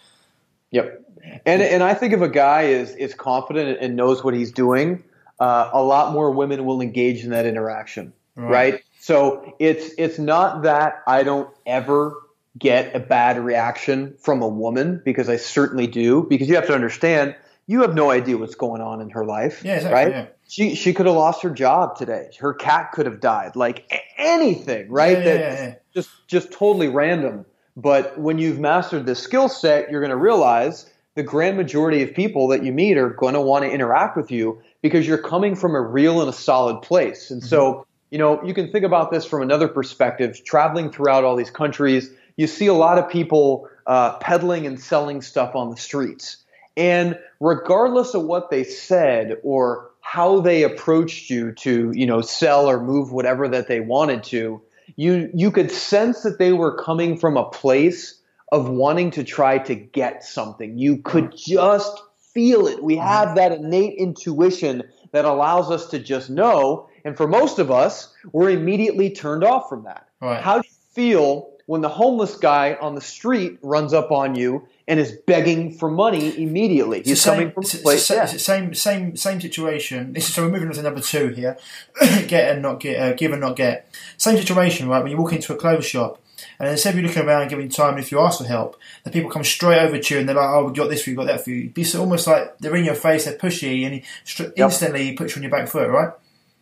Yep. 0.70 1.05
And 1.44 1.62
and 1.62 1.83
I 1.83 1.94
think 1.94 2.12
if 2.14 2.20
a 2.20 2.29
guy 2.29 2.62
is 2.62 2.94
is 2.94 3.12
confident 3.14 3.79
and 3.81 3.96
knows 3.96 4.22
what 4.22 4.35
he's 4.35 4.53
doing, 4.53 5.03
uh, 5.40 5.70
a 5.72 5.83
lot 5.83 6.12
more 6.12 6.31
women 6.31 6.64
will 6.64 6.81
engage 6.81 7.24
in 7.24 7.31
that 7.31 7.44
interaction 7.44 8.12
right. 8.38 8.51
right? 8.51 8.83
So 9.01 9.55
it's 9.59 9.94
it's 9.98 10.18
not 10.18 10.62
that 10.62 11.03
I 11.07 11.22
don't 11.22 11.51
ever 11.66 12.14
get 12.59 12.94
a 12.94 13.01
bad 13.01 13.38
reaction 13.38 14.14
from 14.20 14.42
a 14.42 14.48
woman 14.48 15.01
because 15.05 15.29
I 15.29 15.37
certainly 15.37 15.87
do 15.87 16.27
because 16.29 16.48
you 16.48 16.57
have 16.57 16.66
to 16.66 16.74
understand 16.74 17.37
you 17.66 17.83
have 17.83 17.94
no 17.94 18.11
idea 18.11 18.37
what's 18.38 18.55
going 18.55 18.81
on 18.81 19.01
in 19.03 19.11
her 19.11 19.27
life, 19.27 19.62
yeah, 19.62 19.77
exactly, 19.77 19.94
right? 19.94 20.11
Yeah. 20.11 20.27
She 20.48 20.74
she 20.74 20.94
could 20.94 21.07
have 21.07 21.14
lost 21.14 21.42
her 21.42 21.51
job 21.51 21.96
today. 21.96 22.31
Her 22.40 22.55
cat 22.55 22.92
could 22.92 23.07
have 23.07 23.20
died. 23.20 23.57
Like 23.57 23.92
anything, 24.16 24.90
right? 24.90 25.18
Yeah, 25.18 25.35
yeah, 25.35 25.74
just 25.94 26.11
just 26.27 26.51
totally 26.51 26.88
random. 26.88 27.44
But 27.77 28.18
when 28.18 28.38
you've 28.38 28.59
mastered 28.59 29.07
this 29.07 29.20
skill 29.20 29.48
set, 29.48 29.90
you're 29.90 30.01
going 30.01 30.11
to 30.11 30.16
realize 30.16 30.90
the 31.14 31.22
grand 31.22 31.57
majority 31.57 32.03
of 32.03 32.14
people 32.14 32.48
that 32.48 32.64
you 32.64 32.72
meet 32.72 32.96
are 32.96 33.11
going 33.11 33.35
to 33.35 33.40
want 33.40 33.64
to 33.64 33.70
interact 33.70 34.16
with 34.16 34.31
you 34.31 34.62
because 34.83 35.07
you're 35.07 35.18
coming 35.18 35.55
from 35.55 35.74
a 35.74 35.81
real 35.81 36.20
and 36.20 36.31
a 36.31 36.33
solid 36.33 36.81
place. 36.83 37.31
And 37.31 37.42
mm-hmm. 37.42 37.48
so 37.48 37.87
you 38.11 38.18
know, 38.18 38.42
you 38.42 38.55
can 38.55 38.73
think 38.73 38.85
about 38.85 39.11
this 39.11 39.25
from 39.25 39.42
another 39.42 39.68
perspective. 39.68 40.42
Traveling 40.44 40.90
throughout 40.90 41.25
all 41.25 41.37
these 41.37 41.51
countries, 41.51 42.11
you 42.37 42.47
see 42.47 42.66
a 42.66 42.75
lot 42.75 42.99
of 42.99 43.09
people 43.09 43.68
uh, 43.87 44.16
peddling 44.18 44.66
and 44.66 44.81
selling 44.81 45.23
stuff 45.23 45.55
on 45.55 45.71
the 45.71 45.77
streets. 45.77 46.38
And 46.77 47.18
regardless 47.40 48.14
of 48.14 48.25
what 48.25 48.51
they 48.51 48.64
said 48.64 49.38
or 49.42 49.90
how 50.01 50.40
they 50.40 50.62
approached 50.62 51.29
you 51.29 51.53
to, 51.53 51.92
you 51.94 52.07
know, 52.07 52.21
sell 52.21 52.66
or 52.66 52.83
move 52.83 53.12
whatever 53.12 53.49
that 53.49 53.68
they 53.68 53.81
wanted 53.81 54.25
to, 54.25 54.62
you 54.97 55.31
you 55.35 55.51
could 55.51 55.71
sense 55.71 56.23
that 56.23 56.38
they 56.38 56.53
were 56.53 56.77
coming 56.77 57.18
from 57.18 57.37
a 57.37 57.51
place 57.51 58.21
of 58.51 58.71
wanting 58.71 59.11
to 59.11 59.25
try 59.25 59.59
to 59.59 59.75
get 59.75 60.25
something. 60.25 60.79
You 60.79 60.99
could 60.99 61.37
just 61.37 62.01
feel 62.33 62.66
it. 62.66 62.83
We 62.83 62.97
have 62.97 63.35
that 63.35 63.53
innate 63.53 63.99
intuition 63.99 64.85
that 65.12 65.25
allows 65.25 65.71
us 65.71 65.88
to 65.90 65.99
just 65.99 66.31
know 66.31 66.88
and 67.09 67.16
for 67.16 67.27
most 67.27 67.59
of 67.59 67.71
us, 67.71 68.14
we're 68.33 68.51
immediately 68.51 69.09
turned 69.09 69.42
off 69.42 69.71
from 69.71 69.85
that. 69.85 70.07
Right. 70.21 70.42
How 70.42 70.61
do 70.61 70.68
you 70.68 70.75
feel 70.92 71.51
when 71.64 71.81
the 71.81 71.88
homeless 71.88 72.37
guy 72.37 72.77
on 72.79 72.94
the 72.94 73.01
street 73.01 73.59
runs 73.62 73.94
up 73.94 74.12
on 74.12 74.35
you 74.35 74.68
and 74.87 75.01
is 75.01 75.12
begging 75.27 75.73
for 75.73 75.90
money 75.90 76.38
immediately? 76.38 77.01
He's 77.03 77.23
same, 77.23 77.35
coming 77.35 77.53
from 77.53 77.62
it's, 77.62 77.81
place. 77.81 78.07
The 78.09 78.38
same, 78.38 78.75
same, 78.75 79.16
same 79.16 79.40
situation. 79.40 80.12
This 80.12 80.29
is 80.29 80.35
so 80.35 80.42
we're 80.42 80.51
moving 80.51 80.68
on 80.68 80.75
to 80.75 80.83
number 80.83 81.01
two 81.01 81.29
here. 81.29 81.57
get 82.29 82.53
and 82.53 82.61
not 82.61 82.79
get, 82.79 83.01
uh, 83.01 83.14
give 83.14 83.33
and 83.33 83.40
not 83.40 83.57
get. 83.57 83.88
Same 84.18 84.37
situation, 84.37 84.87
right? 84.87 85.03
When 85.03 85.11
you 85.11 85.16
walk 85.16 85.33
into 85.33 85.55
a 85.55 85.57
clothes 85.57 85.87
shop. 85.87 86.21
And 86.61 86.68
instead 86.68 86.90
of 86.90 87.01
you 87.01 87.07
looking 87.07 87.23
around 87.23 87.40
and 87.40 87.51
giving 87.51 87.71
time, 87.71 87.94
and 87.94 88.01
if 88.05 88.12
you 88.12 88.21
ask 88.21 88.38
for 88.38 88.44
help, 88.44 88.77
the 89.05 89.11
people 89.11 89.31
come 89.31 89.44
straight 89.44 89.79
over 89.79 89.99
to 89.99 90.14
you 90.14 90.21
and 90.21 90.29
they're 90.29 90.37
like, 90.37 90.51
"Oh, 90.51 90.66
we 90.66 90.75
got 90.75 90.90
this 90.90 91.03
for 91.03 91.11
you, 91.11 91.16
got 91.16 91.27
that 91.27 91.42
for 91.42 91.51
you." 91.51 91.73
It's 91.75 91.94
almost 91.94 92.27
like 92.27 92.59
they're 92.59 92.77
in 92.77 92.85
your 92.85 92.94
face, 92.94 93.25
they're 93.25 93.38
pushy, 93.38 93.85
and 93.85 93.94
he, 93.94 94.05
yep. 94.38 94.53
instantly 94.57 95.05
he 95.05 95.12
puts 95.14 95.35
you 95.35 95.40
on 95.40 95.42
your 95.44 95.51
back 95.51 95.68
foot, 95.68 95.88
right? 95.88 96.12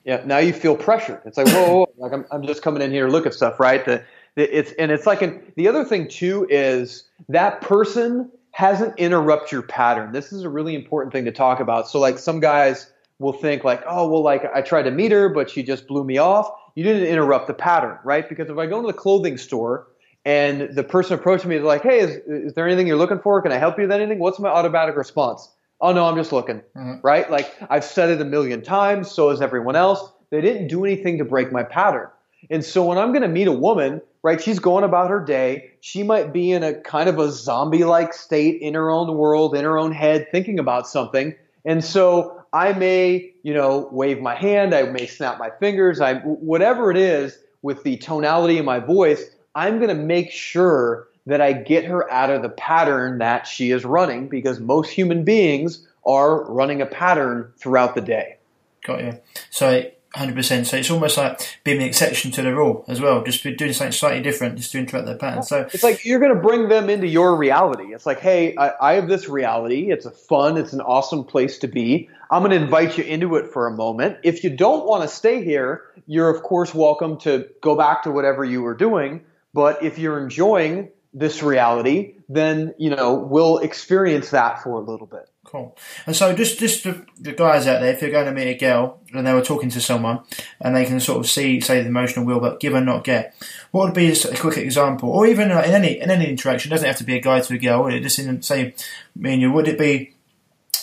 Yeah, 0.06 0.22
now 0.24 0.38
you 0.38 0.52
feel 0.52 0.76
pressure. 0.76 1.20
It's 1.24 1.36
like, 1.36 1.48
whoa, 1.48 1.66
whoa 1.66 1.92
like 1.98 2.12
I'm, 2.12 2.24
I'm 2.30 2.46
just 2.46 2.62
coming 2.62 2.80
in 2.80 2.92
here 2.92 3.08
look 3.08 3.26
at 3.26 3.34
stuff, 3.34 3.58
right? 3.58 3.84
The, 3.84 4.04
the, 4.36 4.56
it's 4.56 4.70
and 4.78 4.92
it's 4.92 5.04
like, 5.04 5.20
an, 5.20 5.52
the 5.56 5.66
other 5.66 5.84
thing 5.84 6.06
too 6.06 6.46
is 6.48 7.04
that 7.28 7.60
person 7.60 8.30
hasn't 8.52 8.96
interrupt 8.98 9.50
your 9.50 9.62
pattern. 9.62 10.12
This 10.12 10.32
is 10.32 10.44
a 10.44 10.48
really 10.48 10.76
important 10.76 11.12
thing 11.12 11.24
to 11.24 11.32
talk 11.32 11.58
about. 11.58 11.88
So 11.88 11.98
like 11.98 12.18
some 12.18 12.38
guys 12.38 12.90
will 13.18 13.32
think 13.32 13.64
like, 13.64 13.82
oh, 13.84 14.08
well, 14.08 14.22
like 14.22 14.44
I 14.54 14.62
tried 14.62 14.82
to 14.84 14.92
meet 14.92 15.10
her, 15.10 15.28
but 15.28 15.50
she 15.50 15.64
just 15.64 15.88
blew 15.88 16.04
me 16.04 16.18
off. 16.18 16.50
You 16.76 16.84
didn't 16.84 17.08
interrupt 17.08 17.48
the 17.48 17.54
pattern, 17.54 17.98
right? 18.04 18.28
Because 18.28 18.48
if 18.48 18.56
I 18.58 18.66
go 18.66 18.80
to 18.80 18.86
the 18.86 18.92
clothing 18.92 19.36
store 19.36 19.88
and 20.24 20.74
the 20.74 20.84
person 20.84 21.14
approaches 21.18 21.46
me 21.46 21.56
is 21.56 21.64
like, 21.64 21.82
hey, 21.82 21.98
is, 21.98 22.10
is 22.28 22.52
there 22.54 22.66
anything 22.66 22.86
you're 22.86 22.96
looking 22.96 23.18
for? 23.18 23.42
Can 23.42 23.50
I 23.50 23.58
help 23.58 23.76
you 23.76 23.82
with 23.82 23.92
anything? 23.92 24.20
What's 24.20 24.38
my 24.38 24.50
automatic 24.50 24.96
response? 24.96 25.50
Oh 25.80 25.92
no, 25.92 26.06
I'm 26.06 26.16
just 26.16 26.32
looking. 26.32 26.62
Mm-hmm. 26.76 27.00
Right? 27.02 27.30
Like 27.30 27.54
I've 27.68 27.84
said 27.84 28.10
it 28.10 28.20
a 28.20 28.24
million 28.24 28.62
times, 28.62 29.10
so 29.10 29.30
has 29.30 29.40
everyone 29.40 29.76
else. 29.76 30.12
They 30.30 30.40
didn't 30.40 30.68
do 30.68 30.84
anything 30.84 31.18
to 31.18 31.24
break 31.24 31.52
my 31.52 31.62
pattern. 31.62 32.08
And 32.50 32.64
so 32.64 32.84
when 32.84 32.98
I'm 32.98 33.10
going 33.10 33.22
to 33.22 33.28
meet 33.28 33.48
a 33.48 33.52
woman, 33.52 34.00
right, 34.22 34.40
she's 34.40 34.58
going 34.58 34.84
about 34.84 35.10
her 35.10 35.20
day. 35.24 35.70
She 35.80 36.02
might 36.02 36.32
be 36.32 36.52
in 36.52 36.62
a 36.62 36.74
kind 36.74 37.08
of 37.08 37.18
a 37.18 37.30
zombie 37.30 37.84
like 37.84 38.12
state 38.12 38.60
in 38.60 38.74
her 38.74 38.90
own 38.90 39.16
world, 39.16 39.56
in 39.56 39.64
her 39.64 39.78
own 39.78 39.92
head, 39.92 40.28
thinking 40.30 40.58
about 40.58 40.86
something. 40.88 41.34
And 41.64 41.84
so 41.84 42.44
I 42.52 42.72
may, 42.72 43.32
you 43.42 43.52
know, 43.52 43.88
wave 43.90 44.20
my 44.20 44.34
hand, 44.34 44.74
I 44.74 44.84
may 44.84 45.06
snap 45.06 45.38
my 45.38 45.50
fingers, 45.58 46.00
I 46.00 46.14
whatever 46.20 46.90
it 46.90 46.96
is 46.96 47.38
with 47.62 47.82
the 47.82 47.96
tonality 47.96 48.58
of 48.58 48.64
my 48.64 48.78
voice, 48.78 49.24
I'm 49.54 49.78
going 49.78 49.88
to 49.88 49.94
make 49.94 50.30
sure 50.30 51.08
that 51.26 51.40
I 51.40 51.52
get 51.52 51.84
her 51.84 52.10
out 52.10 52.30
of 52.30 52.42
the 52.42 52.48
pattern 52.48 53.18
that 53.18 53.46
she 53.46 53.70
is 53.70 53.84
running 53.84 54.28
because 54.28 54.60
most 54.60 54.90
human 54.90 55.24
beings 55.24 55.86
are 56.06 56.44
running 56.44 56.80
a 56.80 56.86
pattern 56.86 57.52
throughout 57.58 57.94
the 57.94 58.00
day. 58.00 58.36
Got 58.84 59.02
you. 59.02 59.20
So, 59.50 59.90
100%. 60.16 60.66
So 60.66 60.76
it's 60.76 60.90
almost 60.90 61.18
like 61.18 61.58
being 61.62 61.78
the 61.78 61.84
exception 61.84 62.30
to 62.32 62.42
the 62.42 62.54
rule 62.54 62.84
as 62.88 63.00
well, 63.00 63.22
just 63.22 63.42
doing 63.42 63.72
something 63.72 63.92
slightly 63.92 64.22
different 64.22 64.56
just 64.56 64.72
to 64.72 64.78
interrupt 64.78 65.06
their 65.06 65.16
pattern. 65.16 65.42
So 65.42 65.68
it's 65.72 65.82
like 65.82 66.04
you're 66.04 66.20
going 66.20 66.34
to 66.34 66.40
bring 66.40 66.68
them 66.68 66.88
into 66.88 67.06
your 67.06 67.36
reality. 67.36 67.92
It's 67.92 68.06
like, 68.06 68.20
hey, 68.20 68.56
I, 68.56 68.72
I 68.80 68.92
have 68.94 69.08
this 69.08 69.28
reality. 69.28 69.90
It's 69.90 70.06
a 70.06 70.10
fun, 70.10 70.56
it's 70.56 70.72
an 70.72 70.80
awesome 70.80 71.24
place 71.24 71.58
to 71.58 71.68
be. 71.68 72.08
I'm 72.30 72.42
going 72.42 72.58
to 72.58 72.64
invite 72.64 72.96
you 72.96 73.04
into 73.04 73.36
it 73.36 73.52
for 73.52 73.66
a 73.66 73.70
moment. 73.70 74.18
If 74.22 74.42
you 74.42 74.50
don't 74.50 74.86
want 74.86 75.02
to 75.02 75.08
stay 75.08 75.44
here, 75.44 75.82
you're 76.06 76.30
of 76.30 76.42
course 76.42 76.74
welcome 76.74 77.18
to 77.18 77.48
go 77.60 77.76
back 77.76 78.02
to 78.04 78.10
whatever 78.10 78.44
you 78.44 78.62
were 78.62 78.74
doing. 78.74 79.22
But 79.52 79.82
if 79.82 79.98
you're 79.98 80.22
enjoying 80.22 80.90
this 81.16 81.42
reality, 81.42 82.14
then 82.28 82.74
you 82.78 82.90
know 82.90 83.14
we'll 83.14 83.58
experience 83.58 84.30
that 84.30 84.62
for 84.62 84.72
a 84.72 84.80
little 84.80 85.06
bit. 85.06 85.28
Cool. 85.44 85.76
And 86.06 86.14
so, 86.14 86.34
just 86.34 86.58
just 86.58 86.84
the, 86.84 87.06
the, 87.18 87.32
guys 87.32 87.66
out 87.66 87.80
there, 87.80 87.94
if 87.94 88.02
you're 88.02 88.10
going 88.10 88.26
to 88.26 88.32
meet 88.32 88.50
a 88.50 88.58
girl 88.58 89.00
and 89.14 89.26
they 89.26 89.32
were 89.32 89.42
talking 89.42 89.70
to 89.70 89.80
someone, 89.80 90.20
and 90.60 90.76
they 90.76 90.84
can 90.84 91.00
sort 91.00 91.20
of 91.20 91.30
see, 91.30 91.60
say, 91.60 91.80
the 91.80 91.88
emotional 91.88 92.26
wheel, 92.26 92.40
but 92.40 92.60
give 92.60 92.74
and 92.74 92.84
not 92.84 93.04
get, 93.04 93.34
what 93.70 93.84
would 93.84 93.94
be 93.94 94.10
a 94.10 94.36
quick 94.36 94.58
example, 94.58 95.08
or 95.08 95.26
even 95.26 95.50
uh, 95.50 95.62
in 95.62 95.72
any 95.72 96.00
in 96.00 96.10
any 96.10 96.28
interaction? 96.28 96.70
It 96.70 96.74
doesn't 96.74 96.86
have 96.86 96.98
to 96.98 97.04
be 97.04 97.16
a 97.16 97.20
guy 97.20 97.40
to 97.40 97.54
a 97.54 97.58
girl. 97.58 97.84
Would 97.84 97.94
it 97.94 98.02
just 98.02 98.18
in 98.18 98.42
say, 98.42 98.74
mean, 99.14 99.40
you 99.40 99.50
would 99.52 99.68
it 99.68 99.78
be? 99.78 100.12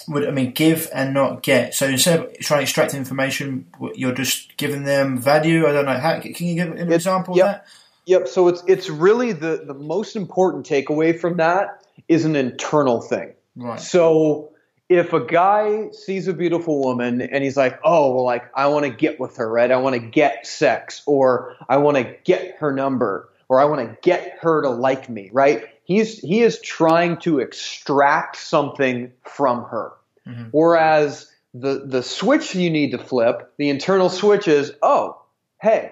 Would 0.08 0.28
I 0.28 0.32
mean 0.32 0.52
give 0.52 0.90
and 0.94 1.14
not 1.14 1.44
get? 1.44 1.76
So 1.76 1.86
instead 1.86 2.20
of 2.20 2.40
trying 2.40 2.60
to 2.60 2.64
extract 2.64 2.94
information, 2.94 3.68
you're 3.96 4.14
just 4.14 4.58
giving 4.58 4.84
them 4.84 5.18
value. 5.18 5.68
I 5.68 5.74
don't 5.74 5.86
know. 5.86 5.98
How, 5.98 6.20
can 6.20 6.48
you 6.48 6.56
give 6.56 6.72
an 6.72 6.92
example 6.92 7.38
yep. 7.38 7.46
of 7.46 7.52
that? 7.52 7.68
Yep. 8.06 8.28
So 8.28 8.48
it's 8.48 8.64
it's 8.68 8.90
really 8.90 9.32
the 9.32 9.64
the 9.66 9.74
most 9.74 10.16
important 10.16 10.66
takeaway 10.66 11.18
from 11.18 11.38
that 11.38 11.86
is 12.08 12.26
an 12.26 12.36
internal 12.36 13.02
thing. 13.02 13.34
Right. 13.56 13.80
So 13.80 14.52
if 14.90 15.14
a 15.14 15.26
guy 15.26 15.90
sees 15.92 16.28
a 16.28 16.34
beautiful 16.34 16.84
woman 16.84 17.22
and 17.22 17.44
he's 17.44 17.58
like, 17.58 17.80
"Oh, 17.84 18.14
well, 18.14 18.26
like 18.26 18.44
I 18.56 18.68
want 18.68 18.86
to 18.86 18.92
get 18.92 19.20
with 19.20 19.38
her, 19.38 19.50
right? 19.50 19.72
I 19.72 19.78
want 19.78 19.96
to 19.96 20.02
get 20.02 20.46
sex, 20.46 21.02
or 21.06 21.56
I 21.70 21.78
want 21.78 21.98
to 21.98 22.16
get 22.26 22.58
her 22.60 22.74
number, 22.74 23.30
or 23.48 23.60
I 23.60 23.66
want 23.66 23.90
to 23.90 23.98
get 24.02 24.38
her 24.42 24.62
to 24.64 24.70
like 24.70 25.10
me," 25.10 25.30
right? 25.32 25.66
He's 25.86 26.20
he 26.20 26.42
is 26.42 26.60
trying 26.60 27.18
to 27.20 27.40
extract 27.40 28.36
something 28.36 29.12
from 29.24 29.64
her. 29.66 29.94
Mm-hmm. 30.28 30.50
Whereas 30.52 31.32
the 31.54 31.84
the 31.86 32.04
switch 32.04 32.56
you 32.56 32.70
need 32.70 32.92
to 32.92 32.98
flip, 32.98 33.54
the 33.58 33.70
internal 33.70 34.10
switch 34.10 34.48
is, 34.48 34.74
oh, 34.82 35.22
hey, 35.62 35.92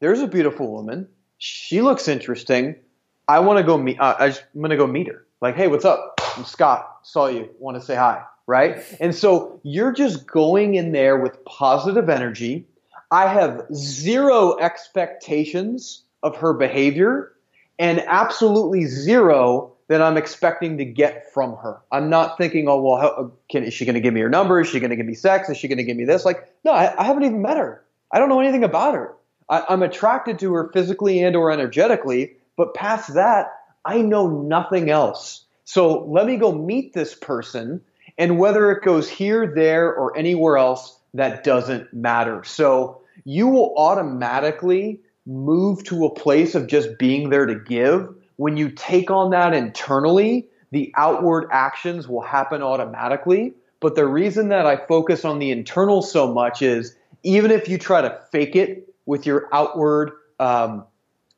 there's 0.00 0.20
a 0.20 0.26
beautiful 0.26 0.72
woman. 0.72 1.08
She 1.40 1.80
looks 1.80 2.06
interesting. 2.06 2.76
I 3.26 3.38
want 3.38 3.56
to 3.56 3.64
go 3.64 3.78
meet. 3.78 3.98
Uh, 3.98 4.14
I 4.18 4.26
am 4.26 4.34
going 4.54 4.70
to 4.70 4.76
go 4.76 4.86
meet 4.86 5.08
her. 5.08 5.26
Like, 5.40 5.56
hey, 5.56 5.68
what's 5.68 5.86
up? 5.86 6.20
I'm 6.36 6.44
Scott. 6.44 6.98
Saw 7.02 7.28
you. 7.28 7.48
Want 7.58 7.78
to 7.78 7.82
say 7.82 7.96
hi, 7.96 8.22
right? 8.46 8.84
And 9.00 9.14
so 9.14 9.58
you're 9.62 9.92
just 9.92 10.26
going 10.26 10.74
in 10.74 10.92
there 10.92 11.16
with 11.16 11.42
positive 11.46 12.10
energy. 12.10 12.66
I 13.10 13.26
have 13.26 13.66
zero 13.74 14.58
expectations 14.58 16.04
of 16.22 16.36
her 16.36 16.52
behavior 16.52 17.32
and 17.78 18.00
absolutely 18.06 18.84
zero 18.84 19.72
that 19.88 20.02
I'm 20.02 20.18
expecting 20.18 20.76
to 20.76 20.84
get 20.84 21.32
from 21.32 21.56
her. 21.56 21.80
I'm 21.90 22.10
not 22.10 22.36
thinking, 22.36 22.68
oh, 22.68 22.82
well, 22.82 23.00
how, 23.00 23.32
can, 23.50 23.64
is 23.64 23.72
she 23.72 23.86
going 23.86 23.94
to 23.94 24.00
give 24.00 24.12
me 24.12 24.20
her 24.20 24.28
number? 24.28 24.60
Is 24.60 24.68
she 24.68 24.78
going 24.78 24.90
to 24.90 24.96
give 24.96 25.06
me 25.06 25.14
sex? 25.14 25.48
Is 25.48 25.56
she 25.56 25.68
going 25.68 25.78
to 25.78 25.84
give 25.84 25.96
me 25.96 26.04
this? 26.04 26.26
Like, 26.26 26.54
no, 26.64 26.72
I, 26.72 26.94
I, 27.00 27.04
haven't 27.04 27.24
even 27.24 27.40
met 27.40 27.56
her. 27.56 27.82
I 28.12 28.18
don't 28.18 28.28
know 28.28 28.40
anything 28.40 28.62
about 28.62 28.94
her. 28.94 29.16
I, 29.50 29.64
I'm 29.68 29.82
attracted 29.82 30.38
to 30.38 30.54
her 30.54 30.70
physically 30.72 31.22
and 31.22 31.36
or 31.36 31.50
energetically, 31.50 32.36
but 32.56 32.74
past 32.74 33.14
that, 33.14 33.52
I 33.84 34.00
know 34.00 34.28
nothing 34.28 34.88
else. 34.88 35.44
So 35.64 36.04
let 36.04 36.26
me 36.26 36.36
go 36.36 36.52
meet 36.52 36.94
this 36.94 37.14
person, 37.14 37.82
and 38.16 38.38
whether 38.38 38.70
it 38.70 38.82
goes 38.82 39.08
here, 39.08 39.52
there, 39.54 39.92
or 39.92 40.16
anywhere 40.16 40.56
else, 40.56 40.98
that 41.14 41.44
doesn't 41.44 41.92
matter. 41.92 42.42
So 42.44 43.02
you 43.24 43.48
will 43.48 43.74
automatically 43.76 45.00
move 45.26 45.84
to 45.84 46.06
a 46.06 46.14
place 46.14 46.54
of 46.54 46.66
just 46.66 46.98
being 46.98 47.30
there 47.30 47.46
to 47.46 47.54
give. 47.54 48.14
When 48.36 48.56
you 48.56 48.70
take 48.70 49.10
on 49.10 49.30
that 49.30 49.52
internally, 49.52 50.48
the 50.70 50.92
outward 50.96 51.48
actions 51.52 52.08
will 52.08 52.22
happen 52.22 52.62
automatically. 52.62 53.54
But 53.80 53.94
the 53.94 54.06
reason 54.06 54.48
that 54.48 54.66
I 54.66 54.76
focus 54.76 55.24
on 55.24 55.38
the 55.38 55.50
internal 55.50 56.02
so 56.02 56.32
much 56.32 56.62
is 56.62 56.96
even 57.22 57.50
if 57.50 57.68
you 57.68 57.78
try 57.78 58.02
to 58.02 58.20
fake 58.30 58.56
it 58.56 58.89
with 59.06 59.26
your 59.26 59.48
outward 59.52 60.12
um, 60.38 60.84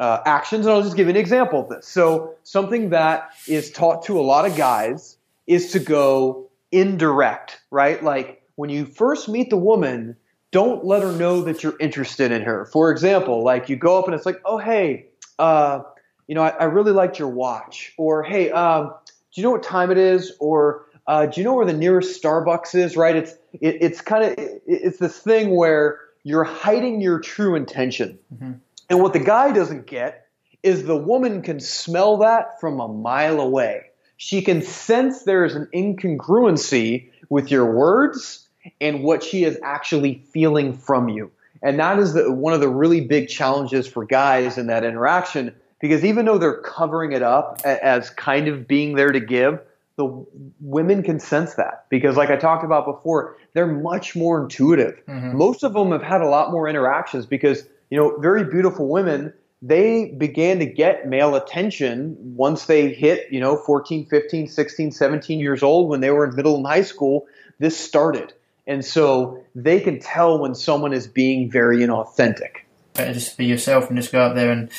uh, 0.00 0.20
actions. 0.24 0.66
And 0.66 0.74
I'll 0.74 0.82
just 0.82 0.96
give 0.96 1.08
an 1.08 1.16
example 1.16 1.62
of 1.62 1.68
this. 1.68 1.86
So, 1.86 2.34
something 2.42 2.90
that 2.90 3.30
is 3.46 3.70
taught 3.70 4.04
to 4.06 4.18
a 4.18 4.22
lot 4.22 4.46
of 4.46 4.56
guys 4.56 5.16
is 5.46 5.72
to 5.72 5.78
go 5.78 6.50
indirect, 6.70 7.60
right? 7.70 8.02
Like 8.02 8.42
when 8.56 8.70
you 8.70 8.86
first 8.86 9.28
meet 9.28 9.50
the 9.50 9.56
woman, 9.56 10.16
don't 10.50 10.84
let 10.84 11.02
her 11.02 11.12
know 11.12 11.42
that 11.42 11.62
you're 11.62 11.76
interested 11.78 12.30
in 12.30 12.42
her. 12.42 12.66
For 12.66 12.90
example, 12.90 13.42
like 13.42 13.68
you 13.68 13.76
go 13.76 13.98
up 13.98 14.06
and 14.06 14.14
it's 14.14 14.26
like, 14.26 14.40
oh, 14.44 14.58
hey, 14.58 15.06
uh, 15.38 15.82
you 16.26 16.34
know, 16.34 16.42
I, 16.42 16.50
I, 16.50 16.64
really 16.64 16.92
liked 16.92 17.18
your 17.18 17.28
watch. 17.28 17.92
Or, 17.96 18.22
hey, 18.22 18.50
um, 18.50 18.94
do 19.34 19.40
you 19.40 19.42
know 19.42 19.50
what 19.50 19.62
time 19.62 19.90
it 19.90 19.98
is? 19.98 20.32
Or, 20.38 20.86
uh, 21.06 21.26
do 21.26 21.40
you 21.40 21.44
know 21.44 21.54
where 21.54 21.66
the 21.66 21.72
nearest 21.72 22.22
Starbucks 22.22 22.74
is? 22.74 22.96
Right? 22.96 23.16
It's 23.16 23.32
it, 23.54 23.78
it's 23.80 24.00
kind 24.00 24.24
of 24.24 24.38
it, 24.38 24.62
it's 24.66 24.98
this 24.98 25.18
thing 25.18 25.56
where 25.56 26.00
you're 26.24 26.44
hiding 26.44 27.00
your 27.00 27.20
true 27.20 27.54
intention. 27.54 28.18
Mm-hmm. 28.34 28.52
And 28.90 29.00
what 29.00 29.12
the 29.12 29.20
guy 29.20 29.52
doesn't 29.52 29.86
get 29.86 30.26
is 30.62 30.84
the 30.84 30.96
woman 30.96 31.42
can 31.42 31.60
smell 31.60 32.18
that 32.18 32.60
from 32.60 32.80
a 32.80 32.88
mile 32.88 33.40
away. 33.40 33.86
She 34.16 34.42
can 34.42 34.62
sense 34.62 35.24
there's 35.24 35.54
an 35.54 35.68
incongruency 35.74 37.10
with 37.28 37.50
your 37.50 37.74
words 37.74 38.46
and 38.80 39.02
what 39.02 39.24
she 39.24 39.44
is 39.44 39.58
actually 39.64 40.22
feeling 40.32 40.74
from 40.74 41.08
you. 41.08 41.32
And 41.62 41.78
that 41.80 41.98
is 41.98 42.14
the, 42.14 42.32
one 42.32 42.52
of 42.52 42.60
the 42.60 42.68
really 42.68 43.00
big 43.00 43.28
challenges 43.28 43.86
for 43.86 44.04
guys 44.04 44.58
in 44.58 44.68
that 44.68 44.84
interaction 44.84 45.54
because 45.80 46.04
even 46.04 46.26
though 46.26 46.38
they're 46.38 46.60
covering 46.60 47.12
it 47.12 47.22
up 47.22 47.60
as 47.64 48.08
kind 48.10 48.46
of 48.46 48.68
being 48.68 48.94
there 48.94 49.10
to 49.10 49.18
give, 49.18 49.60
the 49.96 50.24
women 50.60 51.02
can 51.02 51.20
sense 51.20 51.54
that 51.54 51.86
because 51.90 52.16
like 52.16 52.30
I 52.30 52.36
talked 52.36 52.64
about 52.64 52.86
before, 52.86 53.36
they're 53.52 53.66
much 53.66 54.16
more 54.16 54.42
intuitive. 54.42 55.00
Mm-hmm. 55.06 55.36
Most 55.36 55.62
of 55.62 55.74
them 55.74 55.92
have 55.92 56.02
had 56.02 56.22
a 56.22 56.28
lot 56.28 56.50
more 56.50 56.68
interactions 56.68 57.26
because 57.26 57.64
you 57.92 57.98
know, 57.98 58.16
very 58.16 58.44
beautiful 58.44 58.88
women, 58.88 59.34
they 59.60 60.06
began 60.06 60.60
to 60.60 60.64
get 60.64 61.06
male 61.06 61.34
attention 61.34 62.16
once 62.18 62.64
they 62.64 62.88
hit, 62.88 63.30
you 63.30 63.38
know, 63.38 63.54
14, 63.54 64.06
15, 64.06 64.48
16, 64.48 64.92
17 64.92 65.38
years 65.38 65.62
old 65.62 65.90
when 65.90 66.00
they 66.00 66.10
were 66.10 66.24
in 66.24 66.34
middle 66.34 66.56
and 66.56 66.66
high 66.66 66.80
school. 66.80 67.26
This 67.58 67.76
started. 67.76 68.32
And 68.66 68.82
so 68.82 69.44
they 69.54 69.78
can 69.78 70.00
tell 70.00 70.38
when 70.38 70.54
someone 70.54 70.94
is 70.94 71.06
being 71.06 71.50
very 71.50 71.80
inauthentic. 71.80 72.61
Better 72.94 73.14
just 73.14 73.38
be 73.38 73.46
yourself 73.46 73.88
and 73.88 73.98
just 73.98 74.12
go 74.12 74.20
out 74.20 74.34
there 74.34 74.50
and 74.50 74.70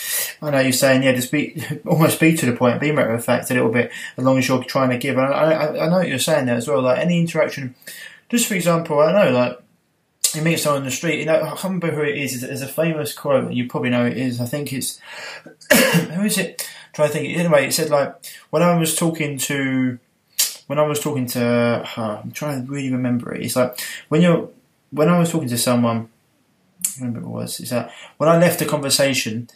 I 0.41 0.51
know 0.51 0.59
you're 0.59 0.71
saying, 0.71 1.03
yeah, 1.03 1.13
just 1.13 1.31
be 1.31 1.63
almost 1.87 2.19
be 2.19 2.35
to 2.35 2.45
the 2.45 2.55
point, 2.55 2.79
be 2.79 2.91
matter 2.91 3.13
of 3.13 3.25
fact 3.25 3.49
a 3.49 3.53
little 3.53 3.71
bit, 3.71 3.91
as 4.17 4.23
long 4.23 4.37
as 4.37 4.47
you're 4.47 4.63
trying 4.63 4.91
to 4.91 4.97
give. 4.97 5.17
I, 5.17 5.25
I, 5.25 5.85
I 5.85 5.89
know 5.89 5.97
what 5.97 6.07
you're 6.07 6.19
saying 6.19 6.45
there 6.45 6.55
as 6.55 6.67
well. 6.67 6.81
Like 6.81 6.99
any 6.99 7.19
interaction, 7.19 7.75
just 8.29 8.47
for 8.47 8.53
example, 8.53 8.99
I 8.99 9.11
know, 9.11 9.31
like 9.31 9.59
you 10.35 10.41
meet 10.41 10.59
someone 10.59 10.81
on 10.81 10.85
the 10.85 10.91
street, 10.91 11.19
you 11.19 11.25
know, 11.25 11.41
I 11.41 11.49
can't 11.49 11.63
remember 11.63 11.91
who 11.91 12.01
it 12.01 12.17
is. 12.17 12.41
There's 12.41 12.61
a 12.61 12.67
famous 12.67 13.13
quote, 13.13 13.51
you 13.51 13.67
probably 13.67 13.89
know 13.89 14.05
it 14.05 14.17
is. 14.17 14.41
I 14.41 14.45
think 14.45 14.73
it's 14.73 14.99
who 15.71 16.23
is 16.23 16.37
it? 16.37 16.67
I'm 16.87 16.93
trying 16.93 17.07
to 17.09 17.13
think. 17.13 17.37
Anyway, 17.37 17.67
it 17.67 17.73
said 17.73 17.89
like 17.89 18.15
when 18.49 18.63
I 18.63 18.77
was 18.77 18.95
talking 18.95 19.37
to 19.39 19.99
when 20.67 20.79
I 20.79 20.83
was 20.83 20.99
talking 20.99 21.27
to 21.27 21.87
I'm 21.97 22.31
trying 22.31 22.65
to 22.65 22.71
really 22.71 22.91
remember 22.91 23.33
it. 23.33 23.43
It's 23.43 23.55
like 23.55 23.79
when 24.09 24.21
you're 24.21 24.49
when 24.91 25.09
I 25.09 25.19
was 25.19 25.31
talking 25.31 25.49
to 25.49 25.57
someone. 25.57 26.09
Remember 26.97 27.19
it 27.19 27.27
was. 27.27 27.59
Is 27.59 27.69
that 27.69 27.91
when 28.17 28.29
I 28.29 28.37
left 28.37 28.59
the 28.59 28.65
conversation, 28.65 29.49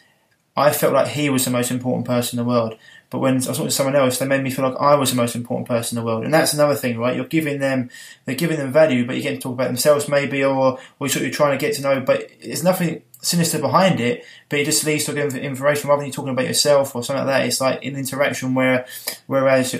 I 0.56 0.72
felt 0.72 0.94
like 0.94 1.10
he 1.10 1.30
was 1.30 1.46
the 1.46 1.52
most 1.52 1.72
important 1.72 2.08
person 2.08 2.40
in 2.40 2.46
the 2.46 2.50
world. 2.50 2.78
But 3.10 3.20
when 3.20 3.36
I 3.36 3.38
was 3.38 3.46
talking 3.46 3.66
to 3.66 3.72
someone 3.72 3.96
else, 3.96 4.18
they 4.18 4.26
made 4.26 4.44
me 4.44 4.50
feel 4.50 4.68
like 4.68 4.80
I 4.82 4.96
was 4.96 5.12
the 5.12 5.16
most 5.16 5.36
important 5.36 5.68
person 5.68 5.98
in 5.98 6.04
the 6.04 6.06
world. 6.06 6.26
And 6.26 6.34
that's 6.34 6.54
another 6.54 6.76
thing, 6.76 6.98
right? 6.98 7.16
You're 7.16 7.26
giving 7.26 7.60
them, 7.60 7.90
they're 8.26 8.36
giving 8.36 8.58
them 8.58 8.74
value, 8.74 9.06
but 9.06 9.14
you're 9.14 9.24
getting 9.24 9.40
to 9.40 9.44
talk 9.44 9.54
about 9.54 9.68
themselves 9.68 10.10
maybe, 10.10 10.44
or, 10.44 10.78
or 11.00 11.08
you're 11.08 11.30
trying 11.30 11.58
to 11.58 11.66
get 11.66 11.76
to 11.76 11.82
know, 11.82 12.02
but 12.02 12.30
there's 12.44 12.64
nothing 12.64 13.04
sinister 13.22 13.60
behind 13.60 14.00
it, 14.00 14.26
but 14.50 14.60
it 14.60 14.66
just 14.66 14.86
leads 14.86 15.06
to 15.06 15.16
information 15.18 15.90
rather 15.90 16.02
than 16.02 16.08
you 16.08 16.14
talking 16.14 16.34
about 16.34 16.48
yourself 16.48 16.96
or 16.96 17.04
something 17.04 17.26
like 17.26 17.34
that. 17.34 17.46
It's 17.46 17.62
like 17.62 17.86
an 17.86 17.96
interaction 17.96 18.54
where, 18.54 18.86
whereas 19.28 19.74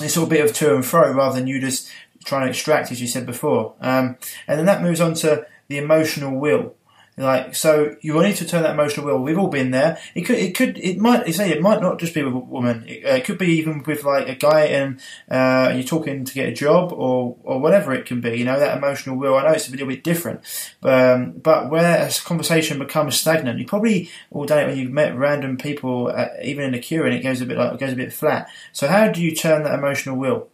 it's 0.00 0.16
all 0.16 0.24
a 0.24 0.28
bit 0.28 0.44
of 0.44 0.52
to 0.54 0.74
and 0.74 0.84
fro 0.84 1.12
rather 1.12 1.38
than 1.38 1.46
you 1.46 1.60
just 1.60 1.88
trying 2.24 2.46
to 2.46 2.50
extract, 2.50 2.90
as 2.90 3.00
you 3.00 3.06
said 3.06 3.26
before. 3.26 3.74
Um, 3.80 4.16
and 4.48 4.58
then 4.58 4.66
that 4.66 4.82
moves 4.82 5.00
on 5.00 5.14
to 5.14 5.46
the 5.68 5.78
emotional 5.78 6.36
wheel. 6.36 6.74
Like 7.18 7.54
so, 7.54 7.96
you 8.02 8.22
need 8.22 8.36
to 8.36 8.46
turn 8.46 8.62
that 8.62 8.72
emotional 8.72 9.06
wheel. 9.06 9.22
We've 9.22 9.38
all 9.38 9.48
been 9.48 9.70
there. 9.70 9.98
It 10.14 10.22
could, 10.22 10.36
it 10.36 10.54
could, 10.54 10.76
it 10.76 10.98
might. 10.98 11.26
You 11.26 11.32
say 11.32 11.50
it 11.50 11.62
might 11.62 11.80
not 11.80 11.98
just 11.98 12.12
be 12.12 12.22
with 12.22 12.34
a 12.34 12.38
woman. 12.38 12.84
It, 12.86 13.06
uh, 13.06 13.14
it 13.14 13.24
could 13.24 13.38
be 13.38 13.52
even 13.58 13.82
with 13.84 14.04
like 14.04 14.28
a 14.28 14.34
guy 14.34 14.66
and 14.66 15.00
uh, 15.30 15.72
you're 15.74 15.82
talking 15.82 16.26
to 16.26 16.34
get 16.34 16.50
a 16.50 16.52
job 16.52 16.92
or 16.92 17.38
or 17.42 17.58
whatever 17.58 17.94
it 17.94 18.04
can 18.04 18.20
be. 18.20 18.38
You 18.38 18.44
know 18.44 18.58
that 18.58 18.76
emotional 18.76 19.16
wheel. 19.16 19.34
I 19.34 19.44
know 19.44 19.52
it's 19.52 19.66
a 19.66 19.70
little 19.70 19.86
bit 19.86 20.04
different, 20.04 20.40
um, 20.82 21.32
but 21.32 21.70
where 21.70 22.06
a 22.06 22.10
conversation 22.22 22.78
becomes 22.78 23.18
stagnant, 23.18 23.58
you 23.58 23.66
probably 23.66 24.10
all 24.30 24.44
done 24.44 24.58
it 24.58 24.66
when 24.66 24.76
you've 24.76 24.92
met 24.92 25.16
random 25.16 25.56
people, 25.56 26.08
uh, 26.14 26.28
even 26.42 26.64
in 26.66 26.74
a 26.74 26.78
queue, 26.78 27.04
and 27.04 27.14
it 27.14 27.22
goes 27.22 27.40
a 27.40 27.46
bit 27.46 27.56
like 27.56 27.72
it 27.72 27.80
goes 27.80 27.94
a 27.94 27.96
bit 27.96 28.12
flat. 28.12 28.50
So 28.72 28.88
how 28.88 29.08
do 29.08 29.22
you 29.22 29.34
turn 29.34 29.62
that 29.62 29.78
emotional 29.78 30.18
wheel? 30.18 30.48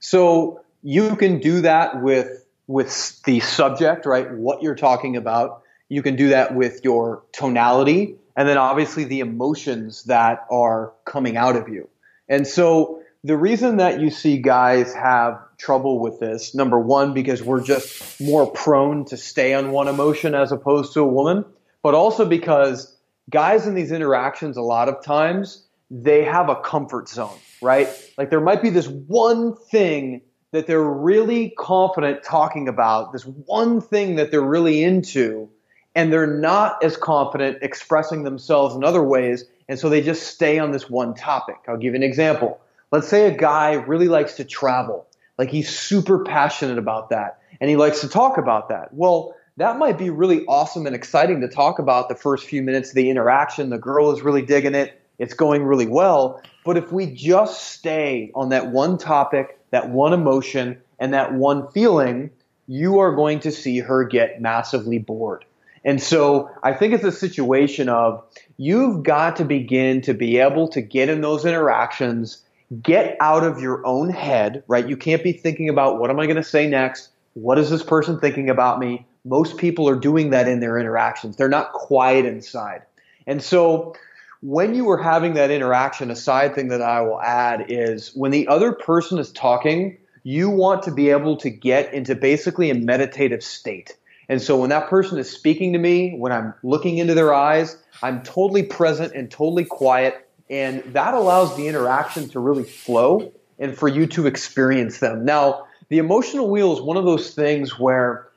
So 0.00 0.62
you 0.82 1.14
can 1.14 1.38
do 1.38 1.60
that 1.60 2.02
with 2.02 2.41
with 2.66 3.22
the 3.24 3.40
subject, 3.40 4.06
right? 4.06 4.30
What 4.32 4.62
you're 4.62 4.74
talking 4.74 5.16
about. 5.16 5.62
You 5.88 6.02
can 6.02 6.16
do 6.16 6.30
that 6.30 6.54
with 6.54 6.80
your 6.84 7.24
tonality 7.32 8.16
and 8.36 8.48
then 8.48 8.56
obviously 8.56 9.04
the 9.04 9.20
emotions 9.20 10.04
that 10.04 10.46
are 10.50 10.92
coming 11.04 11.36
out 11.36 11.56
of 11.56 11.68
you. 11.68 11.88
And 12.28 12.46
so 12.46 13.02
the 13.24 13.36
reason 13.36 13.76
that 13.76 14.00
you 14.00 14.10
see 14.10 14.38
guys 14.38 14.94
have 14.94 15.38
trouble 15.58 15.98
with 16.00 16.18
this, 16.18 16.54
number 16.54 16.78
one, 16.78 17.14
because 17.14 17.42
we're 17.42 17.62
just 17.62 18.20
more 18.20 18.50
prone 18.50 19.04
to 19.06 19.16
stay 19.16 19.54
on 19.54 19.70
one 19.70 19.88
emotion 19.88 20.34
as 20.34 20.50
opposed 20.50 20.94
to 20.94 21.00
a 21.00 21.06
woman, 21.06 21.44
but 21.82 21.94
also 21.94 22.24
because 22.24 22.96
guys 23.30 23.66
in 23.66 23.74
these 23.74 23.92
interactions, 23.92 24.56
a 24.56 24.62
lot 24.62 24.88
of 24.88 25.04
times, 25.04 25.66
they 25.90 26.24
have 26.24 26.48
a 26.48 26.56
comfort 26.56 27.08
zone, 27.08 27.36
right? 27.60 27.88
Like 28.16 28.30
there 28.30 28.40
might 28.40 28.62
be 28.62 28.70
this 28.70 28.88
one 28.88 29.54
thing 29.54 30.22
that 30.52 30.66
they're 30.66 30.80
really 30.82 31.50
confident 31.58 32.22
talking 32.22 32.68
about, 32.68 33.12
this 33.12 33.24
one 33.24 33.80
thing 33.80 34.16
that 34.16 34.30
they're 34.30 34.40
really 34.40 34.82
into, 34.82 35.50
and 35.94 36.12
they're 36.12 36.26
not 36.26 36.82
as 36.84 36.96
confident 36.96 37.58
expressing 37.62 38.22
themselves 38.22 38.74
in 38.74 38.84
other 38.84 39.02
ways, 39.02 39.44
and 39.68 39.78
so 39.78 39.88
they 39.88 40.02
just 40.02 40.26
stay 40.26 40.58
on 40.58 40.70
this 40.70 40.88
one 40.88 41.14
topic. 41.14 41.56
I'll 41.66 41.76
give 41.76 41.94
you 41.94 41.96
an 41.96 42.02
example. 42.02 42.60
Let's 42.90 43.08
say 43.08 43.26
a 43.26 43.36
guy 43.36 43.72
really 43.72 44.08
likes 44.08 44.34
to 44.36 44.44
travel, 44.44 45.06
like 45.38 45.50
he's 45.50 45.76
super 45.76 46.24
passionate 46.24 46.78
about 46.78 47.10
that, 47.10 47.40
and 47.60 47.68
he 47.68 47.76
likes 47.76 48.02
to 48.02 48.08
talk 48.08 48.36
about 48.38 48.68
that. 48.68 48.92
Well, 48.92 49.34
that 49.56 49.78
might 49.78 49.98
be 49.98 50.10
really 50.10 50.44
awesome 50.46 50.86
and 50.86 50.94
exciting 50.94 51.40
to 51.42 51.48
talk 51.48 51.78
about 51.78 52.08
the 52.08 52.14
first 52.14 52.46
few 52.46 52.62
minutes 52.62 52.90
of 52.90 52.94
the 52.94 53.10
interaction. 53.10 53.70
The 53.70 53.78
girl 53.78 54.10
is 54.12 54.22
really 54.22 54.42
digging 54.42 54.74
it. 54.74 54.98
It's 55.18 55.34
going 55.34 55.62
really 55.62 55.86
well. 55.86 56.42
But 56.64 56.76
if 56.76 56.90
we 56.90 57.06
just 57.06 57.70
stay 57.70 58.30
on 58.34 58.48
that 58.50 58.68
one 58.68 58.96
topic, 58.96 59.58
that 59.72 59.90
one 59.90 60.12
emotion, 60.12 60.80
and 61.00 61.12
that 61.12 61.34
one 61.34 61.68
feeling, 61.72 62.30
you 62.68 63.00
are 63.00 63.14
going 63.14 63.40
to 63.40 63.50
see 63.50 63.80
her 63.80 64.04
get 64.04 64.40
massively 64.40 64.98
bored. 64.98 65.44
And 65.84 66.00
so 66.00 66.48
I 66.62 66.72
think 66.74 66.94
it's 66.94 67.04
a 67.04 67.10
situation 67.10 67.88
of 67.88 68.22
you've 68.56 69.02
got 69.02 69.36
to 69.36 69.44
begin 69.44 70.00
to 70.02 70.14
be 70.14 70.38
able 70.38 70.68
to 70.68 70.80
get 70.80 71.08
in 71.08 71.20
those 71.20 71.44
interactions, 71.44 72.42
get 72.80 73.16
out 73.20 73.42
of 73.42 73.60
your 73.60 73.84
own 73.84 74.10
head, 74.10 74.62
right? 74.68 74.88
You 74.88 74.96
can't 74.96 75.24
be 75.24 75.32
thinking 75.32 75.68
about 75.68 75.98
what 75.98 76.10
am 76.10 76.20
I 76.20 76.26
going 76.26 76.36
to 76.36 76.44
say 76.44 76.68
next? 76.68 77.08
What 77.34 77.58
is 77.58 77.68
this 77.68 77.82
person 77.82 78.20
thinking 78.20 78.48
about 78.48 78.78
me? 78.78 79.06
Most 79.24 79.56
people 79.56 79.88
are 79.88 79.96
doing 79.96 80.30
that 80.30 80.46
in 80.46 80.60
their 80.60 80.78
interactions. 80.78 81.36
They're 81.36 81.48
not 81.48 81.72
quiet 81.72 82.26
inside. 82.26 82.82
And 83.26 83.42
so 83.42 83.94
when 84.42 84.74
you 84.74 84.90
are 84.90 84.98
having 84.98 85.34
that 85.34 85.52
interaction, 85.52 86.10
a 86.10 86.16
side 86.16 86.54
thing 86.54 86.68
that 86.68 86.82
I 86.82 87.00
will 87.00 87.20
add 87.20 87.66
is 87.68 88.10
when 88.14 88.32
the 88.32 88.48
other 88.48 88.72
person 88.72 89.18
is 89.18 89.30
talking, 89.30 89.96
you 90.24 90.50
want 90.50 90.82
to 90.82 90.90
be 90.90 91.10
able 91.10 91.36
to 91.38 91.48
get 91.48 91.94
into 91.94 92.16
basically 92.16 92.68
a 92.68 92.74
meditative 92.74 93.42
state. 93.42 93.96
And 94.28 94.42
so 94.42 94.56
when 94.56 94.70
that 94.70 94.88
person 94.88 95.18
is 95.18 95.30
speaking 95.30 95.72
to 95.74 95.78
me, 95.78 96.16
when 96.16 96.32
I'm 96.32 96.54
looking 96.64 96.98
into 96.98 97.14
their 97.14 97.32
eyes, 97.32 97.76
I'm 98.02 98.22
totally 98.24 98.64
present 98.64 99.14
and 99.14 99.30
totally 99.30 99.64
quiet. 99.64 100.28
And 100.50 100.82
that 100.92 101.14
allows 101.14 101.56
the 101.56 101.68
interaction 101.68 102.28
to 102.30 102.40
really 102.40 102.64
flow 102.64 103.32
and 103.60 103.76
for 103.76 103.86
you 103.86 104.06
to 104.08 104.26
experience 104.26 104.98
them. 104.98 105.24
Now, 105.24 105.66
the 105.88 105.98
emotional 105.98 106.50
wheel 106.50 106.72
is 106.72 106.80
one 106.80 106.96
of 106.96 107.04
those 107.04 107.32
things 107.32 107.78
where 107.78 108.28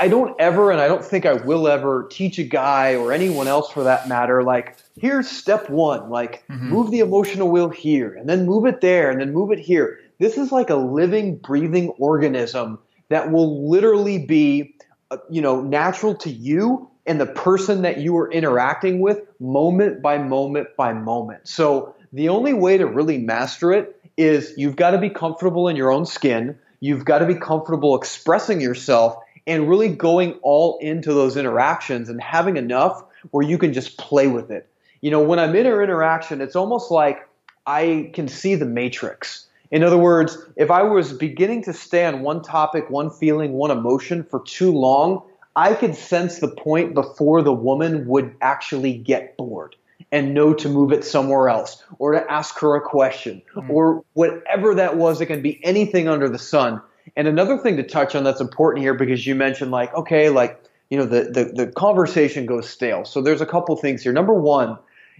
I 0.00 0.08
don't 0.08 0.34
ever, 0.40 0.72
and 0.72 0.80
I 0.80 0.88
don't 0.88 1.04
think 1.04 1.24
I 1.24 1.34
will 1.34 1.68
ever, 1.68 2.08
teach 2.10 2.38
a 2.38 2.44
guy 2.44 2.96
or 2.96 3.12
anyone 3.12 3.46
else 3.46 3.70
for 3.70 3.84
that 3.84 4.08
matter, 4.08 4.42
like, 4.42 4.76
here's 4.98 5.28
step 5.28 5.68
one, 5.70 6.10
like, 6.10 6.46
mm-hmm. 6.48 6.68
move 6.68 6.90
the 6.90 7.00
emotional 7.00 7.48
wheel 7.48 7.68
here, 7.68 8.14
and 8.14 8.28
then 8.28 8.46
move 8.46 8.66
it 8.66 8.80
there, 8.80 9.10
and 9.10 9.20
then 9.20 9.32
move 9.32 9.52
it 9.52 9.58
here. 9.58 10.00
This 10.18 10.38
is 10.38 10.50
like 10.50 10.70
a 10.70 10.76
living, 10.76 11.36
breathing 11.36 11.90
organism 11.98 12.78
that 13.08 13.30
will 13.30 13.68
literally 13.68 14.18
be, 14.18 14.74
uh, 15.10 15.18
you 15.30 15.40
know, 15.40 15.60
natural 15.60 16.14
to 16.16 16.30
you 16.30 16.90
and 17.06 17.20
the 17.20 17.26
person 17.26 17.82
that 17.82 17.98
you 17.98 18.16
are 18.16 18.30
interacting 18.32 19.00
with 19.00 19.20
moment 19.38 20.02
by 20.02 20.18
moment 20.18 20.68
by 20.76 20.92
moment. 20.92 21.46
So 21.46 21.94
the 22.12 22.28
only 22.28 22.52
way 22.52 22.78
to 22.78 22.86
really 22.86 23.18
master 23.18 23.72
it 23.72 24.00
is 24.16 24.54
you've 24.56 24.76
got 24.76 24.90
to 24.90 24.98
be 24.98 25.10
comfortable 25.10 25.68
in 25.68 25.76
your 25.76 25.92
own 25.92 26.06
skin. 26.06 26.58
You've 26.80 27.04
got 27.04 27.18
to 27.18 27.26
be 27.26 27.34
comfortable 27.34 27.96
expressing 27.96 28.60
yourself 28.60 29.16
and 29.46 29.68
really 29.68 29.88
going 29.88 30.32
all 30.42 30.78
into 30.80 31.12
those 31.12 31.36
interactions 31.36 32.08
and 32.08 32.20
having 32.20 32.56
enough 32.56 33.04
where 33.30 33.46
you 33.46 33.58
can 33.58 33.72
just 33.72 33.98
play 33.98 34.26
with 34.26 34.50
it. 34.50 34.68
You 35.06 35.12
know, 35.12 35.20
when 35.20 35.38
I'm 35.38 35.54
in 35.54 35.66
an 35.66 35.80
interaction, 35.80 36.40
it's 36.40 36.56
almost 36.56 36.90
like 36.90 37.28
I 37.64 38.10
can 38.12 38.26
see 38.26 38.56
the 38.56 38.66
matrix. 38.66 39.46
In 39.70 39.84
other 39.84 39.96
words, 39.96 40.36
if 40.56 40.68
I 40.68 40.82
was 40.82 41.12
beginning 41.12 41.62
to 41.62 41.72
stay 41.72 42.04
on 42.06 42.22
one 42.22 42.42
topic, 42.42 42.90
one 42.90 43.10
feeling, 43.10 43.52
one 43.52 43.70
emotion 43.70 44.24
for 44.24 44.42
too 44.42 44.72
long, 44.72 45.22
I 45.54 45.74
could 45.74 45.94
sense 45.94 46.40
the 46.40 46.48
point 46.48 46.92
before 46.94 47.40
the 47.40 47.52
woman 47.52 48.08
would 48.08 48.34
actually 48.40 48.94
get 48.98 49.36
bored 49.36 49.76
and 50.10 50.34
know 50.34 50.52
to 50.54 50.68
move 50.68 50.90
it 50.90 51.04
somewhere 51.04 51.48
else 51.50 51.84
or 52.00 52.10
to 52.10 52.28
ask 52.28 52.58
her 52.58 52.74
a 52.74 52.80
question 52.80 53.42
mm-hmm. 53.54 53.70
or 53.70 54.02
whatever 54.14 54.74
that 54.74 54.96
was. 54.96 55.20
It 55.20 55.26
can 55.26 55.40
be 55.40 55.64
anything 55.64 56.08
under 56.08 56.28
the 56.28 56.36
sun. 56.40 56.82
And 57.14 57.28
another 57.28 57.58
thing 57.58 57.76
to 57.76 57.84
touch 57.84 58.16
on 58.16 58.24
that's 58.24 58.40
important 58.40 58.82
here 58.82 58.94
because 58.94 59.24
you 59.24 59.36
mentioned 59.36 59.70
like, 59.70 59.94
okay, 59.94 60.30
like, 60.30 60.60
you 60.90 60.98
know, 60.98 61.06
the, 61.06 61.30
the, 61.30 61.64
the 61.64 61.70
conversation 61.70 62.44
goes 62.44 62.68
stale. 62.68 63.04
So 63.04 63.22
there's 63.22 63.40
a 63.40 63.46
couple 63.46 63.76
things 63.76 64.02
here. 64.02 64.12
Number 64.12 64.34
one, 64.34 64.76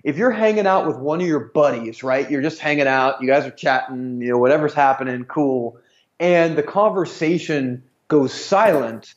if 0.07 0.17
you're 0.17 0.31
hanging 0.31 0.69
out 0.69 0.87
with 0.87 0.97
one 0.99 1.21
of 1.21 1.27
your 1.27 1.41
buddies, 1.41 2.05
right? 2.05 2.31
You're 2.31 2.41
just 2.41 2.61
hanging 2.61 2.87
out, 2.87 3.21
you 3.21 3.27
guys 3.27 3.45
are 3.45 3.51
chatting, 3.51 4.23
you 4.23 4.29
know, 4.29 4.39
whatever's 4.39 4.73
happening, 4.73 5.25
cool. 5.25 5.81
And 6.21 6.57
the 6.57 6.63
conversation 6.63 7.83
goes 8.07 8.33
silent. 8.33 9.15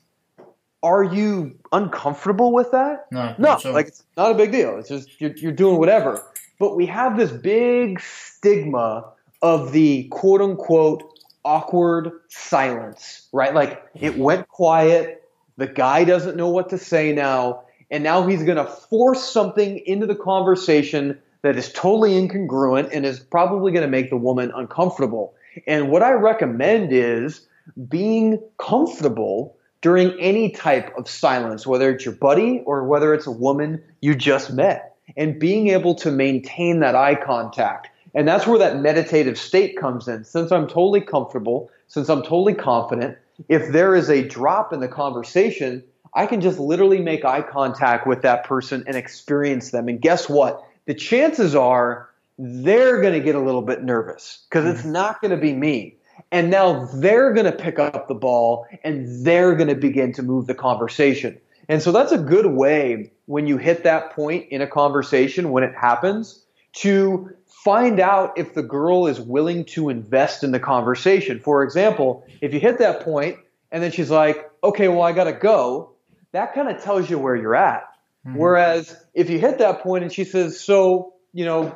Are 0.82 1.04
you 1.04 1.60
uncomfortable 1.72 2.52
with 2.52 2.72
that? 2.72 3.06
No. 3.12 3.36
No, 3.38 3.60
so. 3.60 3.72
like 3.72 3.90
it's 3.90 4.04
not 4.18 4.32
a 4.32 4.34
big 4.34 4.52
deal. 4.52 4.80
It's 4.80 4.90
just 4.90 5.22
you're, 5.22 5.36
you're 5.36 5.52
doing 5.52 5.78
whatever. 5.78 6.26
But 6.58 6.76
we 6.76 6.88
have 6.88 7.18
this 7.18 7.32
big 7.32 8.02
stigma 8.02 9.12
of 9.44 9.72
the 9.72 10.06
quote 10.06 10.42
unquote 10.42 11.04
awkward 11.46 12.10
silence, 12.30 13.28
right? 13.32 13.54
Like 13.54 13.84
it 13.94 14.18
went 14.18 14.48
quiet. 14.48 15.24
The 15.58 15.68
guy 15.68 16.04
doesn't 16.04 16.36
know 16.36 16.50
what 16.50 16.70
to 16.70 16.80
say 16.80 17.14
now. 17.14 17.66
And 17.92 18.04
now 18.04 18.28
he's 18.28 18.44
going 18.44 18.58
to 18.58 18.66
force 18.66 19.24
something 19.24 19.80
into 19.86 20.06
the 20.06 20.16
conversation 20.16 21.20
that 21.42 21.56
is 21.56 21.72
totally 21.72 22.12
incongruent 22.12 22.90
and 22.92 23.06
is 23.06 23.20
probably 23.20 23.72
going 23.72 23.84
to 23.84 23.90
make 23.90 24.10
the 24.10 24.18
woman 24.18 24.52
uncomfortable. 24.56 25.34
And 25.66 25.90
what 25.90 26.04
I 26.04 26.12
recommend 26.12 26.92
is 26.92 27.48
being 27.88 28.42
comfortable 28.58 29.56
during 29.82 30.20
any 30.20 30.52
type 30.52 30.96
of 30.98 31.10
silence, 31.10 31.66
whether 31.66 31.90
it's 31.90 32.06
your 32.06 32.16
buddy 32.16 32.62
or 32.66 32.84
whether 32.86 33.14
it's 33.14 33.28
a 33.28 33.32
woman 33.32 33.82
you 34.02 34.14
just 34.14 34.52
met, 34.52 34.96
and 35.16 35.40
being 35.40 35.70
able 35.70 35.96
to 35.96 36.12
maintain 36.12 36.82
that 36.82 36.96
eye 36.96 37.16
contact 37.16 37.90
and 38.14 38.28
that's 38.28 38.48
where 38.48 38.60
that 38.60 38.80
meditative 38.80 39.38
state 39.38 39.78
comes 39.78 40.08
in. 40.08 40.24
Since 40.24 40.52
I'm 40.52 40.68
totally 40.68 41.02
comfortable, 41.02 41.70
since 41.88 42.10
I'm 42.10 42.22
totally 42.22 42.54
confident, 42.54 43.18
if 43.48 43.72
there 43.72 43.96
is 43.96 44.10
a 44.10 44.28
drop 44.28 44.74
in 44.74 44.80
the 44.80 44.88
conversation, 44.88 45.84
I 46.14 46.26
can 46.26 46.42
just 46.42 46.60
literally 46.60 47.00
make 47.00 47.26
eye 47.26 47.42
contact 47.42 48.08
with 48.08 48.24
that 48.24 48.44
person 48.44 48.84
and 48.88 48.96
experience 48.96 49.72
them. 49.72 49.88
And 49.88 50.02
guess 50.02 50.28
what? 50.28 50.64
The 50.86 50.94
chances 50.94 51.56
are 51.56 52.10
they're 52.38 53.02
going 53.02 53.14
to 53.14 53.20
get 53.20 53.36
a 53.36 53.40
little 53.40 53.62
bit 53.62 53.84
nervous 53.84 54.46
because 54.50 54.66
it's 54.66 54.82
mm-hmm. 54.82 54.94
not 54.94 55.22
going 55.22 55.32
to 55.32 55.38
be 55.38 55.54
me. 55.54 55.96
And 56.32 56.50
now 56.50 56.86
they're 56.86 57.34
going 57.34 57.46
to 57.46 57.52
pick 57.52 57.80
up 57.80 58.08
the 58.08 58.16
ball 58.16 58.68
and 58.84 59.26
they're 59.26 59.56
going 59.56 59.70
to 59.70 59.76
begin 59.76 60.14
to 60.14 60.24
move 60.24 60.48
the 60.48 60.56
conversation. 60.56 61.40
And 61.68 61.82
so 61.82 61.92
that's 61.92 62.12
a 62.12 62.18
good 62.18 62.48
way 62.48 63.12
when 63.26 63.46
you 63.46 63.58
hit 63.58 63.84
that 63.84 64.12
point 64.14 64.48
in 64.50 64.62
a 64.62 64.68
conversation 64.68 65.52
when 65.52 65.64
it 65.64 65.76
happens 65.76 66.44
to 66.74 67.30
find 67.46 68.00
out 68.00 68.38
if 68.38 68.54
the 68.54 68.64
girl 68.64 69.08
is 69.08 69.20
willing 69.20 69.66
to 69.66 69.90
invest 69.90 70.44
in 70.44 70.52
the 70.52 70.60
conversation. 70.60 71.40
For 71.40 71.64
example, 71.64 72.26
if 72.42 72.54
you 72.54 72.60
hit 72.60 72.80
that 72.80 73.02
point 73.02 73.38
and 73.72 73.84
then 73.84 73.92
she's 73.92 74.10
like, 74.10 74.50
okay, 74.64 74.88
well, 74.88 75.02
I 75.02 75.12
got 75.12 75.26
to 75.26 75.34
go, 75.34 75.92
that 76.32 76.54
kind 76.54 76.70
of 76.70 76.82
tells 76.84 77.10
you 77.10 77.18
where 77.18 77.36
you're 77.36 77.56
at. 77.56 77.84
Mm-hmm. 78.26 78.38
Whereas 78.38 78.96
if 79.14 79.30
you 79.30 79.40
hit 79.40 79.60
that 79.60 79.82
point 79.82 80.04
and 80.04 80.12
she 80.12 80.24
says, 80.24 80.60
so, 80.60 81.14
you 81.34 81.46
know, 81.46 81.76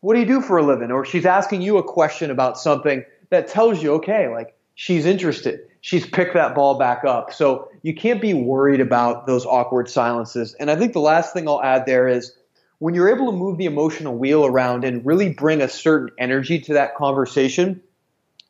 what 0.00 0.14
do 0.14 0.20
you 0.20 0.26
do 0.26 0.40
for 0.40 0.58
a 0.58 0.62
living? 0.62 0.90
Or 0.90 1.04
she's 1.04 1.26
asking 1.26 1.62
you 1.62 1.78
a 1.78 1.82
question 1.82 2.30
about 2.30 2.58
something 2.58 3.04
that 3.30 3.48
tells 3.48 3.82
you, 3.82 3.94
okay, 3.94 4.28
like 4.28 4.56
she's 4.74 5.06
interested. 5.06 5.60
She's 5.80 6.06
picked 6.06 6.34
that 6.34 6.54
ball 6.54 6.78
back 6.78 7.04
up. 7.04 7.32
So 7.32 7.68
you 7.82 7.94
can't 7.94 8.20
be 8.20 8.34
worried 8.34 8.80
about 8.80 9.26
those 9.26 9.44
awkward 9.44 9.88
silences. 9.88 10.54
And 10.54 10.70
I 10.70 10.76
think 10.76 10.92
the 10.92 11.00
last 11.00 11.32
thing 11.32 11.48
I'll 11.48 11.62
add 11.62 11.86
there 11.86 12.08
is 12.08 12.36
when 12.78 12.94
you're 12.94 13.14
able 13.14 13.30
to 13.30 13.36
move 13.36 13.58
the 13.58 13.66
emotional 13.66 14.16
wheel 14.16 14.44
around 14.44 14.84
and 14.84 15.04
really 15.04 15.32
bring 15.32 15.60
a 15.60 15.68
certain 15.68 16.10
energy 16.18 16.60
to 16.60 16.74
that 16.74 16.96
conversation, 16.96 17.82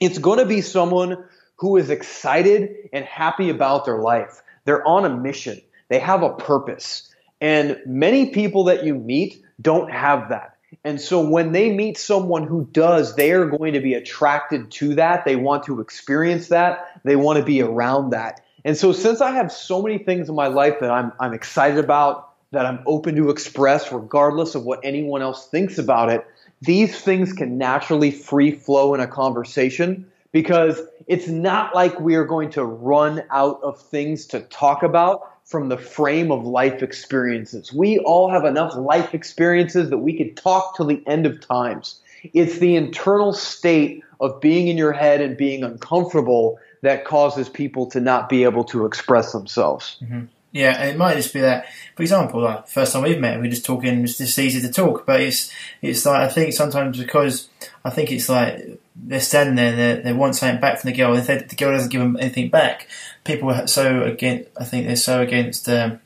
it's 0.00 0.18
going 0.18 0.38
to 0.38 0.46
be 0.46 0.60
someone 0.60 1.24
who 1.56 1.76
is 1.76 1.90
excited 1.90 2.88
and 2.92 3.04
happy 3.04 3.50
about 3.50 3.84
their 3.84 3.98
life. 3.98 4.41
They're 4.64 4.86
on 4.86 5.04
a 5.04 5.10
mission. 5.10 5.60
They 5.88 5.98
have 5.98 6.22
a 6.22 6.34
purpose. 6.34 7.10
And 7.40 7.78
many 7.86 8.30
people 8.30 8.64
that 8.64 8.84
you 8.84 8.94
meet 8.94 9.42
don't 9.60 9.90
have 9.90 10.28
that. 10.30 10.56
And 10.84 11.00
so 11.00 11.26
when 11.28 11.52
they 11.52 11.70
meet 11.72 11.98
someone 11.98 12.46
who 12.46 12.66
does, 12.72 13.14
they 13.14 13.32
are 13.32 13.46
going 13.46 13.74
to 13.74 13.80
be 13.80 13.94
attracted 13.94 14.70
to 14.72 14.94
that. 14.94 15.24
They 15.24 15.36
want 15.36 15.64
to 15.64 15.80
experience 15.80 16.48
that. 16.48 17.00
They 17.04 17.16
want 17.16 17.38
to 17.38 17.44
be 17.44 17.62
around 17.62 18.10
that. 18.10 18.44
And 18.64 18.76
so 18.76 18.92
since 18.92 19.20
I 19.20 19.32
have 19.32 19.52
so 19.52 19.82
many 19.82 19.98
things 19.98 20.28
in 20.28 20.34
my 20.34 20.46
life 20.46 20.80
that 20.80 20.90
I'm, 20.90 21.12
I'm 21.20 21.34
excited 21.34 21.78
about, 21.78 22.30
that 22.52 22.64
I'm 22.64 22.80
open 22.86 23.16
to 23.16 23.30
express, 23.30 23.92
regardless 23.92 24.54
of 24.54 24.64
what 24.64 24.80
anyone 24.84 25.20
else 25.22 25.48
thinks 25.48 25.78
about 25.78 26.10
it, 26.10 26.26
these 26.60 26.98
things 27.00 27.32
can 27.32 27.58
naturally 27.58 28.10
free 28.10 28.52
flow 28.52 28.94
in 28.94 29.00
a 29.00 29.06
conversation 29.06 30.06
because 30.30 30.80
it's 31.06 31.28
not 31.28 31.74
like 31.74 31.98
we 32.00 32.14
are 32.14 32.24
going 32.24 32.50
to 32.50 32.64
run 32.64 33.22
out 33.30 33.60
of 33.62 33.80
things 33.80 34.26
to 34.26 34.40
talk 34.40 34.82
about 34.82 35.28
from 35.44 35.68
the 35.68 35.76
frame 35.76 36.30
of 36.30 36.44
life 36.44 36.82
experiences. 36.82 37.72
We 37.72 37.98
all 37.98 38.30
have 38.30 38.44
enough 38.44 38.74
life 38.76 39.14
experiences 39.14 39.90
that 39.90 39.98
we 39.98 40.16
could 40.16 40.36
talk 40.36 40.76
till 40.76 40.86
the 40.86 41.02
end 41.06 41.26
of 41.26 41.40
times. 41.40 42.00
It's 42.32 42.58
the 42.58 42.76
internal 42.76 43.32
state 43.32 44.02
of 44.20 44.40
being 44.40 44.68
in 44.68 44.78
your 44.78 44.92
head 44.92 45.20
and 45.20 45.36
being 45.36 45.64
uncomfortable 45.64 46.58
that 46.82 47.04
causes 47.04 47.48
people 47.48 47.86
to 47.86 48.00
not 48.00 48.28
be 48.28 48.44
able 48.44 48.64
to 48.64 48.86
express 48.86 49.32
themselves. 49.32 49.96
Mm-hmm. 50.02 50.24
Yeah, 50.52 50.76
and 50.78 50.90
it 50.90 50.96
might 50.98 51.16
just 51.16 51.32
be 51.32 51.40
that. 51.40 51.66
For 51.96 52.02
example, 52.02 52.42
like 52.42 52.68
first 52.68 52.92
time 52.92 53.02
we've 53.02 53.18
met, 53.18 53.40
we're 53.40 53.50
just 53.50 53.64
talking. 53.64 54.04
It's 54.04 54.18
just 54.18 54.38
easy 54.38 54.60
to 54.60 54.70
talk, 54.70 55.06
but 55.06 55.20
it's 55.20 55.50
it's 55.80 56.04
like 56.04 56.20
I 56.20 56.28
think 56.28 56.52
sometimes 56.52 56.98
because 56.98 57.48
I 57.84 57.90
think 57.90 58.12
it's 58.12 58.28
like 58.28 58.78
they're 58.94 59.20
standing 59.20 59.54
there, 59.54 59.74
they 59.74 60.02
they 60.02 60.12
want 60.12 60.36
something 60.36 60.60
back 60.60 60.78
from 60.78 60.90
the 60.90 60.96
girl. 60.96 61.16
If 61.16 61.26
they, 61.26 61.38
the 61.38 61.56
girl 61.56 61.72
doesn't 61.72 61.90
give 61.90 62.02
them 62.02 62.18
anything 62.20 62.50
back, 62.50 62.86
people 63.24 63.50
are 63.50 63.66
so 63.66 64.02
against. 64.02 64.50
I 64.60 64.64
think 64.64 64.86
they're 64.86 64.96
so 64.96 65.22
against, 65.22 65.68
um, 65.70 66.00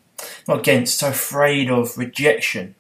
not 0.46 0.60
against, 0.60 1.00
so 1.00 1.08
afraid 1.08 1.68
of 1.68 1.98
rejection 1.98 2.76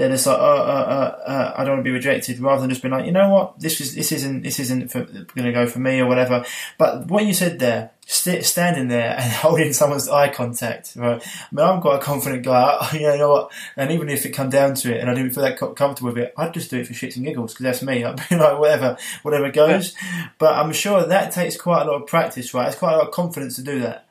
they're 0.00 0.08
just 0.08 0.26
like, 0.26 0.38
oh, 0.38 0.42
uh, 0.42 0.46
uh, 0.46 1.30
uh, 1.30 1.54
I 1.56 1.62
don't 1.62 1.74
want 1.74 1.84
to 1.84 1.88
be 1.88 1.92
rejected, 1.92 2.40
rather 2.40 2.60
than 2.60 2.70
just 2.70 2.82
being 2.82 2.92
like, 2.92 3.06
you 3.06 3.12
know 3.12 3.30
what, 3.30 3.60
this 3.60 3.80
is 3.80 3.94
this 3.94 4.10
isn't 4.10 4.42
this 4.42 4.58
isn't 4.58 4.92
going 4.92 5.46
to 5.46 5.52
go 5.52 5.68
for 5.68 5.78
me 5.78 6.00
or 6.00 6.06
whatever. 6.06 6.44
But 6.78 7.06
what 7.06 7.24
you 7.24 7.32
said 7.32 7.60
there, 7.60 7.92
st- 8.04 8.44
standing 8.44 8.88
there 8.88 9.14
and 9.16 9.32
holding 9.32 9.72
someone's 9.72 10.08
eye 10.08 10.30
contact, 10.30 10.94
right? 10.96 11.24
I 11.24 11.54
mean, 11.54 11.64
I'm 11.64 11.80
quite 11.80 11.96
a 11.96 12.02
confident 12.02 12.42
guy. 12.42 12.62
I, 12.80 12.96
you 12.96 13.16
know 13.18 13.30
what? 13.30 13.52
And 13.76 13.92
even 13.92 14.08
if 14.08 14.26
it 14.26 14.30
come 14.30 14.50
down 14.50 14.74
to 14.74 14.92
it, 14.92 15.00
and 15.00 15.08
I 15.08 15.14
didn't 15.14 15.30
feel 15.30 15.44
that 15.44 15.58
comfortable 15.58 16.12
with 16.12 16.18
it, 16.18 16.34
I'd 16.36 16.54
just 16.54 16.70
do 16.70 16.80
it 16.80 16.88
for 16.88 16.92
shits 16.92 17.14
and 17.14 17.24
giggles 17.24 17.52
because 17.52 17.64
that's 17.64 17.82
me. 17.82 18.02
I'd 18.04 18.16
be 18.28 18.36
like, 18.36 18.58
whatever, 18.58 18.96
whatever 19.22 19.50
goes. 19.52 19.94
But 20.38 20.54
I'm 20.56 20.72
sure 20.72 21.06
that 21.06 21.30
takes 21.30 21.56
quite 21.56 21.82
a 21.82 21.90
lot 21.90 22.02
of 22.02 22.08
practice, 22.08 22.52
right? 22.52 22.66
It's 22.66 22.76
quite 22.76 22.94
a 22.94 22.96
lot 22.96 23.06
of 23.06 23.14
confidence 23.14 23.54
to 23.56 23.62
do 23.62 23.78
that. 23.80 24.08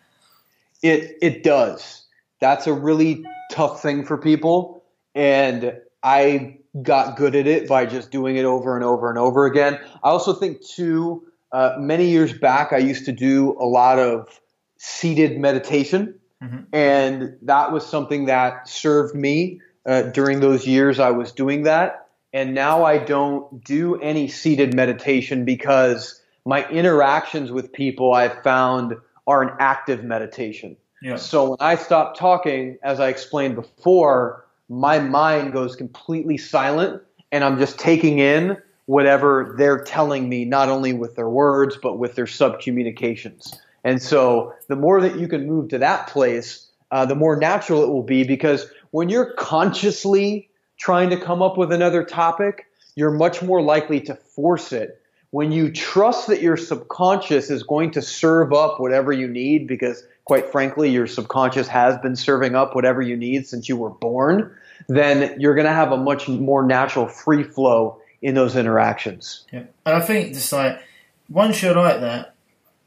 It 0.81 1.17
it 1.21 1.43
does. 1.43 2.03
That's 2.39 2.67
a 2.67 2.73
really 2.73 3.25
tough 3.51 3.81
thing 3.81 4.05
for 4.05 4.17
people, 4.17 4.82
and 5.15 5.77
I 6.01 6.57
got 6.81 7.17
good 7.17 7.35
at 7.35 7.47
it 7.47 7.67
by 7.67 7.85
just 7.85 8.11
doing 8.11 8.35
it 8.35 8.45
over 8.45 8.75
and 8.75 8.83
over 8.83 9.09
and 9.09 9.17
over 9.17 9.45
again. 9.45 9.79
I 10.03 10.09
also 10.09 10.33
think 10.33 10.65
too 10.65 11.27
uh, 11.51 11.75
many 11.77 12.09
years 12.09 12.33
back, 12.33 12.73
I 12.73 12.79
used 12.79 13.05
to 13.05 13.11
do 13.11 13.55
a 13.59 13.65
lot 13.65 13.99
of 13.99 14.39
seated 14.77 15.37
meditation, 15.37 16.19
mm-hmm. 16.41 16.63
and 16.73 17.37
that 17.43 17.71
was 17.71 17.85
something 17.85 18.25
that 18.25 18.67
served 18.67 19.15
me 19.15 19.61
uh, 19.85 20.03
during 20.03 20.39
those 20.39 20.65
years 20.65 20.99
I 20.99 21.11
was 21.11 21.31
doing 21.31 21.63
that. 21.63 22.07
And 22.33 22.55
now 22.55 22.83
I 22.83 22.97
don't 22.97 23.63
do 23.63 23.95
any 24.01 24.27
seated 24.27 24.73
meditation 24.73 25.45
because 25.45 26.19
my 26.45 26.67
interactions 26.69 27.51
with 27.51 27.71
people 27.71 28.13
I've 28.13 28.41
found 28.43 28.95
are 29.27 29.43
an 29.43 29.55
active 29.59 30.03
meditation. 30.03 30.75
Yeah. 31.01 31.17
So 31.17 31.51
when 31.51 31.57
I 31.59 31.75
stop 31.75 32.17
talking, 32.17 32.79
as 32.81 32.99
I 32.99 33.09
explained 33.09 33.55
before, 33.55 34.42
my 34.69 34.99
mind 34.99 35.53
goes 35.53 35.75
completely 35.75 36.37
silent 36.37 37.01
and 37.31 37.43
I'm 37.43 37.57
just 37.57 37.79
taking 37.79 38.19
in 38.19 38.57
whatever 38.85 39.55
they're 39.57 39.83
telling 39.83 40.27
me, 40.27 40.45
not 40.45 40.69
only 40.69 40.93
with 40.93 41.15
their 41.15 41.29
words, 41.29 41.77
but 41.81 41.97
with 41.97 42.15
their 42.15 42.27
sub 42.27 42.59
communications. 42.59 43.59
And 43.83 44.01
so 44.01 44.53
the 44.67 44.75
more 44.75 45.01
that 45.01 45.17
you 45.17 45.27
can 45.27 45.47
move 45.47 45.69
to 45.69 45.77
that 45.79 46.07
place, 46.07 46.69
uh, 46.91 47.05
the 47.05 47.15
more 47.15 47.35
natural 47.35 47.83
it 47.83 47.87
will 47.87 48.03
be 48.03 48.23
because 48.23 48.67
when 48.91 49.09
you're 49.09 49.33
consciously 49.33 50.49
trying 50.77 51.09
to 51.09 51.17
come 51.17 51.41
up 51.41 51.57
with 51.57 51.71
another 51.71 52.03
topic, 52.03 52.67
you're 52.95 53.11
much 53.11 53.41
more 53.41 53.61
likely 53.61 53.99
to 54.01 54.15
force 54.15 54.71
it. 54.71 55.01
When 55.31 55.51
you 55.51 55.71
trust 55.71 56.27
that 56.27 56.41
your 56.41 56.57
subconscious 56.57 57.49
is 57.49 57.63
going 57.63 57.91
to 57.91 58.01
serve 58.01 58.53
up 58.53 58.79
whatever 58.79 59.11
you 59.11 59.27
need, 59.27 59.67
because 59.67 60.03
quite 60.25 60.51
frankly, 60.51 60.89
your 60.89 61.07
subconscious 61.07 61.67
has 61.67 61.97
been 61.97 62.15
serving 62.15 62.55
up 62.55 62.75
whatever 62.75 63.01
you 63.01 63.17
need 63.17 63.47
since 63.47 63.67
you 63.67 63.77
were 63.77 63.89
born, 63.89 64.55
then 64.87 65.39
you're 65.39 65.55
going 65.55 65.67
to 65.67 65.73
have 65.73 65.91
a 65.91 65.97
much 65.97 66.27
more 66.27 66.65
natural 66.65 67.07
free 67.07 67.43
flow 67.43 67.99
in 68.21 68.35
those 68.35 68.55
interactions. 68.55 69.45
Yeah, 69.51 69.63
and 69.85 69.95
I 69.95 69.99
think 69.99 70.33
just 70.33 70.51
like 70.51 70.81
once 71.29 71.61
you're 71.61 71.75
like 71.75 71.99
that, 72.01 72.35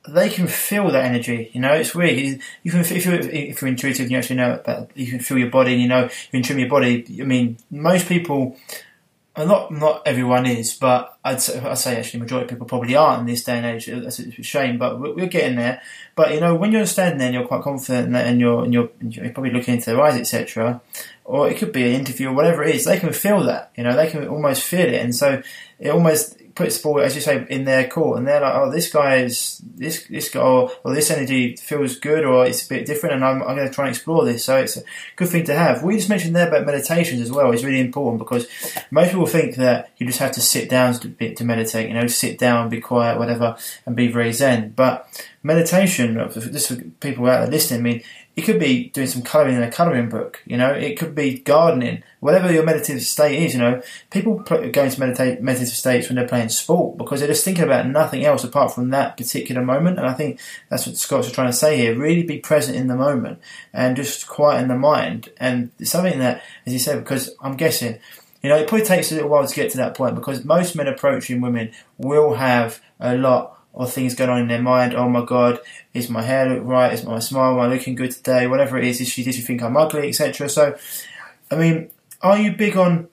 they 0.08 0.28
can 0.28 0.46
feel 0.46 0.90
that 0.90 1.04
energy. 1.04 1.50
You 1.52 1.60
know, 1.60 1.72
it's 1.72 1.94
weird. 1.94 2.40
You 2.62 2.70
can 2.70 2.80
if 2.80 3.04
you're 3.04 3.14
if 3.14 3.60
you're 3.60 3.68
intuitive, 3.68 4.10
you 4.10 4.16
actually 4.16 4.36
know 4.36 4.52
it 4.52 4.64
better. 4.64 4.88
You 4.94 5.06
can 5.06 5.20
feel 5.20 5.38
your 5.38 5.50
body, 5.50 5.72
and 5.72 5.82
you 5.82 5.88
know 5.88 6.04
you 6.04 6.30
can 6.30 6.42
trim 6.42 6.58
your 6.58 6.68
body. 6.68 7.04
I 7.20 7.24
mean, 7.24 7.58
most 7.70 8.08
people. 8.08 8.56
Uh, 9.36 9.44
not 9.44 9.70
not 9.70 10.02
everyone 10.06 10.46
is, 10.46 10.74
but 10.74 11.18
I'd 11.22 11.42
say, 11.42 11.60
I'd 11.60 11.76
say 11.76 11.98
actually 11.98 12.20
majority 12.20 12.44
of 12.44 12.50
people 12.50 12.66
probably 12.66 12.96
aren't 12.96 13.20
in 13.20 13.26
this 13.26 13.44
day 13.44 13.58
and 13.58 13.66
age. 13.66 13.86
That's 13.86 14.18
a 14.18 14.42
shame, 14.42 14.78
but 14.78 14.98
we're, 14.98 15.26
getting 15.26 15.56
there. 15.56 15.82
But 16.14 16.32
you 16.32 16.40
know, 16.40 16.54
when 16.54 16.72
you're 16.72 16.86
standing 16.86 17.18
there, 17.18 17.28
and 17.28 17.34
you're 17.34 17.46
quite 17.46 17.62
confident, 17.62 18.16
and 18.16 18.40
you're 18.40 18.64
and 18.64 18.72
you're, 18.72 18.88
you're 19.00 19.30
probably 19.30 19.52
looking 19.52 19.74
into 19.74 19.90
their 19.90 20.00
eyes, 20.00 20.18
etc 20.18 20.80
or 21.26 21.48
it 21.48 21.58
could 21.58 21.72
be 21.72 21.82
an 21.82 21.92
interview 21.92 22.28
or 22.28 22.32
whatever 22.32 22.62
it 22.62 22.74
is, 22.74 22.84
they 22.84 22.98
can 22.98 23.12
feel 23.12 23.42
that, 23.42 23.72
you 23.76 23.82
know, 23.82 23.96
they 23.96 24.08
can 24.08 24.26
almost 24.28 24.62
feel 24.62 24.86
it. 24.86 25.02
And 25.02 25.14
so 25.14 25.42
it 25.78 25.90
almost 25.90 26.38
puts 26.56 26.78
ball, 26.78 27.00
as 27.00 27.14
you 27.14 27.20
say, 27.20 27.46
in 27.50 27.64
their 27.64 27.86
court. 27.86 28.18
And 28.18 28.26
they're 28.26 28.40
like, 28.40 28.54
oh, 28.54 28.70
this 28.70 28.90
guy 28.90 29.16
is, 29.16 29.60
this, 29.62 30.06
this 30.06 30.30
guy, 30.30 30.40
or, 30.40 30.72
or 30.82 30.94
this 30.94 31.10
energy 31.10 31.54
feels 31.56 31.96
good 31.96 32.24
or 32.24 32.46
it's 32.46 32.64
a 32.64 32.68
bit 32.68 32.86
different 32.86 33.14
and 33.14 33.24
I'm, 33.24 33.42
I'm 33.42 33.54
going 33.54 33.68
to 33.68 33.74
try 33.74 33.86
and 33.86 33.94
explore 33.94 34.24
this. 34.24 34.44
So 34.44 34.56
it's 34.56 34.78
a 34.78 34.82
good 35.14 35.28
thing 35.28 35.44
to 35.44 35.54
have. 35.54 35.82
We 35.82 35.96
just 35.96 36.08
mentioned 36.08 36.34
there 36.34 36.48
about 36.48 36.66
meditations 36.66 37.20
as 37.20 37.30
well 37.30 37.52
is 37.52 37.64
really 37.64 37.80
important 37.80 38.18
because 38.18 38.48
most 38.90 39.10
people 39.10 39.26
think 39.26 39.56
that 39.56 39.90
you 39.98 40.06
just 40.06 40.18
have 40.18 40.32
to 40.32 40.40
sit 40.40 40.70
down 40.70 40.94
to, 40.94 41.34
to 41.34 41.44
meditate, 41.44 41.88
you 41.88 41.94
know, 41.94 42.06
sit 42.06 42.38
down, 42.38 42.70
be 42.70 42.80
quiet, 42.80 43.18
whatever, 43.18 43.56
and 43.84 43.94
be 43.94 44.08
very 44.08 44.32
zen. 44.32 44.70
But 44.70 45.08
meditation, 45.42 46.14
just 46.32 46.68
for 46.68 46.76
people 47.00 47.26
out 47.26 47.40
there 47.40 47.50
listening, 47.50 47.80
I 47.80 47.82
mean, 47.82 48.02
it 48.36 48.44
could 48.44 48.60
be 48.60 48.90
doing 48.90 49.06
some 49.06 49.22
colouring 49.22 49.56
in 49.56 49.62
a 49.62 49.70
colouring 49.70 50.10
book, 50.10 50.42
you 50.44 50.58
know, 50.58 50.70
it 50.70 50.98
could 50.98 51.14
be 51.14 51.38
gardening, 51.38 52.02
whatever 52.20 52.52
your 52.52 52.64
meditative 52.64 53.02
state 53.02 53.42
is, 53.42 53.54
you 53.54 53.60
know. 53.60 53.80
People 54.10 54.40
go 54.40 54.84
into 54.84 55.00
meditate, 55.00 55.40
meditative 55.40 55.72
states 55.72 56.08
when 56.08 56.16
they're 56.16 56.28
playing 56.28 56.50
sport 56.50 56.98
because 56.98 57.20
they're 57.20 57.30
just 57.30 57.46
thinking 57.46 57.64
about 57.64 57.88
nothing 57.88 58.26
else 58.26 58.44
apart 58.44 58.74
from 58.74 58.90
that 58.90 59.16
particular 59.16 59.62
moment. 59.62 59.98
And 59.98 60.06
I 60.06 60.12
think 60.12 60.38
that's 60.68 60.86
what 60.86 60.98
Scott's 60.98 61.32
trying 61.32 61.48
to 61.48 61.52
say 61.54 61.78
here. 61.78 61.98
Really 61.98 62.24
be 62.24 62.38
present 62.38 62.76
in 62.76 62.88
the 62.88 62.94
moment 62.94 63.40
and 63.72 63.96
just 63.96 64.26
quieten 64.26 64.68
the 64.68 64.76
mind. 64.76 65.30
And 65.38 65.70
something 65.82 66.18
that, 66.18 66.42
as 66.66 66.74
you 66.74 66.78
said, 66.78 66.98
because 67.02 67.34
I'm 67.40 67.56
guessing, 67.56 67.98
you 68.42 68.50
know, 68.50 68.58
it 68.58 68.68
probably 68.68 68.86
takes 68.86 69.10
a 69.10 69.14
little 69.14 69.30
while 69.30 69.46
to 69.46 69.54
get 69.54 69.70
to 69.70 69.78
that 69.78 69.96
point 69.96 70.14
because 70.14 70.44
most 70.44 70.76
men 70.76 70.88
approaching 70.88 71.40
women 71.40 71.72
will 71.96 72.34
have 72.34 72.82
a 73.00 73.16
lot 73.16 73.55
or 73.76 73.86
things 73.86 74.16
going 74.16 74.30
on 74.30 74.40
in 74.40 74.48
their 74.48 74.62
mind. 74.62 74.94
Oh 74.94 75.08
my 75.08 75.24
God, 75.24 75.60
is 75.94 76.10
my 76.10 76.22
hair 76.22 76.48
look 76.48 76.64
right? 76.64 76.92
Is 76.92 77.04
my 77.04 77.20
smile? 77.20 77.52
Am 77.52 77.60
I 77.60 77.66
looking 77.68 77.94
good 77.94 78.10
today? 78.10 78.48
Whatever 78.48 78.76
it 78.78 78.84
is, 78.84 79.00
is 79.00 79.08
she 79.08 79.22
did 79.22 79.36
she 79.36 79.42
think 79.42 79.62
I'm 79.62 79.76
ugly, 79.76 80.08
etc. 80.08 80.48
So, 80.48 80.76
I 81.50 81.54
mean, 81.54 81.90
are 82.22 82.38
you 82.38 82.52
big 82.56 82.76
on 82.76 83.08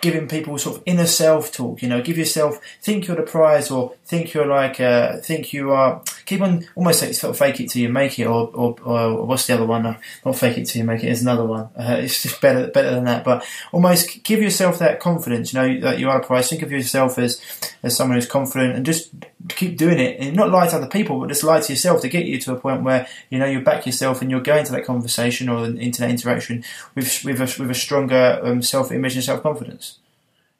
giving 0.00 0.28
people 0.28 0.58
sort 0.58 0.76
of 0.76 0.82
inner 0.86 1.06
self 1.06 1.52
talk. 1.52 1.82
You 1.82 1.88
know, 1.88 2.02
give 2.02 2.18
yourself 2.18 2.60
think 2.82 3.06
you're 3.06 3.16
the 3.16 3.22
prize, 3.22 3.70
or 3.70 3.94
think 4.04 4.34
you're 4.34 4.46
like 4.46 4.80
uh, 4.80 5.18
think 5.18 5.52
you 5.52 5.70
are. 5.70 6.02
Keep 6.26 6.42
on 6.42 6.66
almost 6.74 7.02
like 7.02 7.14
sort 7.14 7.30
of 7.30 7.38
fake 7.38 7.60
it 7.60 7.70
till 7.70 7.82
you 7.82 7.88
make 7.88 8.18
it, 8.18 8.26
or 8.26 8.48
or, 8.48 8.76
or 8.82 9.24
what's 9.24 9.46
the 9.46 9.54
other 9.54 9.64
one? 9.64 9.84
No, 9.84 9.96
not 10.24 10.36
fake 10.36 10.58
it 10.58 10.66
till 10.66 10.80
you 10.80 10.86
make 10.86 11.02
it. 11.02 11.06
There's 11.06 11.22
another 11.22 11.44
one. 11.44 11.70
Uh, 11.76 11.96
it's 12.00 12.22
just 12.22 12.40
better 12.40 12.66
better 12.68 12.90
than 12.90 13.04
that. 13.04 13.24
But 13.24 13.46
almost 13.72 14.22
give 14.24 14.42
yourself 14.42 14.78
that 14.80 15.00
confidence. 15.00 15.52
You 15.52 15.60
know 15.60 15.80
that 15.80 15.98
you 15.98 16.10
are 16.10 16.20
the 16.20 16.26
prize. 16.26 16.48
Think 16.50 16.62
of 16.62 16.72
yourself 16.72 17.18
as 17.18 17.40
as 17.82 17.96
someone 17.96 18.16
who's 18.16 18.26
confident, 18.26 18.74
and 18.74 18.84
just 18.84 19.10
keep 19.48 19.78
doing 19.78 19.98
it. 19.98 20.20
And 20.20 20.36
not 20.36 20.50
lie 20.50 20.66
to 20.66 20.76
other 20.76 20.88
people, 20.88 21.20
but 21.20 21.28
just 21.28 21.44
lie 21.44 21.60
to 21.60 21.72
yourself 21.72 22.02
to 22.02 22.08
get 22.08 22.26
you 22.26 22.40
to 22.40 22.52
a 22.52 22.60
point 22.60 22.82
where 22.82 23.06
you 23.30 23.38
know 23.38 23.46
you 23.46 23.60
back 23.60 23.86
yourself 23.86 24.20
and 24.20 24.30
you're 24.30 24.40
going 24.40 24.64
to 24.64 24.72
that 24.72 24.84
conversation 24.84 25.48
or 25.48 25.66
into 25.66 26.00
that 26.00 26.10
interaction 26.10 26.64
with 26.94 27.24
with 27.24 27.40
a, 27.40 27.62
with 27.62 27.70
a 27.70 27.74
stronger 27.74 28.40
um, 28.42 28.62
self 28.62 28.92
image 28.92 29.14
and 29.14 29.24
self 29.24 29.42
confidence. 29.42 29.98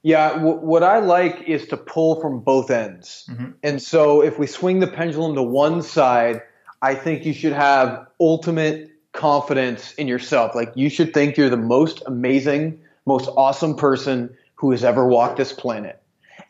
Yeah, 0.07 0.35
w- 0.35 0.59
what 0.59 0.85
I 0.85 1.01
like 1.01 1.49
is 1.49 1.67
to 1.67 1.77
pull 1.77 2.21
from 2.21 2.39
both 2.39 2.71
ends. 2.71 3.29
Mm-hmm. 3.29 3.51
And 3.65 3.83
so 3.83 4.23
if 4.23 4.39
we 4.39 4.47
swing 4.47 4.79
the 4.79 4.87
pendulum 4.87 5.35
to 5.35 5.43
one 5.43 5.83
side, 5.83 6.43
I 6.81 6.95
think 6.95 7.27
you 7.27 7.33
should 7.33 7.55
have 7.55 8.07
ultimate 8.21 8.93
confidence 9.11 9.95
in 9.95 10.07
yourself. 10.07 10.55
Like 10.55 10.71
you 10.77 10.91
should 10.91 11.13
think 11.13 11.37
you're 11.37 11.51
the 11.51 11.57
most 11.57 12.05
amazing, 12.07 12.81
most 13.05 13.29
awesome 13.37 13.75
person 13.75 14.33
who 14.55 14.71
has 14.71 14.85
ever 14.85 15.09
walked 15.09 15.39
this 15.39 15.53
planet. 15.53 16.01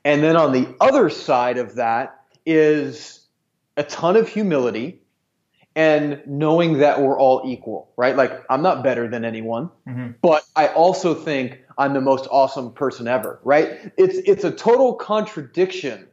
And 0.05 0.23
then 0.23 0.37
on 0.37 0.53
the 0.53 0.77
other 0.79 1.09
side 1.09 1.57
of 1.57 1.77
that 1.77 2.27
is 2.45 3.21
a 3.79 3.85
ton 3.85 4.17
of 4.17 4.29
humility 4.29 5.01
and 5.77 6.23
knowing 6.27 6.79
that 6.79 7.03
we're 7.03 7.19
all 7.21 7.43
equal, 7.45 7.93
right? 7.99 8.17
Like 8.17 8.43
I'm 8.49 8.63
not 8.63 8.83
better 8.83 9.07
than 9.07 9.25
anyone, 9.25 9.71
mm-hmm. 9.87 10.13
but 10.23 10.43
I 10.57 10.69
also 10.69 11.15
think 11.15 11.61
I'm 11.79 11.93
the 11.93 12.01
most 12.01 12.27
awesome 12.31 12.73
person 12.73 13.07
ever, 13.07 13.39
right? 13.45 13.93
It's 13.99 14.17
it's 14.27 14.43
a 14.43 14.51
total 14.51 14.95
contradiction, 14.95 16.09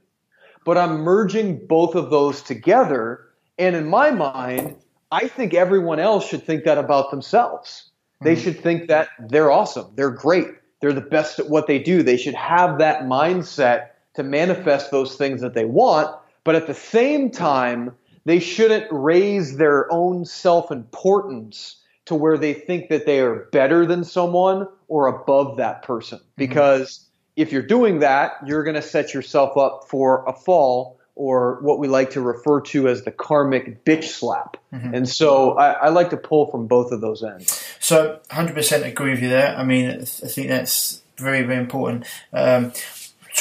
but 0.66 0.78
I'm 0.78 0.98
merging 0.98 1.66
both 1.66 1.96
of 1.96 2.10
those 2.12 2.42
together, 2.42 3.22
and 3.58 3.76
in 3.76 3.88
my 3.88 4.12
mind, 4.12 4.76
I 5.12 5.30
think 5.30 5.54
everyone 5.54 6.00
else 6.00 6.28
should 6.28 6.44
think 6.44 6.66
that 6.66 6.78
about 6.78 7.10
themselves. 7.10 7.90
Mm-hmm. 8.16 8.26
They 8.26 8.36
should 8.36 8.60
think 8.60 8.90
that 8.90 9.08
they're 9.18 9.50
awesome, 9.50 9.94
they're 9.96 10.12
great, 10.12 10.48
they're 10.82 10.94
the 10.94 11.02
best 11.02 11.40
at 11.40 11.50
what 11.50 11.68
they 11.68 11.80
do. 11.80 12.04
They 12.04 12.18
should 12.18 12.36
have 12.36 12.80
that 12.80 13.04
mindset 13.04 13.88
to 14.16 14.24
manifest 14.24 14.92
those 14.92 15.16
things 15.16 15.40
that 15.40 15.54
they 15.54 15.66
want, 15.66 16.14
but 16.44 16.56
at 16.56 16.68
the 16.68 16.74
same 16.74 17.32
time, 17.32 17.96
they 18.26 18.40
shouldn't 18.40 18.88
raise 18.92 19.58
their 19.58 19.92
own 19.92 20.26
self 20.26 20.72
importance 20.72 21.78
to 22.06 22.16
where 22.16 22.38
they 22.38 22.54
think 22.54 22.90
that 22.90 23.06
they 23.06 23.20
are 23.20 23.48
better 23.52 23.86
than 23.86 24.04
someone 24.04 24.68
or 24.88 25.08
above 25.08 25.58
that 25.58 25.84
person. 25.84 26.20
Mm-hmm. 26.20 26.28
Because 26.38 26.90
mm-hmm. 26.90 27.42
if 27.42 27.52
you're 27.52 27.62
doing 27.62 28.00
that, 28.00 28.34
you're 28.46 28.64
going 28.64 28.76
to 28.76 28.82
set 28.82 29.14
yourself 29.14 29.58
up 29.58 29.86
for 29.90 30.26
a 30.28 30.34
fall 30.34 31.00
or 31.16 31.60
what 31.62 31.78
we 31.80 31.88
like 31.88 32.12
to 32.12 32.22
refer 32.22 32.60
to 32.60 32.88
as 32.88 33.04
the 33.04 33.12
karmic 33.12 33.86
bitch 33.86 34.06
slap. 34.06 34.58
Mm-hmm. 34.74 34.96
And 34.96 35.10
so 35.10 35.52
I, 35.58 35.72
I, 35.74 35.90
like 35.90 36.10
to 36.10 36.18
pull 36.18 36.50
from 36.50 36.66
both 36.66 36.92
of 36.92 37.02
those 37.02 37.24
ends. 37.24 37.64
So 37.80 38.20
100% 38.32 38.86
agree 38.86 39.12
with 39.12 39.22
you 39.22 39.30
there. 39.30 39.56
I 39.56 39.64
mean, 39.64 39.92
I 39.92 40.06
think 40.06 40.48
that's 40.48 41.04
very, 41.18 41.44
very 41.44 41.60
important. 41.60 42.08
Um, 42.34 42.74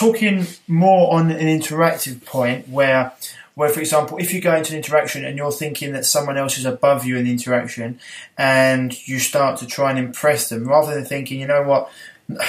talking 0.03 0.47
more 0.67 1.15
on 1.15 1.31
an 1.31 1.47
interactive 1.47 2.25
point 2.25 2.69
where 2.69 3.13
where, 3.55 3.69
for 3.69 3.81
example, 3.81 4.17
if 4.17 4.33
you 4.33 4.41
go 4.41 4.57
into 4.57 4.73
an 4.73 4.79
interaction 4.79 5.25
and 5.25 5.37
you're 5.37 5.53
thinking 5.53 5.93
that 5.93 6.07
someone 6.07 6.39
else 6.39 6.57
is 6.57 6.65
above 6.65 7.05
you 7.05 7.19
in 7.19 7.25
the 7.25 7.31
interaction 7.31 8.01
and 8.39 9.07
you 9.07 9.19
start 9.19 9.59
to 9.59 9.67
try 9.67 9.91
and 9.91 9.99
impress 9.99 10.49
them, 10.49 10.67
rather 10.67 10.95
than 10.95 11.05
thinking, 11.05 11.39
you 11.39 11.47
know 11.47 11.63
what, 11.63 11.91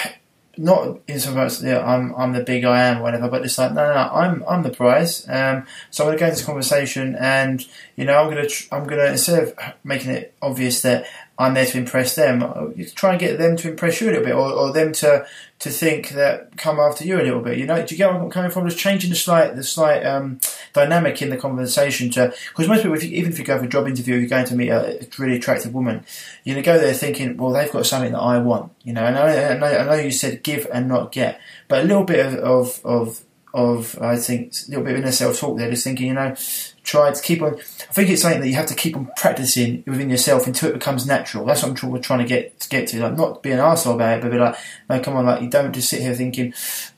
not 0.56 1.00
in 1.08 1.20
so 1.20 1.34
much 1.34 1.64
yeah, 1.64 1.84
I'm 1.84 2.14
I'm 2.16 2.32
the 2.32 2.44
big 2.44 2.64
I 2.64 2.84
am 2.84 3.00
whatever, 3.00 3.28
but 3.28 3.44
it's 3.44 3.58
like 3.58 3.74
no, 3.74 3.88
no, 3.88 3.94
no 3.94 4.10
I'm 4.14 4.44
I'm 4.48 4.64
the 4.64 4.70
prize. 4.70 5.28
Um, 5.28 5.66
so 5.90 6.04
I'm 6.04 6.10
going 6.10 6.18
to 6.18 6.20
go 6.20 6.26
into 6.28 6.38
this 6.38 6.46
conversation, 6.46 7.16
and 7.16 7.66
you 7.96 8.06
know 8.06 8.20
I'm 8.20 8.32
going 8.32 8.44
to 8.44 8.50
tr- 8.50 8.68
I'm 8.72 8.84
going 8.84 9.00
to 9.00 9.12
instead 9.12 9.44
of 9.44 9.56
making 9.84 10.12
it 10.12 10.34
obvious 10.42 10.82
that 10.84 11.08
I'm 11.38 11.56
there 11.56 11.66
to 11.66 11.78
impress 11.80 12.14
them, 12.16 12.42
you 12.76 12.86
try 12.86 13.12
and 13.12 13.20
get 13.20 13.40
them 13.40 13.56
to 13.58 13.70
impress 13.70 14.00
you 14.00 14.08
a 14.08 14.12
little 14.12 14.24
bit, 14.24 14.36
or, 14.36 14.52
or 14.52 14.72
them 14.72 14.94
to 14.94 15.26
to 15.60 15.70
think 15.70 16.10
that 16.10 16.58
come 16.58 16.80
after 16.80 17.06
you 17.06 17.16
a 17.20 17.24
little 17.24 17.42
bit. 17.42 17.58
You 17.58 17.66
know, 17.66 17.84
do 17.84 17.96
you 17.96 17.98
get 17.98 18.12
where 18.12 18.22
I'm 18.22 18.30
coming 18.30 18.52
from? 18.52 18.68
Just 18.68 18.78
changing 18.78 19.10
the 19.10 19.16
slight 19.16 19.56
the 19.56 19.64
slight 19.64 20.06
um, 20.06 20.40
dynamic 20.74 21.22
in 21.24 21.32
the 21.32 21.38
conversation 21.38 22.12
to 22.12 22.34
because 22.50 22.68
most 22.68 22.84
people, 22.84 22.96
if 22.96 23.04
you, 23.04 23.10
even 23.18 23.32
if 23.32 23.40
you 23.40 23.46
go 23.46 23.58
for 23.58 23.66
a 23.66 23.70
job 23.70 23.88
interview, 23.88 24.16
you're 24.16 24.30
going 24.30 24.46
to 24.46 24.56
meet 24.56 24.70
a, 24.70 25.02
a 25.02 25.08
really 25.18 25.38
attractive 25.38 25.74
woman. 25.74 26.06
You're 26.44 26.54
going 26.56 26.64
to 26.64 26.72
go 26.72 26.80
there 26.80 26.94
thinking, 26.94 27.38
well, 27.38 27.52
they've 27.52 27.72
got 27.72 27.88
something 27.88 28.12
that 28.12 28.20
I 28.20 28.38
want. 28.38 28.72
You 28.84 28.94
know, 28.94 29.04
and 29.04 29.18
I, 29.18 29.54
I, 29.54 29.58
know, 29.58 29.66
I 29.66 29.86
know 29.86 30.04
you 30.04 30.12
said 30.12 30.44
give 30.44 30.68
and 30.72 30.88
not 30.88 31.12
get, 31.12 31.40
but 31.68 31.84
a 31.84 31.88
little 31.88 32.04
bit 32.04 32.26
of 32.26 32.36
of, 32.36 32.86
of 32.86 33.26
of 33.54 34.00
I 34.02 34.16
think 34.18 34.54
a 34.54 34.72
little 34.72 34.84
bit 34.84 34.94
of 34.94 35.00
inner 35.00 35.12
self 35.12 35.40
talk 35.40 35.58
there, 35.58 35.70
just 35.70 35.84
thinking, 35.84 36.08
you 36.08 36.14
know, 36.14 36.36
try 36.84 37.12
to 37.12 37.22
keep 37.22 37.42
on. 37.42 37.56
I 37.56 37.94
think 37.94 38.10
it's 38.10 38.24
something 38.24 38.42
that 38.42 38.48
you 38.48 38.56
have 38.56 38.66
to 38.68 38.76
keep 38.76 38.98
on 38.98 39.12
practicing 39.16 39.84
within 39.86 40.10
yourself 40.10 40.48
until 40.48 40.70
it 40.70 40.74
becomes 40.74 41.06
natural. 41.06 41.46
That's 41.46 41.62
what 41.64 41.84
I'm 41.84 42.02
trying 42.02 42.20
to 42.20 42.26
get 42.26 42.60
to 42.62 42.70
get 42.70 42.88
to. 42.90 43.02
Like 43.02 43.16
not 43.16 43.44
be 43.44 43.52
an 43.52 43.60
arsehole 43.60 43.96
about 43.96 44.18
it, 44.18 44.22
but 44.22 44.32
be 44.32 44.38
like, 44.38 44.56
no, 44.90 45.00
come 45.02 45.16
on, 45.16 45.26
like 45.26 45.42
you 45.42 45.50
don't 45.50 45.74
just 45.74 45.90
sit 45.90 46.02
here 46.02 46.16
thinking, 46.16 46.54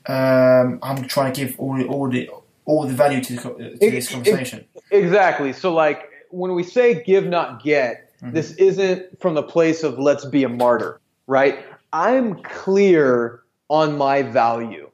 um, 0.06 0.78
I'm 0.82 1.06
trying 1.06 1.32
to 1.32 1.40
give 1.44 1.60
all 1.60 1.76
the 1.76 1.86
all 1.86 2.08
the 2.08 2.30
all 2.64 2.86
the 2.86 2.94
value 2.94 3.22
to, 3.22 3.36
to 3.36 3.78
this 3.78 4.10
conversation. 4.10 4.64
Exactly. 4.90 5.52
So 5.52 5.72
like 5.72 6.08
when 6.30 6.54
we 6.54 6.62
say 6.62 7.02
give 7.02 7.26
not 7.26 7.62
get, 7.62 8.18
mm-hmm. 8.18 8.32
this 8.32 8.52
isn't 8.52 9.20
from 9.20 9.34
the 9.34 9.42
place 9.42 9.82
of 9.82 9.98
let's 9.98 10.24
be 10.24 10.44
a 10.44 10.48
martyr, 10.48 11.00
right? 11.26 11.64
I'm 11.92 12.42
clear 12.42 13.42
on 13.68 13.96
my 13.98 14.22
value. 14.22 14.90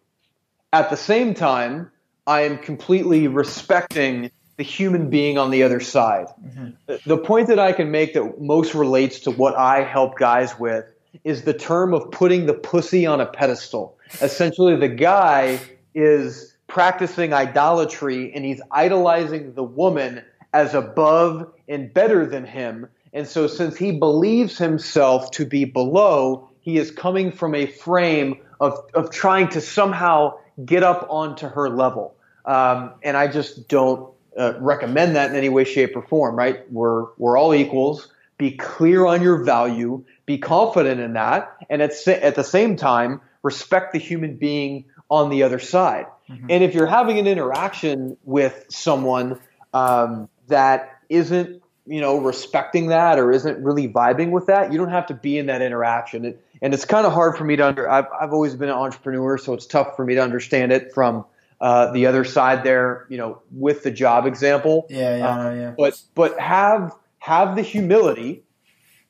At 0.72 0.90
the 0.90 0.96
same 0.96 1.34
time, 1.34 1.90
I 2.26 2.42
am 2.42 2.58
completely 2.58 3.28
respecting 3.28 4.30
the 4.56 4.64
human 4.64 5.10
being 5.10 5.38
on 5.38 5.50
the 5.50 5.62
other 5.62 5.80
side. 5.80 6.26
Mm-hmm. 6.44 6.94
The 7.04 7.18
point 7.18 7.48
that 7.48 7.58
I 7.58 7.72
can 7.72 7.90
make 7.90 8.14
that 8.14 8.40
most 8.40 8.74
relates 8.74 9.20
to 9.20 9.30
what 9.30 9.56
I 9.56 9.82
help 9.82 10.18
guys 10.18 10.58
with 10.58 10.84
is 11.24 11.42
the 11.42 11.54
term 11.54 11.92
of 11.92 12.10
putting 12.10 12.46
the 12.46 12.54
pussy 12.54 13.06
on 13.06 13.20
a 13.20 13.26
pedestal. 13.26 13.98
Essentially, 14.20 14.76
the 14.76 14.88
guy 14.88 15.60
is 15.94 16.54
practicing 16.68 17.34
idolatry 17.34 18.32
and 18.34 18.44
he's 18.44 18.62
idolizing 18.70 19.54
the 19.54 19.62
woman 19.64 20.22
as 20.54 20.74
above 20.74 21.52
and 21.68 21.92
better 21.92 22.24
than 22.24 22.44
him. 22.44 22.88
And 23.12 23.26
so, 23.26 23.46
since 23.46 23.76
he 23.76 23.92
believes 23.92 24.56
himself 24.56 25.30
to 25.32 25.44
be 25.44 25.66
below, 25.66 26.48
he 26.60 26.78
is 26.78 26.90
coming 26.90 27.30
from 27.30 27.54
a 27.54 27.66
frame 27.66 28.38
of, 28.60 28.78
of 28.94 29.10
trying 29.10 29.48
to 29.48 29.60
somehow 29.60 30.34
get 30.64 30.82
up 30.82 31.06
onto 31.10 31.48
her 31.48 31.68
level. 31.68 32.14
Um, 32.44 32.92
and 33.02 33.16
I 33.16 33.28
just 33.28 33.68
don't 33.68 34.12
uh, 34.36 34.54
recommend 34.60 35.16
that 35.16 35.30
in 35.30 35.36
any 35.36 35.48
way, 35.48 35.64
shape, 35.64 35.96
or 35.96 36.02
form, 36.02 36.36
right? 36.36 36.70
We're, 36.72 37.06
we're 37.18 37.38
all 37.38 37.54
equals. 37.54 38.08
Be 38.38 38.52
clear 38.52 39.06
on 39.06 39.22
your 39.22 39.44
value, 39.44 40.04
be 40.26 40.38
confident 40.38 41.00
in 41.00 41.12
that, 41.12 41.56
and 41.70 41.80
at, 41.80 41.92
at 42.08 42.34
the 42.34 42.42
same 42.42 42.76
time, 42.76 43.20
respect 43.42 43.92
the 43.92 43.98
human 43.98 44.36
being 44.36 44.84
on 45.08 45.30
the 45.30 45.42
other 45.44 45.58
side. 45.58 46.06
Mm-hmm. 46.28 46.46
And 46.50 46.64
if 46.64 46.74
you're 46.74 46.86
having 46.86 47.18
an 47.18 47.26
interaction 47.26 48.16
with 48.24 48.66
someone 48.68 49.38
um, 49.74 50.28
that 50.48 50.98
isn't, 51.08 51.62
you 51.86 52.00
know, 52.00 52.18
respecting 52.18 52.88
that 52.88 53.18
or 53.18 53.30
isn't 53.30 53.62
really 53.62 53.88
vibing 53.88 54.30
with 54.30 54.46
that, 54.46 54.72
you 54.72 54.78
don't 54.78 54.90
have 54.90 55.06
to 55.06 55.14
be 55.14 55.38
in 55.38 55.46
that 55.46 55.62
interaction. 55.62 56.24
It, 56.24 56.44
and 56.62 56.72
it's 56.72 56.84
kind 56.84 57.06
of 57.06 57.12
hard 57.12 57.36
for 57.36 57.44
me 57.44 57.56
to 57.56 57.66
under. 57.66 57.90
I've, 57.90 58.06
I've 58.18 58.32
always 58.32 58.54
been 58.54 58.68
an 58.68 58.76
entrepreneur, 58.76 59.36
so 59.36 59.52
it's 59.52 59.66
tough 59.66 59.96
for 59.96 60.04
me 60.04 60.14
to 60.14 60.22
understand 60.22 60.72
it 60.72 60.94
from 60.94 61.26
uh, 61.60 61.92
the 61.92 62.06
other 62.06 62.24
side 62.24 62.64
there, 62.64 63.06
you 63.10 63.18
know, 63.18 63.42
with 63.50 63.82
the 63.82 63.90
job 63.90 64.26
example. 64.26 64.86
Yeah, 64.88 65.16
yeah, 65.16 65.28
uh, 65.28 65.54
yeah. 65.54 65.74
But 65.76 66.00
but 66.14 66.38
have 66.38 66.94
have 67.18 67.56
the 67.56 67.62
humility, 67.62 68.44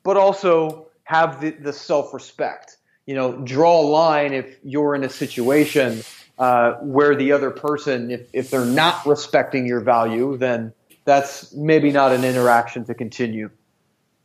but 0.03 0.17
also 0.17 0.89
have 1.05 1.41
the, 1.41 1.51
the 1.51 1.73
self 1.73 2.13
respect. 2.15 2.79
You 3.07 3.15
know, 3.15 3.33
draw 3.45 3.81
a 3.81 3.87
line 3.87 4.33
if 4.33 4.59
you're 4.63 4.95
in 4.95 5.05
a 5.05 5.09
situation 5.09 6.03
uh, 6.39 6.75
where 6.75 7.15
the 7.15 7.33
other 7.33 7.51
person, 7.51 8.11
if, 8.11 8.29
if 8.33 8.51
they're 8.51 8.65
not 8.65 9.05
respecting 9.05 9.67
your 9.67 9.81
value, 9.81 10.37
then 10.37 10.73
that's 11.05 11.53
maybe 11.53 11.91
not 11.91 12.13
an 12.13 12.25
interaction 12.25 12.85
to 12.85 12.95
continue. 12.95 13.51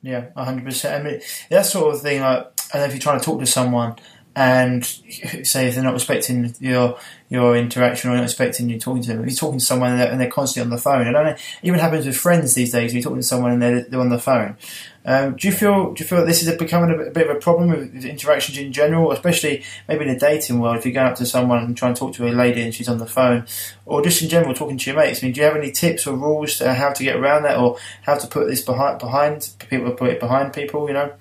Yeah, 0.08 0.28
hundred 0.38 0.64
percent. 0.64 1.06
I 1.06 1.10
mean, 1.10 1.22
that 1.50 1.66
sort 1.66 1.94
of 1.94 2.02
thing. 2.02 2.22
Like, 2.22 2.48
and 2.74 2.84
if 2.84 2.94
you're 2.94 3.02
trying 3.02 3.20
to 3.20 3.26
talk 3.26 3.42
to 3.42 3.46
someone 3.46 3.98
and 4.38 4.86
say 4.86 5.68
if 5.68 5.74
they're 5.74 5.84
not 5.84 5.96
respecting 5.96 6.54
your 6.60 7.00
your 7.28 7.58
interaction 7.58 8.12
or 8.12 8.16
not 8.16 8.24
expecting 8.24 8.70
you 8.70 8.80
talking 8.80 9.02
to 9.02 9.08
them, 9.10 9.22
if 9.22 9.32
you're 9.32 9.36
talking 9.36 9.58
to 9.58 9.66
someone 9.66 10.00
and 10.00 10.22
they're, 10.22 10.30
constantly 10.30 10.70
on 10.70 10.76
the 10.76 10.82
phone, 10.82 11.08
and 11.08 11.30
it 11.30 11.40
even 11.64 11.80
happens 11.80 12.06
with 12.06 12.16
friends 12.16 12.54
these 12.54 12.72
days. 12.72 12.94
You're 12.94 13.02
talking 13.02 13.18
to 13.18 13.24
someone 13.24 13.54
and 13.54 13.62
they're, 13.62 13.82
they're 13.82 14.00
on 14.00 14.10
the 14.10 14.20
phone. 14.20 14.56
Um, 15.06 15.38
do 15.38 15.48
you 15.48 15.54
feel 15.54 15.92
do 15.94 16.04
you 16.04 16.08
feel 16.08 16.24
this 16.24 16.44
is 16.44 16.56
becoming 16.56 16.92
a 16.92 17.10
bit, 17.10 17.28
of 17.28 17.36
a 17.36 17.40
problem 17.40 17.70
with 17.70 18.06
interactions 18.06 18.60
in 18.60 18.72
general, 18.72 19.12
especially 19.12 19.64
maybe 19.88 20.06
in 20.06 20.14
the 20.14 20.20
dating 20.20 20.60
world? 20.60 20.78
If 20.78 20.86
you 20.86 20.92
go 20.92 21.02
up 21.02 21.16
to 21.16 21.26
someone 21.26 21.64
and 21.64 21.76
try 21.76 21.88
and 21.88 21.98
talk 21.98 22.14
to 22.14 22.28
a 22.28 22.30
lady 22.30 22.62
and 22.62 22.76
she's 22.76 22.90
on 22.90 23.00
the 23.00 23.08
phone, 23.08 23.48
or 23.88 24.04
just 24.04 24.22
in 24.22 24.30
general 24.30 24.54
talking 24.54 24.78
to 24.78 24.92
your 24.92 25.00
mates. 25.00 25.24
I 25.24 25.26
mean, 25.26 25.34
do 25.34 25.42
you 25.42 25.48
have 25.48 25.58
any 25.58 25.72
tips 25.72 26.06
or 26.06 26.16
rules 26.16 26.60
to 26.60 26.76
how 26.76 26.94
to 26.94 27.04
get 27.04 27.16
around 27.16 27.42
that, 27.44 27.58
or 27.58 27.80
how 28.04 28.16
to 28.16 28.28
put 28.28 28.48
this 28.48 28.62
behind 28.62 29.00
behind 29.00 29.50
people, 29.68 29.92
put 29.94 30.12
it 30.12 30.20
behind 30.20 30.54
people? 30.54 30.88
You 30.88 30.94
know. 30.94 31.14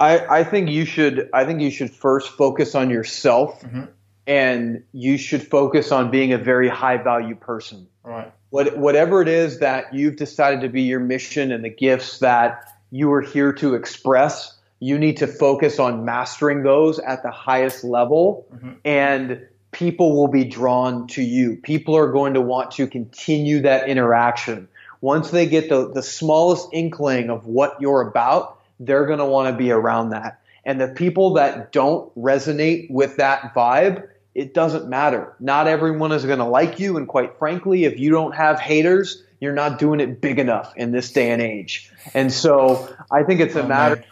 I, 0.00 0.40
I 0.40 0.44
think 0.44 0.70
you 0.70 0.84
should. 0.84 1.28
I 1.32 1.44
think 1.44 1.60
you 1.60 1.70
should 1.70 1.90
first 1.90 2.30
focus 2.30 2.74
on 2.74 2.90
yourself, 2.90 3.60
mm-hmm. 3.62 3.84
and 4.26 4.84
you 4.92 5.18
should 5.18 5.42
focus 5.42 5.90
on 5.90 6.10
being 6.10 6.32
a 6.32 6.38
very 6.38 6.68
high 6.68 6.98
value 6.98 7.34
person. 7.34 7.88
Right. 8.04 8.32
What, 8.50 8.78
whatever 8.78 9.20
it 9.20 9.28
is 9.28 9.58
that 9.58 9.92
you've 9.92 10.16
decided 10.16 10.62
to 10.62 10.68
be 10.68 10.82
your 10.82 11.00
mission 11.00 11.52
and 11.52 11.62
the 11.62 11.68
gifts 11.68 12.20
that 12.20 12.72
you 12.90 13.12
are 13.12 13.20
here 13.20 13.52
to 13.54 13.74
express, 13.74 14.56
you 14.80 14.98
need 14.98 15.18
to 15.18 15.26
focus 15.26 15.78
on 15.78 16.04
mastering 16.04 16.62
those 16.62 16.98
at 16.98 17.22
the 17.22 17.30
highest 17.30 17.84
level, 17.84 18.46
mm-hmm. 18.54 18.72
and 18.84 19.46
people 19.72 20.16
will 20.16 20.28
be 20.28 20.44
drawn 20.44 21.06
to 21.08 21.22
you. 21.22 21.56
People 21.56 21.96
are 21.96 22.10
going 22.10 22.34
to 22.34 22.40
want 22.40 22.70
to 22.72 22.86
continue 22.86 23.60
that 23.62 23.88
interaction. 23.88 24.68
Once 25.00 25.30
they 25.30 25.46
get 25.46 25.68
the, 25.68 25.92
the 25.92 26.02
smallest 26.02 26.68
inkling 26.72 27.28
of 27.28 27.46
what 27.46 27.80
you're 27.80 28.00
about, 28.00 28.57
they're 28.80 29.06
going 29.06 29.18
to 29.18 29.26
want 29.26 29.52
to 29.52 29.56
be 29.56 29.70
around 29.70 30.10
that. 30.10 30.40
And 30.64 30.80
the 30.80 30.88
people 30.88 31.34
that 31.34 31.72
don't 31.72 32.14
resonate 32.14 32.90
with 32.90 33.16
that 33.16 33.54
vibe, 33.54 34.08
it 34.34 34.54
doesn't 34.54 34.88
matter. 34.88 35.34
Not 35.40 35.66
everyone 35.66 36.12
is 36.12 36.24
going 36.24 36.38
to 36.38 36.44
like 36.44 36.78
you. 36.78 36.96
And 36.96 37.08
quite 37.08 37.38
frankly, 37.38 37.84
if 37.84 37.98
you 37.98 38.10
don't 38.10 38.34
have 38.34 38.60
haters, 38.60 39.22
you're 39.40 39.54
not 39.54 39.78
doing 39.78 40.00
it 40.00 40.20
big 40.20 40.38
enough 40.38 40.72
in 40.76 40.92
this 40.92 41.10
day 41.12 41.30
and 41.30 41.40
age. 41.40 41.90
And 42.14 42.32
so 42.32 42.94
I 43.10 43.22
think 43.22 43.40
it's 43.40 43.54
a 43.54 43.62
oh, 43.62 43.66
matter 43.66 44.04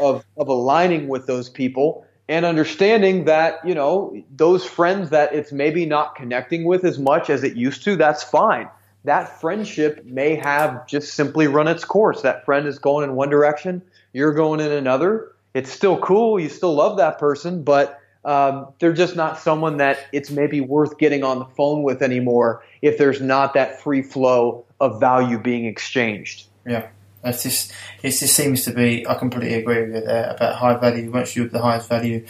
of, 0.00 0.24
of 0.36 0.48
aligning 0.48 1.08
with 1.08 1.26
those 1.26 1.48
people 1.48 2.06
and 2.28 2.46
understanding 2.46 3.24
that, 3.24 3.58
you 3.66 3.74
know, 3.74 4.16
those 4.30 4.64
friends 4.64 5.10
that 5.10 5.34
it's 5.34 5.50
maybe 5.50 5.84
not 5.84 6.14
connecting 6.14 6.64
with 6.64 6.84
as 6.84 6.98
much 6.98 7.28
as 7.28 7.42
it 7.42 7.56
used 7.56 7.82
to, 7.84 7.96
that's 7.96 8.22
fine. 8.22 8.68
That 9.04 9.40
friendship 9.40 10.04
may 10.04 10.36
have 10.36 10.86
just 10.86 11.14
simply 11.14 11.46
run 11.46 11.66
its 11.66 11.84
course. 11.84 12.22
That 12.22 12.44
friend 12.44 12.66
is 12.66 12.78
going 12.78 13.08
in 13.08 13.16
one 13.16 13.30
direction 13.30 13.82
you're 14.12 14.34
going 14.34 14.60
in 14.60 14.72
another. 14.72 15.32
It's 15.54 15.70
still 15.70 15.98
cool. 15.98 16.38
You 16.38 16.48
still 16.48 16.74
love 16.74 16.98
that 16.98 17.18
person, 17.18 17.62
but 17.62 18.00
um, 18.24 18.68
they're 18.78 18.92
just 18.92 19.16
not 19.16 19.38
someone 19.38 19.78
that 19.78 20.06
it's 20.12 20.30
maybe 20.30 20.60
worth 20.60 20.98
getting 20.98 21.24
on 21.24 21.38
the 21.38 21.44
phone 21.46 21.82
with 21.82 22.02
anymore 22.02 22.62
if 22.82 22.98
there's 22.98 23.20
not 23.20 23.54
that 23.54 23.80
free 23.80 24.02
flow 24.02 24.64
of 24.78 25.00
value 25.00 25.38
being 25.38 25.64
exchanged. 25.64 26.46
Yeah. 26.66 26.88
That's 27.22 27.42
just 27.42 27.72
it 28.02 28.10
just 28.10 28.34
seems 28.34 28.64
to 28.64 28.72
be 28.72 29.06
I 29.06 29.14
completely 29.14 29.54
agree 29.54 29.82
with 29.82 29.94
you 29.94 30.00
there 30.00 30.30
about 30.30 30.56
high 30.56 30.76
value. 30.76 31.10
Once 31.10 31.36
you're 31.36 31.48
the 31.48 31.60
highest 31.60 31.88
value 31.88 32.24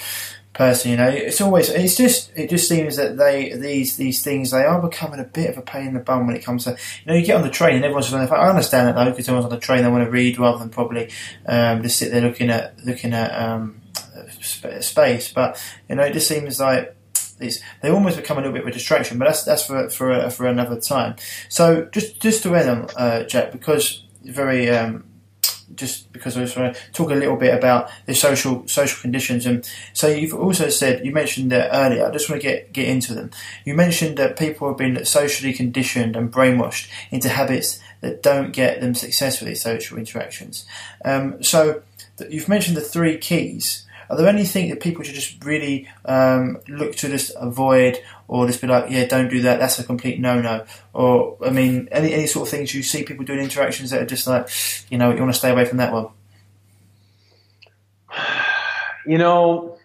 person. 0.52 0.90
You 0.90 0.96
know, 0.96 1.08
it's 1.08 1.40
always 1.40 1.68
it's 1.68 1.96
just 1.96 2.32
it 2.36 2.50
just 2.50 2.68
seems 2.68 2.96
that 2.96 3.16
they 3.16 3.52
these 3.52 3.96
these 3.96 4.22
things 4.22 4.50
they 4.50 4.64
are 4.64 4.80
becoming 4.80 5.20
a 5.20 5.24
bit 5.24 5.50
of 5.50 5.58
a 5.58 5.62
pain 5.62 5.88
in 5.88 5.94
the 5.94 6.00
bum 6.00 6.26
when 6.26 6.36
it 6.36 6.44
comes 6.44 6.64
to 6.64 6.70
you 6.70 7.06
know 7.06 7.14
you 7.14 7.24
get 7.24 7.36
on 7.36 7.42
the 7.42 7.50
train 7.50 7.76
and 7.76 7.84
everyone's 7.84 8.12
on 8.12 8.24
the. 8.24 8.34
I 8.34 8.48
understand 8.48 8.88
that 8.88 8.94
though 8.96 9.10
because 9.10 9.28
everyone's 9.28 9.52
on 9.52 9.58
the 9.58 9.64
train 9.64 9.82
they 9.82 9.90
want 9.90 10.04
to 10.04 10.10
read 10.10 10.38
rather 10.38 10.58
than 10.58 10.70
probably 10.70 11.10
um, 11.46 11.82
just 11.82 11.98
sit 11.98 12.10
there 12.10 12.22
looking 12.22 12.50
at 12.50 12.78
looking 12.84 13.12
at 13.12 13.30
um, 13.30 13.80
space. 14.30 15.32
But 15.32 15.62
you 15.88 15.96
know, 15.96 16.02
it 16.02 16.12
just 16.12 16.28
seems 16.28 16.60
like. 16.60 16.96
These, 17.38 17.62
they 17.80 17.88
almost 17.88 18.18
become 18.18 18.36
a 18.36 18.40
little 18.42 18.52
bit 18.52 18.60
of 18.64 18.68
a 18.68 18.70
distraction, 18.70 19.18
but 19.18 19.24
that's 19.24 19.44
that's 19.44 19.64
for 19.64 19.88
for 19.88 20.28
for 20.28 20.46
another 20.46 20.78
time. 20.78 21.16
So 21.48 21.86
just 21.86 22.20
just 22.20 22.42
to 22.42 22.54
end 22.54 22.68
on 22.68 22.88
uh, 22.98 23.22
Jack, 23.24 23.50
because 23.50 24.04
very 24.22 24.68
um, 24.68 25.09
just 25.74 26.12
because 26.12 26.36
I 26.36 26.42
was 26.42 26.56
want 26.56 26.74
to 26.74 26.92
talk 26.92 27.10
a 27.10 27.14
little 27.14 27.36
bit 27.36 27.54
about 27.54 27.90
the 28.06 28.14
social 28.14 28.66
social 28.66 29.00
conditions. 29.00 29.46
And 29.46 29.68
so 29.92 30.08
you've 30.08 30.34
also 30.34 30.68
said 30.68 31.04
you 31.04 31.12
mentioned 31.12 31.50
that 31.52 31.70
earlier. 31.72 32.06
I 32.06 32.10
just 32.10 32.28
want 32.28 32.42
to 32.42 32.48
get 32.48 32.72
get 32.72 32.88
into 32.88 33.14
them. 33.14 33.30
You 33.64 33.74
mentioned 33.74 34.16
that 34.18 34.38
people 34.38 34.68
have 34.68 34.76
been 34.76 35.04
socially 35.04 35.52
conditioned 35.52 36.16
and 36.16 36.32
brainwashed 36.32 36.88
into 37.10 37.28
habits 37.28 37.80
that 38.00 38.22
don't 38.22 38.52
get 38.52 38.80
them 38.80 38.94
success 38.94 39.40
with 39.40 39.48
these 39.48 39.62
social 39.62 39.98
interactions. 39.98 40.64
Um, 41.04 41.42
so 41.42 41.82
you've 42.28 42.48
mentioned 42.48 42.76
the 42.76 42.82
three 42.82 43.18
keys. 43.18 43.86
Are 44.08 44.16
there 44.16 44.26
anything 44.26 44.70
that 44.70 44.80
people 44.80 45.04
should 45.04 45.14
just 45.14 45.42
really 45.44 45.88
um, 46.04 46.58
look 46.66 46.96
to 46.96 47.08
just 47.08 47.30
avoid, 47.36 48.02
or 48.30 48.46
just 48.46 48.60
be 48.60 48.68
like, 48.68 48.88
yeah, 48.90 49.04
don't 49.06 49.28
do 49.28 49.42
that. 49.42 49.58
That's 49.58 49.80
a 49.80 49.84
complete 49.84 50.20
no-no. 50.20 50.64
Or 50.94 51.36
I 51.44 51.50
mean, 51.50 51.88
any 51.90 52.12
any 52.14 52.28
sort 52.28 52.46
of 52.46 52.50
things 52.50 52.72
you 52.72 52.84
see 52.84 53.02
people 53.02 53.24
doing 53.24 53.40
interactions 53.40 53.90
that 53.90 54.02
are 54.02 54.06
just 54.06 54.24
like, 54.28 54.48
you 54.88 54.98
know, 54.98 55.10
you 55.10 55.20
want 55.20 55.32
to 55.32 55.38
stay 55.38 55.50
away 55.50 55.64
from 55.64 55.78
that 55.78 55.92
one. 55.92 56.06
You 59.04 59.18
know, 59.18 59.78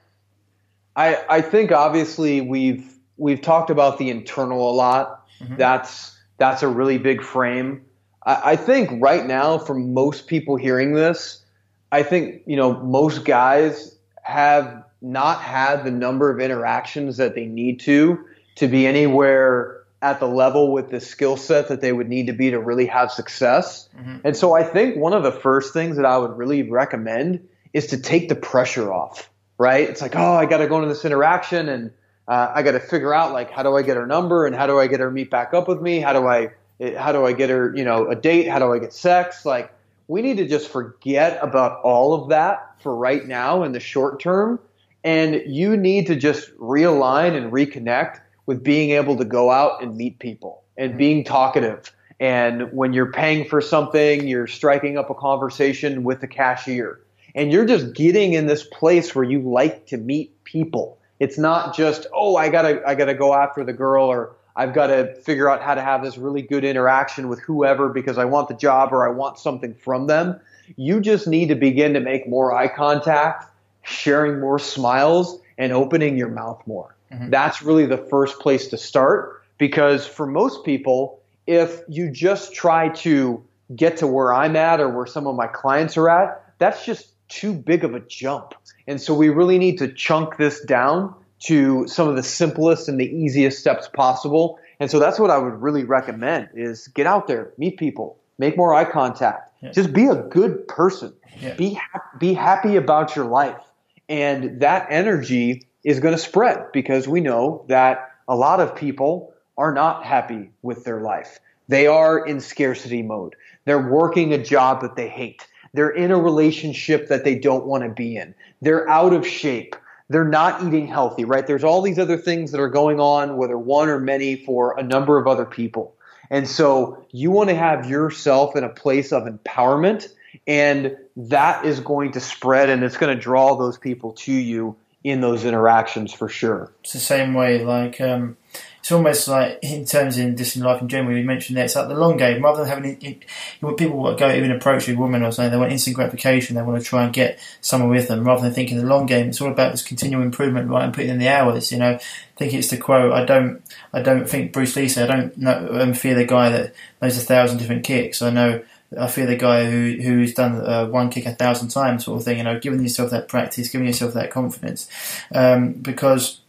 I 0.96 1.24
I 1.28 1.42
think 1.42 1.72
obviously 1.72 2.42
we've 2.42 2.88
we've 3.18 3.42
talked 3.42 3.72
about 3.72 3.98
the 3.98 4.12
internal 4.12 4.70
a 4.70 4.74
lot. 4.76 5.26
Mm-hmm. 5.42 5.56
That's 5.56 6.16
that's 6.38 6.62
a 6.62 6.68
really 6.68 7.00
big 7.00 7.24
frame. 7.24 7.84
I, 8.28 8.52
I 8.52 8.56
think 8.58 9.02
right 9.02 9.26
now, 9.26 9.58
for 9.58 9.74
most 9.74 10.28
people 10.28 10.56
hearing 10.56 10.94
this, 10.94 11.44
I 11.92 12.04
think 12.04 12.44
you 12.46 12.58
know 12.58 12.80
most 12.84 13.26
guys 13.26 13.98
have 14.22 14.84
not 15.02 15.42
had 15.42 15.84
the 15.84 15.92
number 15.92 16.30
of 16.30 16.40
interactions 16.40 17.18
that 17.18 17.34
they 17.34 17.48
need 17.48 17.80
to 17.80 18.24
to 18.56 18.68
be 18.68 18.88
anywhere 18.88 19.84
at 20.02 20.20
the 20.20 20.28
level 20.28 20.72
with 20.72 20.90
the 20.92 21.00
skill 21.00 21.36
set 21.38 21.70
that 21.70 21.82
they 21.82 21.92
would 21.92 22.08
need 22.08 22.28
to 22.28 22.34
be 22.34 22.52
to 22.52 22.60
really 22.60 22.86
have 22.86 23.12
success. 23.12 23.90
Mm-hmm. 23.98 24.18
And 24.24 24.38
so 24.38 24.54
I 24.54 24.64
think 24.64 24.98
one 24.98 25.14
of 25.14 25.24
the 25.24 25.32
first 25.32 25.74
things 25.74 25.98
that 25.98 26.06
I 26.06 26.18
would 26.18 26.38
really 26.38 26.64
recommend 26.64 27.48
is 27.74 27.88
to 27.88 27.98
take 27.98 28.30
the 28.30 28.36
pressure 28.36 28.94
off, 28.94 29.30
right? 29.58 29.90
It's 29.90 30.02
like, 30.02 30.16
oh, 30.16 30.34
I 30.34 30.46
got 30.46 30.58
to 30.58 30.68
go 30.68 30.78
into 30.78 30.90
this 30.90 31.06
interaction 31.06 31.70
and 31.70 31.92
uh, 32.28 32.52
I 32.54 32.64
got 32.64 32.72
to 32.72 32.80
figure 32.80 33.14
out 33.14 33.34
like 33.34 33.52
how 33.52 33.64
do 33.64 33.76
I 33.76 33.82
get 33.82 33.98
her 33.98 34.06
number 34.06 34.46
and 34.46 34.56
how 34.56 34.68
do 34.68 34.80
I 34.80 34.88
get 34.88 35.00
her 35.00 35.12
meet 35.12 35.30
back 35.30 35.54
up 35.54 35.68
with 35.68 35.82
me? 35.82 36.00
How 36.00 36.14
do 36.14 36.28
I 36.28 36.52
how 36.98 37.12
do 37.12 37.26
I 37.26 37.32
get 37.32 37.50
her, 37.50 37.74
you 37.76 37.86
know, 37.86 38.10
a 38.10 38.16
date? 38.16 38.48
How 38.48 38.60
do 38.60 38.74
I 38.74 38.80
get 38.80 38.94
sex? 38.94 39.46
Like 39.46 39.72
we 40.08 40.22
need 40.22 40.38
to 40.38 40.48
just 40.48 40.70
forget 40.70 41.40
about 41.42 41.82
all 41.82 42.14
of 42.14 42.30
that 42.30 42.76
for 42.82 42.96
right 42.96 43.26
now 43.26 43.64
in 43.64 43.72
the 43.72 43.80
short 43.80 44.20
term. 44.20 44.60
And 45.04 45.44
you 45.46 45.78
need 45.78 46.08
to 46.08 46.16
just 46.16 46.56
realign 46.58 47.36
and 47.36 47.52
reconnect 47.52 48.22
with 48.46 48.64
being 48.64 48.92
able 48.92 49.18
to 49.18 49.26
go 49.26 49.52
out 49.52 49.82
and 49.82 49.96
meet 49.96 50.20
people 50.20 50.64
and 50.78 50.92
mm-hmm. 50.92 50.98
being 50.98 51.24
talkative. 51.24 51.92
And 52.20 52.72
when 52.72 52.94
you're 52.94 53.12
paying 53.12 53.48
for 53.48 53.60
something, 53.60 54.28
you're 54.28 54.48
striking 54.48 54.98
up 54.98 55.10
a 55.10 55.16
conversation 55.16 56.04
with 56.04 56.22
the 56.22 56.28
cashier. 56.28 57.02
And 57.34 57.52
you're 57.52 57.66
just 57.66 57.94
getting 57.94 58.34
in 58.34 58.48
this 58.48 58.64
place 58.64 59.14
where 59.14 59.26
you 59.26 59.42
like 59.42 59.88
to 59.88 59.98
meet 59.98 60.44
people. 60.46 60.98
It's 61.20 61.38
not 61.38 61.76
just, 61.76 62.08
oh, 62.14 62.38
I 62.38 62.50
gotta, 62.50 62.82
I 62.88 62.96
gotta 62.96 63.14
go 63.14 63.34
after 63.34 63.64
the 63.66 63.74
girl 63.74 64.06
or 64.06 64.36
I've 64.56 64.74
got 64.74 64.88
to 64.88 65.14
figure 65.16 65.50
out 65.50 65.62
how 65.62 65.76
to 65.76 65.82
have 65.82 66.02
this 66.02 66.18
really 66.18 66.42
good 66.42 66.64
interaction 66.64 67.28
with 67.28 67.40
whoever 67.40 67.90
because 67.90 68.18
I 68.18 68.26
want 68.26 68.48
the 68.48 68.56
job 68.56 68.94
or 68.94 69.06
I 69.06 69.12
want 69.12 69.38
something 69.38 69.74
from 69.74 70.08
them. 70.08 70.40
You 70.78 71.02
just 71.02 71.28
need 71.28 71.50
to 71.50 71.56
begin 71.56 71.94
to 71.94 72.00
make 72.00 72.28
more 72.28 72.56
eye 72.56 72.70
contact, 72.70 73.46
sharing 73.84 74.40
more 74.40 74.58
smiles, 74.58 75.40
and 75.58 75.74
opening 75.74 76.18
your 76.18 76.30
mouth 76.30 76.62
more. 76.66 76.95
Mm-hmm. 77.16 77.30
That's 77.30 77.62
really 77.62 77.86
the 77.86 77.98
first 77.98 78.40
place 78.40 78.68
to 78.68 78.78
start 78.78 79.44
because 79.58 80.06
for 80.06 80.26
most 80.26 80.64
people, 80.66 81.22
if 81.48 81.82
you 81.88 82.12
just 82.12 82.54
try 82.54 82.90
to 82.90 83.44
get 83.76 83.98
to 83.98 84.08
where 84.08 84.34
I'm 84.34 84.56
at 84.56 84.80
or 84.80 84.90
where 84.90 85.06
some 85.06 85.28
of 85.28 85.36
my 85.36 85.48
clients 85.48 85.98
are 85.98 86.10
at, 86.10 86.44
that's 86.60 86.86
just 86.86 87.10
too 87.30 87.54
big 87.54 87.84
of 87.84 87.96
a 87.96 88.00
jump. 88.02 88.54
And 88.88 89.02
so 89.02 89.14
we 89.14 89.30
really 89.30 89.58
need 89.58 89.78
to 89.80 89.88
chunk 89.88 90.38
this 90.38 90.62
down 90.62 91.14
to 91.42 91.88
some 91.88 92.08
of 92.08 92.16
the 92.16 92.24
simplest 92.24 92.88
and 92.88 93.00
the 93.00 93.06
easiest 93.06 93.60
steps 93.60 93.88
possible. 93.88 94.60
And 94.80 94.90
so 94.92 95.00
that's 95.00 95.20
what 95.20 95.30
I 95.30 95.38
would 95.38 95.62
really 95.62 95.84
recommend 95.84 96.50
is 96.54 96.88
get 96.90 97.08
out 97.08 97.28
there, 97.28 97.54
meet 97.58 97.78
people, 97.78 98.18
make 98.38 98.58
more 98.58 98.74
eye 98.74 98.86
contact. 98.86 99.52
Yeah. 99.62 99.72
Just 99.72 99.94
be 99.94 100.08
a 100.08 100.16
good 100.16 100.68
person. 100.68 101.14
Yeah. 101.42 101.56
Be 101.56 101.74
ha- 101.74 102.04
be 102.20 102.34
happy 102.34 102.76
about 102.76 103.16
your 103.16 103.26
life. 103.26 103.62
And 104.08 104.62
that 104.62 104.88
energy 104.90 105.68
is 105.86 106.02
going 106.02 106.14
to 106.14 106.22
spread 106.22 106.66
because 106.74 107.08
we 107.08 107.22
know 107.22 107.64
that 107.70 108.12
a 108.28 108.36
lot 108.36 108.60
of 108.60 108.76
people 108.76 109.34
are 109.58 109.74
not 109.74 110.04
happy 110.04 110.50
with 110.62 110.84
their 110.84 111.00
life. 111.00 111.40
They 111.70 111.88
are 111.88 112.26
in 112.26 112.42
scarcity 112.42 113.02
mode. 113.02 113.38
They're 113.64 113.90
working 113.90 114.34
a 114.34 114.44
job 114.44 114.82
that 114.82 114.98
they 114.98 115.08
hate. 115.08 115.48
They're 115.74 115.90
in 115.90 116.12
a 116.12 116.20
relationship 116.20 117.08
that 117.08 117.24
they 117.24 117.36
don't 117.36 117.66
want 117.66 117.84
to 117.84 117.90
be 117.90 118.18
in. 118.18 118.36
They're 118.62 118.90
out 118.90 119.14
of 119.14 119.26
shape 119.26 119.78
they're 120.10 120.24
not 120.24 120.64
eating 120.64 120.88
healthy, 120.88 121.26
right? 121.26 121.46
There's 121.46 121.64
all 121.64 121.82
these 121.82 121.98
other 121.98 122.18
things 122.18 122.52
that 122.52 122.62
are 122.62 122.70
going 122.70 123.00
on, 123.00 123.38
whether 123.38 123.58
one 123.58 123.90
or 123.90 124.00
many, 124.00 124.36
for 124.36 124.78
a 124.78 124.84
number 124.84 125.18
of 125.18 125.28
other 125.28 125.46
people. 125.46 125.96
And 126.30 126.48
so 126.48 127.06
you 127.12 127.32
want 127.32 127.50
to 127.50 127.56
have 127.56 127.90
yourself 127.90 128.56
in 128.56 128.64
a 128.64 128.70
place 128.70 129.12
of 129.12 129.24
empowerment, 129.24 130.08
and 130.46 130.96
that 131.16 131.66
is 131.66 131.80
going 131.80 132.12
to 132.14 132.20
spread 132.20 132.70
and 132.70 132.84
it's 132.84 132.98
going 132.98 133.16
to 133.16 133.22
draw 133.22 133.56
those 133.56 133.78
people 133.78 134.12
to 134.14 134.34
you 134.34 134.76
in 135.06 135.22
those 135.22 135.46
interactions 135.46 136.12
for 136.12 136.28
sure. 136.28 136.72
It's 136.84 136.94
the 136.94 137.00
same 137.00 137.36
way, 137.36 137.64
like, 137.64 138.02
um, 138.02 138.38
it's 138.80 138.92
almost 138.92 139.28
like 139.28 139.60
in 139.62 139.86
terms 139.86 140.18
in 140.18 140.36
in 140.36 140.62
life 140.64 140.82
in 140.82 140.88
general. 140.88 141.16
You 141.16 141.24
mentioned 141.24 141.58
that 141.58 141.66
it's 141.66 141.76
like 141.76 141.88
the 141.88 141.96
long 141.96 142.18
game 142.18 142.44
rather 142.44 142.64
than 142.64 142.70
having 142.70 143.24
when 143.60 143.76
people 143.76 144.16
go 144.16 144.32
even 144.32 144.52
approach 144.52 144.90
a 144.90 144.96
woman 144.96 145.22
or 145.22 145.32
something, 145.32 145.52
they 145.52 145.58
want 145.58 145.72
instant 145.72 145.96
gratification. 145.96 146.56
They 146.56 146.64
want 146.64 146.82
to 146.82 146.88
try 146.88 147.04
and 147.04 147.14
get 147.14 147.40
someone 147.62 147.92
with 147.92 148.08
them 148.08 148.24
rather 148.24 148.42
than 148.42 148.54
thinking 148.54 148.78
the 148.78 148.86
long 148.86 149.06
game. 149.06 149.30
It's 149.30 149.42
all 149.42 149.52
about 149.52 149.72
this 149.72 149.84
continual 149.84 150.24
improvement, 150.24 150.70
right, 150.70 150.86
and 150.86 150.94
putting 150.94 151.12
in 151.12 151.20
the 151.20 151.30
hours. 151.30 151.72
You 151.72 151.80
know, 151.80 151.94
I 151.94 152.00
think 152.36 152.54
it's 152.54 152.70
the 152.70 152.78
quote. 152.78 153.12
I 153.12 153.26
don't, 153.26 153.62
I 153.94 154.02
don't 154.02 154.28
think 154.28 154.54
Bruce 154.54 154.76
Lee 154.76 154.88
said. 154.88 155.12
I 155.12 155.16
don't 155.16 155.38
know, 155.38 155.68
um, 155.82 155.94
fear 155.94 156.16
the 156.16 156.26
guy 156.26 156.50
that 156.50 156.74
knows 157.00 157.18
a 157.18 157.22
thousand 157.22 157.58
different 157.60 157.86
kicks. 157.86 158.22
I 158.24 158.32
know. 158.32 158.64
I 158.98 159.08
fear 159.08 159.26
the 159.26 159.36
guy 159.36 159.70
who 159.70 159.98
who's 160.02 160.34
done 160.34 160.66
uh, 160.66 160.88
one 160.88 161.10
kick 161.10 161.26
a 161.26 161.34
thousand 161.34 161.70
times, 161.70 162.06
sort 162.06 162.20
of 162.20 162.26
thing. 162.26 162.38
You 162.38 162.44
know, 162.44 162.60
giving 162.60 162.82
yourself 162.82 163.12
that 163.12 163.28
practice, 163.28 163.70
giving 163.70 163.88
yourself 163.88 164.14
that 164.14 164.32
confidence, 164.32 164.90
um, 165.34 165.74
because 165.74 166.42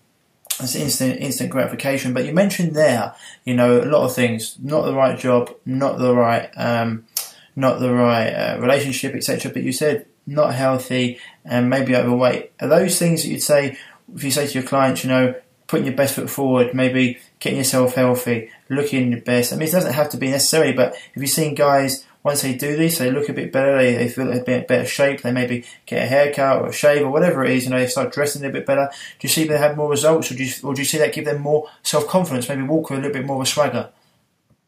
it's 0.60 0.74
instant 0.74 1.20
instant 1.20 1.50
gratification. 1.50 2.14
But 2.14 2.24
you 2.24 2.32
mentioned 2.32 2.74
there, 2.74 3.14
you 3.44 3.54
know, 3.54 3.80
a 3.80 3.86
lot 3.86 4.04
of 4.04 4.14
things. 4.14 4.56
Not 4.62 4.84
the 4.84 4.94
right 4.94 5.18
job, 5.18 5.54
not 5.64 5.98
the 5.98 6.14
right, 6.14 6.50
um, 6.56 7.06
not 7.54 7.80
the 7.80 7.92
right 7.92 8.30
uh, 8.30 8.58
relationship, 8.60 9.14
etc. 9.14 9.52
But 9.52 9.62
you 9.62 9.72
said 9.72 10.06
not 10.26 10.54
healthy 10.54 11.18
and 11.44 11.70
maybe 11.70 11.94
overweight. 11.94 12.50
Are 12.60 12.68
those 12.68 12.98
things 12.98 13.22
that 13.22 13.28
you'd 13.28 13.42
say 13.42 13.78
if 14.14 14.24
you 14.24 14.30
say 14.30 14.46
to 14.46 14.54
your 14.54 14.62
clients, 14.62 15.04
you 15.04 15.10
know, 15.10 15.34
putting 15.66 15.86
your 15.86 15.94
best 15.94 16.14
foot 16.14 16.30
forward, 16.30 16.74
maybe 16.74 17.18
getting 17.40 17.58
yourself 17.58 17.94
healthy, 17.94 18.50
looking 18.68 19.10
your 19.10 19.20
best. 19.20 19.52
I 19.52 19.56
mean, 19.56 19.68
it 19.68 19.72
doesn't 19.72 19.94
have 19.94 20.10
to 20.10 20.16
be 20.16 20.30
necessary, 20.30 20.72
but 20.72 20.94
if 20.94 21.22
you've 21.22 21.30
seen 21.30 21.54
guys 21.54 22.05
once 22.26 22.42
they 22.42 22.54
do 22.54 22.76
this, 22.76 22.98
they 22.98 23.08
look 23.08 23.28
a 23.28 23.32
bit 23.32 23.52
better, 23.52 23.78
they, 23.78 23.94
they 23.94 24.08
feel 24.08 24.32
a 24.32 24.42
bit 24.42 24.66
better 24.66 24.84
shape, 24.84 25.22
they 25.22 25.30
maybe 25.30 25.64
get 25.86 26.02
a 26.02 26.06
haircut 26.08 26.60
or 26.60 26.66
a 26.70 26.72
shave 26.72 27.06
or 27.06 27.10
whatever 27.10 27.44
it 27.44 27.52
is, 27.52 27.64
you 27.64 27.70
know, 27.70 27.78
they 27.78 27.86
start 27.86 28.12
dressing 28.12 28.44
a 28.44 28.50
bit 28.50 28.66
better. 28.66 28.90
Do 29.20 29.28
you 29.28 29.28
see 29.28 29.44
they 29.44 29.56
have 29.56 29.76
more 29.76 29.88
results 29.88 30.32
or 30.32 30.34
do 30.34 30.42
you, 30.42 30.52
or 30.64 30.74
do 30.74 30.80
you 30.80 30.86
see 30.86 30.98
that 30.98 31.12
give 31.12 31.24
them 31.24 31.40
more 31.40 31.68
self 31.84 32.08
confidence, 32.08 32.48
maybe 32.48 32.64
walk 32.64 32.90
with 32.90 32.98
a 32.98 33.02
little 33.02 33.14
bit 33.14 33.24
more 33.24 33.36
of 33.36 33.42
a 33.42 33.46
swagger? 33.46 33.90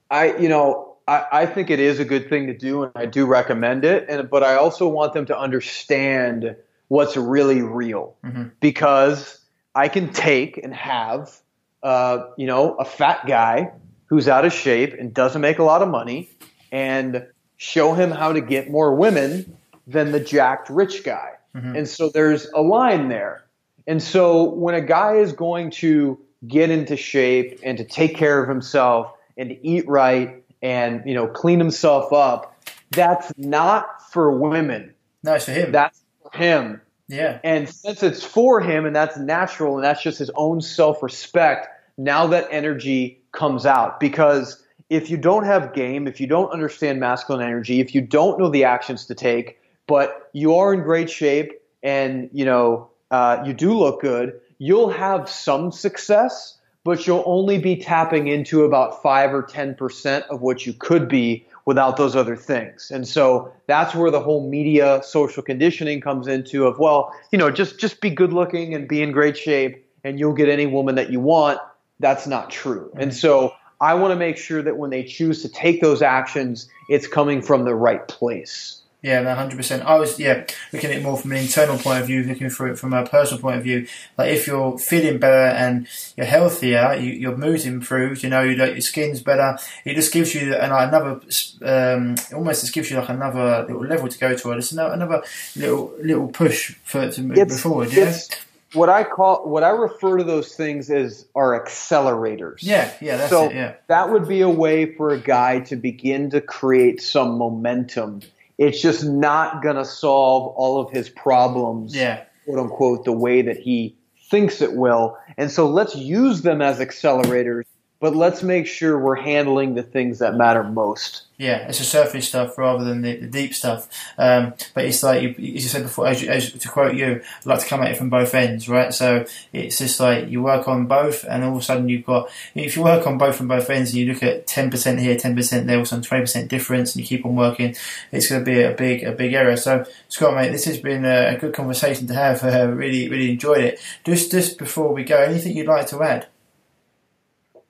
I, 0.08 0.36
you 0.36 0.48
know, 0.48 0.98
I, 1.08 1.24
I 1.32 1.46
think 1.46 1.68
it 1.70 1.80
is 1.80 1.98
a 1.98 2.04
good 2.04 2.28
thing 2.28 2.46
to 2.46 2.56
do 2.56 2.84
and 2.84 2.92
I 2.94 3.06
do 3.06 3.26
recommend 3.26 3.84
it. 3.84 4.06
And, 4.08 4.30
but 4.30 4.44
I 4.44 4.54
also 4.54 4.86
want 4.86 5.12
them 5.12 5.26
to 5.26 5.36
understand 5.36 6.54
what's 6.86 7.16
really 7.16 7.60
real 7.60 8.14
mm-hmm. 8.24 8.50
because 8.60 9.40
I 9.74 9.88
can 9.88 10.12
take 10.12 10.58
and 10.58 10.72
have, 10.72 11.36
uh, 11.82 12.18
you 12.36 12.46
know, 12.46 12.76
a 12.76 12.84
fat 12.84 13.26
guy 13.26 13.72
who's 14.06 14.28
out 14.28 14.44
of 14.44 14.52
shape 14.52 14.94
and 14.94 15.12
doesn't 15.12 15.40
make 15.40 15.58
a 15.58 15.64
lot 15.64 15.82
of 15.82 15.88
money 15.88 16.30
and 16.70 17.26
show 17.58 17.92
him 17.92 18.10
how 18.10 18.32
to 18.32 18.40
get 18.40 18.70
more 18.70 18.94
women 18.94 19.58
than 19.86 20.12
the 20.12 20.20
jacked 20.20 20.70
rich 20.70 21.04
guy. 21.04 21.32
Mm-hmm. 21.54 21.76
And 21.76 21.88
so 21.88 22.08
there's 22.08 22.46
a 22.54 22.62
line 22.62 23.08
there. 23.08 23.44
And 23.86 24.02
so 24.02 24.44
when 24.44 24.74
a 24.74 24.80
guy 24.80 25.16
is 25.16 25.32
going 25.32 25.70
to 25.72 26.18
get 26.46 26.70
into 26.70 26.96
shape 26.96 27.60
and 27.62 27.76
to 27.78 27.84
take 27.84 28.16
care 28.16 28.42
of 28.42 28.48
himself 28.48 29.12
and 29.36 29.50
to 29.50 29.66
eat 29.66 29.88
right 29.88 30.44
and 30.62 31.02
you 31.04 31.14
know 31.14 31.26
clean 31.26 31.58
himself 31.58 32.12
up, 32.12 32.54
that's 32.90 33.32
not 33.36 34.10
for 34.12 34.30
women. 34.30 34.94
No, 35.22 35.34
it's 35.34 35.46
for 35.46 35.52
him. 35.52 35.72
That's 35.72 36.00
for 36.22 36.36
him. 36.38 36.80
Yeah. 37.08 37.40
And 37.42 37.68
since 37.68 38.02
it's 38.02 38.22
for 38.22 38.60
him 38.60 38.84
and 38.84 38.94
that's 38.94 39.16
natural 39.16 39.76
and 39.76 39.84
that's 39.84 40.02
just 40.02 40.18
his 40.18 40.30
own 40.34 40.60
self-respect, 40.60 41.66
now 41.96 42.28
that 42.28 42.48
energy 42.50 43.22
comes 43.32 43.64
out 43.66 43.98
because 43.98 44.62
if 44.90 45.10
you 45.10 45.16
don't 45.16 45.44
have 45.44 45.74
game, 45.74 46.06
if 46.06 46.20
you 46.20 46.26
don't 46.26 46.50
understand 46.50 47.00
masculine 47.00 47.44
energy, 47.44 47.80
if 47.80 47.94
you 47.94 48.00
don't 48.00 48.38
know 48.38 48.48
the 48.48 48.64
actions 48.64 49.06
to 49.06 49.14
take, 49.14 49.58
but 49.86 50.30
you 50.32 50.54
are 50.54 50.72
in 50.72 50.82
great 50.82 51.10
shape 51.10 51.52
and 51.82 52.28
you 52.32 52.44
know 52.44 52.90
uh, 53.10 53.42
you 53.44 53.52
do 53.52 53.72
look 53.72 54.00
good, 54.00 54.40
you'll 54.58 54.90
have 54.90 55.28
some 55.28 55.70
success, 55.72 56.58
but 56.84 57.06
you'll 57.06 57.22
only 57.26 57.58
be 57.58 57.76
tapping 57.76 58.28
into 58.28 58.64
about 58.64 59.02
five 59.02 59.32
or 59.32 59.42
ten 59.42 59.74
percent 59.74 60.24
of 60.30 60.40
what 60.40 60.66
you 60.66 60.72
could 60.72 61.08
be 61.08 61.46
without 61.66 61.98
those 61.98 62.16
other 62.16 62.34
things. 62.34 62.90
And 62.90 63.06
so 63.06 63.52
that's 63.66 63.94
where 63.94 64.10
the 64.10 64.20
whole 64.20 64.48
media 64.48 65.02
social 65.04 65.42
conditioning 65.42 66.00
comes 66.00 66.26
into 66.26 66.66
of 66.66 66.78
well, 66.78 67.12
you 67.30 67.38
know, 67.38 67.50
just 67.50 67.78
just 67.78 68.00
be 68.00 68.08
good 68.10 68.32
looking 68.32 68.74
and 68.74 68.88
be 68.88 69.02
in 69.02 69.12
great 69.12 69.36
shape 69.36 69.84
and 70.02 70.18
you'll 70.18 70.32
get 70.32 70.48
any 70.48 70.66
woman 70.66 70.94
that 70.94 71.10
you 71.10 71.20
want. 71.20 71.60
That's 72.00 72.26
not 72.26 72.50
true. 72.50 72.90
And 72.96 73.14
so 73.14 73.52
I 73.80 73.94
want 73.94 74.12
to 74.12 74.16
make 74.16 74.36
sure 74.36 74.62
that 74.62 74.76
when 74.76 74.90
they 74.90 75.04
choose 75.04 75.42
to 75.42 75.48
take 75.48 75.80
those 75.80 76.02
actions, 76.02 76.68
it's 76.88 77.06
coming 77.06 77.42
from 77.42 77.64
the 77.64 77.74
right 77.74 78.06
place. 78.08 78.74
Yeah, 79.00 79.32
hundred 79.36 79.56
percent. 79.56 79.84
I 79.84 79.96
was 79.96 80.18
yeah 80.18 80.44
looking 80.72 80.90
at 80.90 80.96
it 80.96 81.04
more 81.04 81.16
from 81.16 81.30
an 81.30 81.38
internal 81.38 81.78
point 81.78 82.00
of 82.00 82.06
view, 82.08 82.24
looking 82.24 82.50
through 82.50 82.72
it 82.72 82.80
from 82.80 82.92
a 82.92 83.06
personal 83.06 83.40
point 83.40 83.56
of 83.56 83.62
view. 83.62 83.86
Like 84.18 84.32
if 84.32 84.48
you're 84.48 84.76
feeling 84.76 85.18
better 85.20 85.54
and 85.56 85.86
you're 86.16 86.26
healthier, 86.26 86.94
you, 86.94 87.12
your 87.12 87.36
mood's 87.36 87.64
improved. 87.64 88.24
You 88.24 88.30
know, 88.30 88.42
you 88.42 88.56
like 88.56 88.72
your 88.72 88.80
skin's 88.80 89.22
better. 89.22 89.56
It 89.84 89.94
just 89.94 90.12
gives 90.12 90.34
you 90.34 90.52
an, 90.56 90.72
another, 90.72 91.20
um, 91.62 92.16
almost 92.34 92.62
just 92.62 92.74
gives 92.74 92.90
you 92.90 92.96
like 92.98 93.08
another 93.08 93.66
little 93.68 93.86
level 93.86 94.08
to 94.08 94.18
go 94.18 94.34
to. 94.34 94.50
It's 94.50 94.72
another, 94.72 94.94
another 94.94 95.22
little 95.54 95.94
little 96.02 96.26
push 96.26 96.74
for 96.82 97.08
to 97.08 97.22
move 97.22 97.38
It's- 97.38 97.62
forward. 97.62 97.92
Yeah, 97.92 98.08
It's 98.08 98.28
what 98.72 98.88
I 98.88 99.04
call 99.04 99.48
what 99.48 99.64
I 99.64 99.70
refer 99.70 100.18
to 100.18 100.24
those 100.24 100.54
things 100.54 100.90
as 100.90 101.26
are 101.34 101.64
accelerators. 101.64 102.58
yeah, 102.62 102.92
yeah. 103.00 103.16
That's 103.16 103.30
so 103.30 103.46
it. 103.46 103.54
Yeah, 103.54 103.74
that 103.88 104.10
would 104.10 104.28
be 104.28 104.40
a 104.42 104.48
way 104.48 104.94
for 104.94 105.10
a 105.10 105.18
guy 105.18 105.60
to 105.60 105.76
begin 105.76 106.30
to 106.30 106.40
create 106.40 107.00
some 107.00 107.38
momentum. 107.38 108.22
It's 108.58 108.80
just 108.80 109.04
not 109.04 109.62
going 109.62 109.76
to 109.76 109.84
solve 109.84 110.54
all 110.56 110.80
of 110.80 110.90
his 110.90 111.08
problems, 111.08 111.94
yeah. 111.94 112.24
quote 112.44 112.58
unquote, 112.58 113.04
the 113.04 113.12
way 113.12 113.42
that 113.42 113.56
he 113.56 113.96
thinks 114.30 114.60
it 114.60 114.74
will. 114.74 115.16
And 115.36 115.50
so 115.50 115.68
let's 115.68 115.94
use 115.94 116.42
them 116.42 116.60
as 116.60 116.78
accelerators, 116.80 117.64
but 118.00 118.14
let's 118.14 118.42
make 118.42 118.66
sure 118.66 118.98
we're 118.98 119.16
handling 119.16 119.74
the 119.74 119.82
things 119.82 120.20
that 120.20 120.36
matter 120.36 120.62
most. 120.62 121.24
Yeah, 121.36 121.68
it's 121.68 121.78
the 121.78 121.84
surface 121.84 122.28
stuff 122.28 122.58
rather 122.58 122.84
than 122.84 123.02
the, 123.02 123.16
the 123.16 123.26
deep 123.26 123.54
stuff. 123.54 123.88
Um, 124.18 124.54
but 124.74 124.84
it's 124.84 125.02
like 125.04 125.22
you, 125.22 125.30
as 125.30 125.38
you 125.38 125.60
said 125.60 125.82
before, 125.84 126.08
as, 126.08 126.20
you, 126.20 126.28
as 126.28 126.52
to 126.52 126.68
quote 126.68 126.96
you, 126.96 127.22
I 127.22 127.48
like 127.48 127.60
to 127.60 127.66
come 127.66 127.80
at 127.82 127.92
it 127.92 127.96
from 127.96 128.10
both 128.10 128.34
ends, 128.34 128.68
right? 128.68 128.92
So 128.92 129.24
it's 129.52 129.78
just 129.78 130.00
like 130.00 130.28
you 130.28 130.42
work 130.42 130.66
on 130.66 130.86
both, 130.86 131.24
and 131.24 131.44
all 131.44 131.52
of 131.52 131.62
a 131.62 131.64
sudden 131.64 131.88
you've 131.88 132.06
got 132.06 132.28
if 132.56 132.76
you 132.76 132.82
work 132.82 133.06
on 133.06 133.18
both 133.18 133.36
from 133.36 133.46
both 133.46 133.70
ends, 133.70 133.90
and 133.90 134.00
you 134.00 134.12
look 134.12 134.22
at 134.22 134.48
ten 134.48 134.70
percent 134.70 134.98
here, 134.98 135.16
ten 135.16 135.36
percent 135.36 135.68
there, 135.68 135.78
or 135.78 135.84
some 135.84 136.02
twenty 136.02 136.22
percent 136.22 136.50
difference, 136.50 136.94
and 136.94 137.02
you 137.02 137.06
keep 137.06 137.24
on 137.24 137.36
working, 137.36 137.74
it's 138.10 138.28
going 138.28 138.44
to 138.44 138.44
be 138.44 138.62
a 138.62 138.72
big 138.72 139.04
a 139.04 139.12
big 139.12 139.32
area. 139.32 139.56
So 139.56 139.84
Scott, 140.08 140.34
mate, 140.34 140.50
this 140.50 140.64
has 140.64 140.78
been 140.78 141.04
a, 141.04 141.34
a 141.34 141.38
good 141.38 141.54
conversation 141.54 142.06
to 142.08 142.14
have. 142.14 142.38
Uh, 142.48 142.66
really 142.68 143.10
really 143.10 143.32
enjoyed 143.32 143.62
it. 143.62 143.80
Just 144.04 144.30
just 144.30 144.56
before 144.56 144.94
we 144.94 145.04
go, 145.04 145.18
anything 145.18 145.54
you'd 145.54 145.66
like 145.66 145.86
to 145.88 146.02
add? 146.02 146.28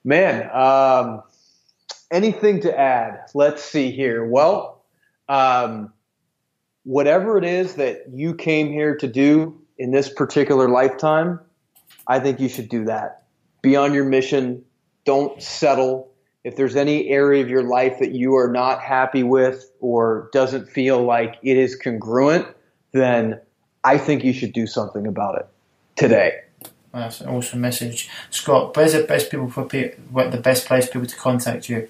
Man, 0.03 0.49
um, 0.53 1.23
anything 2.11 2.61
to 2.61 2.79
add? 2.79 3.25
Let's 3.33 3.63
see 3.63 3.91
here. 3.91 4.25
Well, 4.25 4.83
um, 5.27 5.93
whatever 6.83 7.37
it 7.37 7.43
is 7.43 7.75
that 7.75 8.05
you 8.11 8.33
came 8.33 8.71
here 8.71 8.95
to 8.97 9.07
do 9.07 9.61
in 9.77 9.91
this 9.91 10.09
particular 10.11 10.69
lifetime, 10.69 11.39
I 12.07 12.19
think 12.19 12.39
you 12.39 12.49
should 12.49 12.69
do 12.69 12.85
that. 12.85 13.23
Be 13.61 13.75
on 13.75 13.93
your 13.93 14.05
mission. 14.05 14.63
Don't 15.05 15.41
settle. 15.41 16.11
If 16.43 16.55
there's 16.55 16.75
any 16.75 17.09
area 17.09 17.43
of 17.43 17.49
your 17.49 17.63
life 17.63 17.99
that 17.99 18.13
you 18.13 18.35
are 18.35 18.51
not 18.51 18.81
happy 18.81 19.23
with 19.23 19.69
or 19.81 20.29
doesn't 20.31 20.69
feel 20.69 21.03
like 21.03 21.35
it 21.43 21.57
is 21.57 21.75
congruent, 21.75 22.47
then 22.93 23.39
I 23.83 23.97
think 23.97 24.23
you 24.23 24.33
should 24.33 24.53
do 24.53 24.65
something 24.65 25.05
about 25.05 25.37
it 25.37 25.47
today. 25.95 26.39
That's 26.93 27.21
an 27.21 27.29
awesome 27.29 27.61
message, 27.61 28.09
Scott. 28.31 28.75
Where's 28.75 28.93
the 28.93 29.03
best 29.03 29.29
people 29.29 29.49
for 29.49 29.63
what 30.09 30.31
the 30.31 30.39
best 30.39 30.65
place 30.65 30.87
people 30.87 31.05
to 31.05 31.15
contact 31.15 31.69
you? 31.69 31.87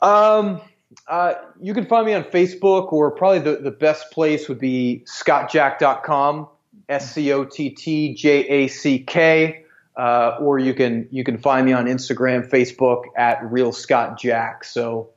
Um, 0.00 0.60
uh, 1.08 1.34
you 1.60 1.74
can 1.74 1.86
find 1.86 2.06
me 2.06 2.14
on 2.14 2.24
Facebook, 2.24 2.92
or 2.92 3.10
probably 3.10 3.40
the, 3.40 3.56
the 3.56 3.70
best 3.70 4.10
place 4.12 4.48
would 4.48 4.60
be 4.60 5.04
scottjack.com, 5.06 6.48
S 6.88 7.12
C 7.12 7.32
O 7.32 7.44
T 7.44 7.70
T 7.70 8.14
J 8.14 8.46
A 8.46 8.68
C 8.68 9.00
K. 9.00 9.64
Uh, 9.96 10.36
or 10.40 10.58
you 10.58 10.74
can 10.74 11.08
you 11.10 11.22
can 11.22 11.38
find 11.38 11.66
me 11.66 11.72
on 11.72 11.86
Instagram, 11.86 12.48
Facebook 12.48 13.04
at 13.16 13.40
Real 13.50 13.72
Scott 13.72 14.18
Jack. 14.18 14.64
So 14.64 15.10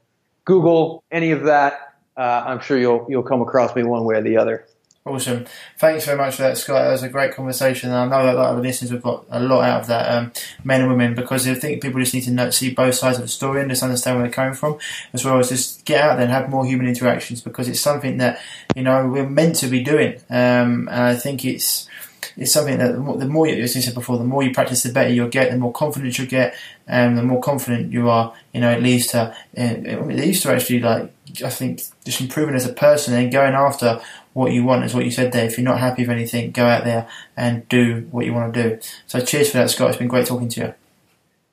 Google 0.45 1.03
any 1.11 1.31
of 1.31 1.43
that. 1.43 1.95
Uh, 2.15 2.43
I'm 2.45 2.59
sure 2.59 2.77
you'll 2.77 3.05
you'll 3.09 3.23
come 3.23 3.41
across 3.41 3.75
me 3.75 3.83
one 3.83 4.05
way 4.05 4.15
or 4.15 4.21
the 4.21 4.37
other. 4.37 4.65
Awesome. 5.07 5.45
Thanks 5.77 6.05
very 6.05 6.17
much 6.17 6.35
for 6.35 6.41
that, 6.41 6.57
Scott. 6.57 6.83
That 6.83 6.91
was 6.91 7.01
a 7.01 7.07
great 7.07 7.33
conversation. 7.33 7.91
And 7.91 7.97
I 7.97 8.05
know 8.05 8.25
that 8.25 8.35
a 8.35 8.37
lot 8.37 8.49
of 8.49 8.57
the 8.57 8.61
listeners 8.61 8.91
have 8.91 9.01
got 9.01 9.25
a 9.29 9.39
lot 9.39 9.63
out 9.63 9.81
of 9.81 9.87
that, 9.87 10.11
um, 10.11 10.33
men 10.65 10.81
and 10.81 10.89
women, 10.89 11.15
because 11.15 11.47
I 11.47 11.53
think 11.53 11.81
people 11.81 12.01
just 12.01 12.13
need 12.13 12.23
to 12.25 12.31
know, 12.31 12.49
see 12.49 12.71
both 12.71 12.95
sides 12.95 13.17
of 13.17 13.23
the 13.23 13.29
story 13.29 13.61
and 13.61 13.69
just 13.69 13.83
understand 13.83 14.17
where 14.17 14.25
they're 14.25 14.33
coming 14.33 14.53
from, 14.53 14.79
as 15.13 15.23
well 15.23 15.39
as 15.39 15.47
just 15.47 15.85
get 15.85 16.01
out 16.01 16.15
there 16.15 16.25
and 16.25 16.31
have 16.31 16.49
more 16.49 16.65
human 16.65 16.87
interactions, 16.87 17.39
because 17.39 17.69
it's 17.69 17.79
something 17.79 18.17
that, 18.17 18.41
you 18.75 18.83
know, 18.83 19.07
we're 19.07 19.29
meant 19.29 19.55
to 19.57 19.67
be 19.67 19.81
doing. 19.81 20.15
Um, 20.29 20.89
and 20.89 21.03
I 21.03 21.15
think 21.15 21.45
it's, 21.45 21.87
it's 22.35 22.51
something 22.51 22.77
that 22.77 22.91
the 22.91 22.99
more, 22.99 23.17
the 23.17 23.27
more 23.27 23.47
you, 23.47 23.63
as 23.63 23.75
you 23.75 23.81
said 23.81 23.93
before, 23.93 24.17
the 24.17 24.25
more 24.25 24.43
you 24.43 24.53
practice, 24.53 24.83
the 24.83 24.91
better 24.91 25.09
you'll 25.09 25.29
get, 25.29 25.51
the 25.51 25.57
more 25.57 25.71
confidence 25.71 26.17
you'll 26.17 26.27
get, 26.27 26.53
and 26.85 27.17
the 27.17 27.23
more 27.23 27.41
confident 27.41 27.93
you 27.93 28.09
are, 28.09 28.33
you 28.53 28.59
know, 28.59 28.71
it 28.71 28.83
leads 28.83 29.07
to, 29.07 29.35
it 29.53 30.05
leads 30.05 30.41
to 30.41 30.51
actually 30.51 30.79
like, 30.79 31.13
I 31.43 31.49
think, 31.49 31.81
just 32.05 32.21
improving 32.21 32.55
as 32.55 32.65
a 32.65 32.73
person 32.73 33.13
and 33.13 33.31
going 33.31 33.53
after 33.53 33.99
what 34.37 34.51
you 34.51 34.63
want 34.63 34.85
is 34.85 34.93
what 34.93 35.03
you 35.03 35.09
said 35.09 35.31
there. 35.31 35.45
If 35.45 35.57
you're 35.57 35.65
not 35.65 35.79
happy 35.79 36.03
with 36.03 36.11
anything, 36.11 36.51
go 36.51 36.67
out 36.67 36.83
there 36.83 37.09
and 37.35 37.67
do 37.69 38.07
what 38.11 38.23
you 38.23 38.35
want 38.35 38.53
to 38.53 38.69
do. 38.69 38.79
So 39.07 39.19
cheers 39.19 39.49
for 39.49 39.57
that, 39.57 39.71
Scott. 39.71 39.89
It's 39.89 39.97
been 39.97 40.07
great 40.07 40.27
talking 40.27 40.47
to 40.49 40.61
you. 40.61 40.73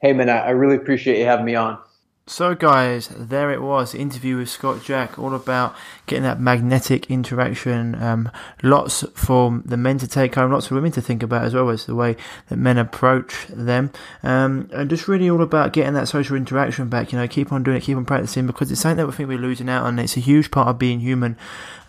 Hey 0.03 0.13
man, 0.13 0.29
I, 0.29 0.51
really 0.51 0.77
appreciate 0.77 1.19
you 1.19 1.25
having 1.25 1.47
me 1.47 1.55
on. 1.55 1.79
So, 2.27 2.55
guys, 2.55 3.09
there 3.09 3.51
it 3.51 3.61
was. 3.61 3.93
The 3.93 3.99
interview 3.99 4.39
with 4.39 4.49
Scott 4.49 4.83
Jack, 4.83 5.19
all 5.19 5.35
about 5.35 5.77
getting 6.07 6.23
that 6.23 6.41
magnetic 6.41 7.11
interaction. 7.11 8.03
Um, 8.03 8.31
lots 8.63 9.05
for 9.15 9.61
the 9.63 9.77
men 9.77 9.99
to 9.99 10.09
take 10.09 10.35
home, 10.35 10.51
lots 10.51 10.69
for 10.69 10.75
women 10.75 10.91
to 10.93 11.03
think 11.03 11.23
about 11.23 11.45
as 11.45 11.53
well 11.53 11.69
as 11.69 11.85
the 11.85 11.95
way 11.95 12.17
that 12.49 12.57
men 12.57 12.79
approach 12.79 13.47
them. 13.49 13.93
Um, 14.23 14.71
and 14.73 14.89
just 14.89 15.07
really 15.07 15.29
all 15.29 15.43
about 15.43 15.75
getting 15.75 15.93
that 15.93 16.09
social 16.09 16.35
interaction 16.35 16.89
back. 16.89 17.13
You 17.13 17.19
know, 17.19 17.29
keep 17.29 17.53
on 17.53 17.63
doing 17.63 17.77
it, 17.77 17.83
keep 17.83 17.99
on 17.99 18.07
practicing 18.07 18.47
because 18.47 18.73
it's 18.73 18.81
something 18.81 18.97
that 18.97 19.07
we 19.07 19.13
think 19.13 19.29
we're 19.29 19.37
losing 19.37 19.69
out 19.69 19.85
on. 19.85 19.99
It's 19.99 20.17
a 20.17 20.21
huge 20.21 20.51
part 20.51 20.69
of 20.69 20.79
being 20.79 21.01
human. 21.01 21.37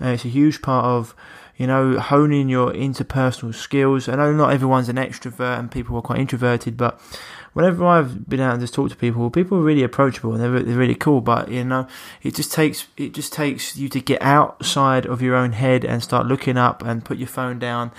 Uh, 0.02 0.10
it's 0.10 0.26
a 0.26 0.30
huge 0.30 0.62
part 0.62 0.84
of 0.84 1.16
you 1.58 1.66
know, 1.66 1.98
honing 1.98 2.50
your 2.50 2.74
interpersonal 2.74 3.56
skills. 3.56 4.10
I 4.10 4.16
know 4.16 4.34
not 4.34 4.52
everyone's 4.52 4.90
an 4.90 4.98
extrovert 4.98 5.58
and 5.58 5.72
people 5.72 5.96
are 5.96 6.02
quite 6.02 6.20
introverted, 6.20 6.76
but 6.76 7.00
whenever 7.56 7.86
I've 7.86 8.30
been 8.30 8.42
out 8.42 8.52
and 8.52 8.62
just 8.62 8.74
talked 8.74 8.92
to 8.92 8.98
people, 8.98 9.30
people 9.32 9.58
are 9.58 9.62
really 9.62 9.82
approachable 9.82 10.34
and 10.34 10.44
they're, 10.44 10.60
they're 10.62 10.78
really 10.78 10.94
cool. 10.94 11.22
But 11.22 11.50
you 11.50 11.64
know, 11.64 11.88
it 12.22 12.36
just 12.36 12.52
takes 12.52 12.88
it 12.98 13.14
just 13.14 13.32
takes 13.32 13.78
you 13.78 13.88
to 13.90 14.02
get 14.02 14.22
outside 14.22 15.06
of 15.06 15.22
your 15.22 15.36
own 15.36 15.54
head 15.54 15.86
and 15.86 16.04
start 16.04 16.28
looking 16.28 16.58
up 16.58 16.84
and 16.84 17.04
put 17.04 17.18
your 17.18 17.30
phone 17.30 17.58
down 17.58 17.92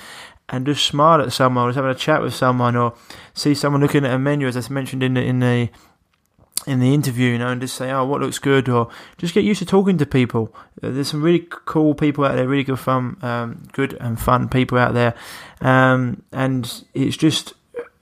and 0.49 0.67
just 0.67 0.85
smile 0.87 1.21
at 1.23 1.33
someone, 1.33 1.65
or 1.65 1.71
just 1.71 1.77
having 1.77 1.91
a 1.91 1.95
chat 1.95 2.23
with 2.23 2.35
someone, 2.35 2.77
or 2.77 2.95
see 3.35 3.55
someone 3.55 3.81
looking 3.81 4.05
at 4.05 4.13
a 4.13 4.19
menu, 4.19 4.47
as 4.47 4.57
I 4.57 4.73
mentioned 4.73 5.03
in 5.03 5.15
the 5.15 5.23
in 5.23 5.41
the 5.41 5.71
in 6.67 6.81
the 6.81 6.93
interview, 6.93 7.33
you 7.33 7.39
know, 7.39 7.49
and 7.49 7.61
just 7.61 7.77
say, 7.77 7.91
"Oh, 7.91 8.05
what 8.05 8.21
looks 8.21 8.39
good," 8.39 8.69
or 8.69 8.89
just 9.17 9.35
get 9.35 9.43
used 9.43 9.61
to 9.61 9.67
talking 9.67 9.97
to 9.99 10.07
people. 10.07 10.55
Uh, 10.83 10.91
There's 10.91 11.09
some 11.09 11.23
really 11.23 11.47
cool 11.49 11.95
people 11.95 12.25
out 12.25 12.37
there, 12.37 12.47
really 12.47 12.63
good 12.63 12.79
fun, 12.79 13.17
um, 13.23 13.67
good 13.73 13.97
and 14.01 14.21
fun 14.21 14.49
people 14.49 14.77
out 14.79 14.93
there, 14.93 15.15
um, 15.63 16.23
and 16.31 16.85
it's 16.93 17.17
just. 17.17 17.55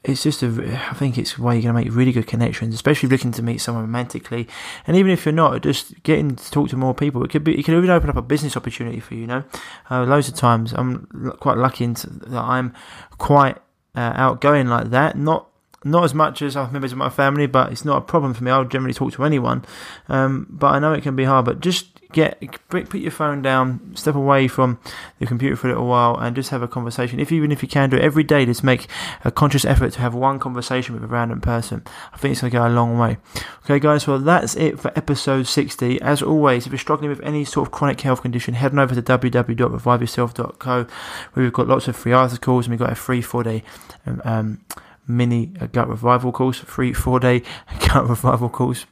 It's 0.05 0.23
just 0.23 0.43
a, 0.43 0.49
I 0.91 0.95
think 0.95 1.17
it's 1.17 1.39
way 1.39 1.55
you're 1.55 1.63
going 1.63 1.75
to 1.75 1.91
make 1.91 1.97
really 1.97 2.13
good 2.13 2.27
connections, 2.27 2.75
especially 2.75 3.09
looking 3.09 3.33
to 3.33 3.43
meet 3.43 3.59
someone 3.59 3.85
romantically. 3.85 4.47
And 4.87 4.97
even 4.99 5.11
if 5.11 5.25
you're 5.25 5.33
not, 5.33 5.63
just 5.63 6.03
getting 6.03 6.37
to 6.37 6.51
talk 6.51 6.69
to 6.69 6.77
more 6.77 6.95
people, 6.95 7.25
it 7.25 7.31
could 7.31 7.43
be, 7.43 7.59
it 7.59 7.63
could 7.63 7.75
even 7.75 7.89
open 7.89 8.11
up 8.11 8.17
a 8.17 8.23
business 8.23 8.55
opportunity 8.55 9.01
for 9.01 9.15
you, 9.15 9.23
you 9.23 9.27
know. 9.27 9.45
Uh, 9.91 10.05
loads 10.05 10.29
of 10.29 10.35
times, 10.35 10.75
I'm 10.75 11.07
quite 11.41 11.57
lucky 11.57 11.87
that 11.87 12.35
I'm 12.35 12.75
quite 13.17 13.57
uh, 13.95 14.13
outgoing 14.15 14.67
like 14.67 14.91
that. 14.91 15.17
Not 15.17 15.49
not 15.85 16.05
as 16.05 16.15
much 16.15 16.43
as 16.43 16.55
have 16.55 16.73
members 16.73 16.93
of 16.93 16.99
my 16.99 17.11
family, 17.11 17.47
but 17.47 17.71
it's 17.71 17.85
not 17.85 17.99
a 17.99 18.01
problem 18.01 18.35
for 18.35 18.43
me. 18.43 18.51
I'll 18.51 18.65
generally 18.65 18.95
talk 18.95 19.13
to 19.15 19.25
anyone, 19.25 19.65
um, 20.09 20.47
but 20.51 20.69
I 20.69 20.79
know 20.79 20.93
it 20.93 21.03
can 21.03 21.15
be 21.15 21.25
hard. 21.25 21.45
But 21.45 21.61
just 21.61 21.95
get 22.15 22.41
put 22.69 22.95
your 22.95 23.11
phone 23.11 23.43
down, 23.43 23.93
step 23.97 24.15
away 24.15 24.49
from 24.49 24.79
the 25.19 25.27
computer 25.27 25.57
for 25.57 25.67
a 25.67 25.71
little 25.71 25.87
while, 25.87 26.17
and 26.17 26.35
just 26.35 26.51
have 26.51 26.63
a 26.63 26.69
conversation. 26.69 27.21
If 27.21 27.33
even 27.33 27.53
if 27.53 27.63
you 27.63 27.69
can 27.69 27.91
do 27.91 27.97
it 27.97 28.03
every 28.03 28.23
day, 28.23 28.47
just 28.47 28.65
make 28.65 28.87
a 29.25 29.31
conscious 29.31 29.65
effort 29.65 29.93
to 29.95 30.01
have 30.01 30.15
one 30.15 30.39
conversation 30.39 30.95
with 30.95 31.05
a 31.05 31.09
random 31.09 31.41
person. 31.41 31.83
I 32.13 32.17
think 32.17 32.33
it's 32.33 32.41
to 32.41 32.51
go 32.51 32.67
a 32.67 32.69
long 32.69 32.99
way. 32.99 33.19
Okay, 33.65 33.79
guys. 33.79 34.07
Well, 34.07 34.19
that's 34.21 34.57
it 34.57 34.79
for 34.79 34.93
episode 34.97 35.47
sixty. 35.47 36.01
As 36.01 36.23
always, 36.23 36.67
if 36.67 36.73
you're 36.73 36.79
struggling 36.79 37.11
with 37.11 37.21
any 37.21 37.45
sort 37.45 37.69
of 37.69 37.73
chronic 37.73 38.01
health 38.01 38.23
condition, 38.23 38.55
head 38.55 38.73
on 38.73 38.79
over 38.79 38.95
to 38.95 39.03
www.reviveyourself.co, 39.03 40.87
where 41.33 41.45
we've 41.45 41.53
got 41.53 41.69
lots 41.69 41.89
of 41.89 41.97
free 41.97 42.13
articles 42.13 42.67
and 42.67 42.73
we've 42.73 42.79
got 42.79 42.93
a 42.93 42.95
free 42.95 43.21
four 43.21 43.43
day. 43.43 43.63
Um, 44.07 44.23
um, 44.25 44.61
mini 45.07 45.53
uh, 45.61 45.67
gut 45.67 45.89
revival 45.89 46.33
course, 46.33 46.61
three, 46.61 46.93
four 46.93 47.21
day 47.21 47.43
gut 47.89 48.09
revival 48.09 48.49
course. 48.49 48.87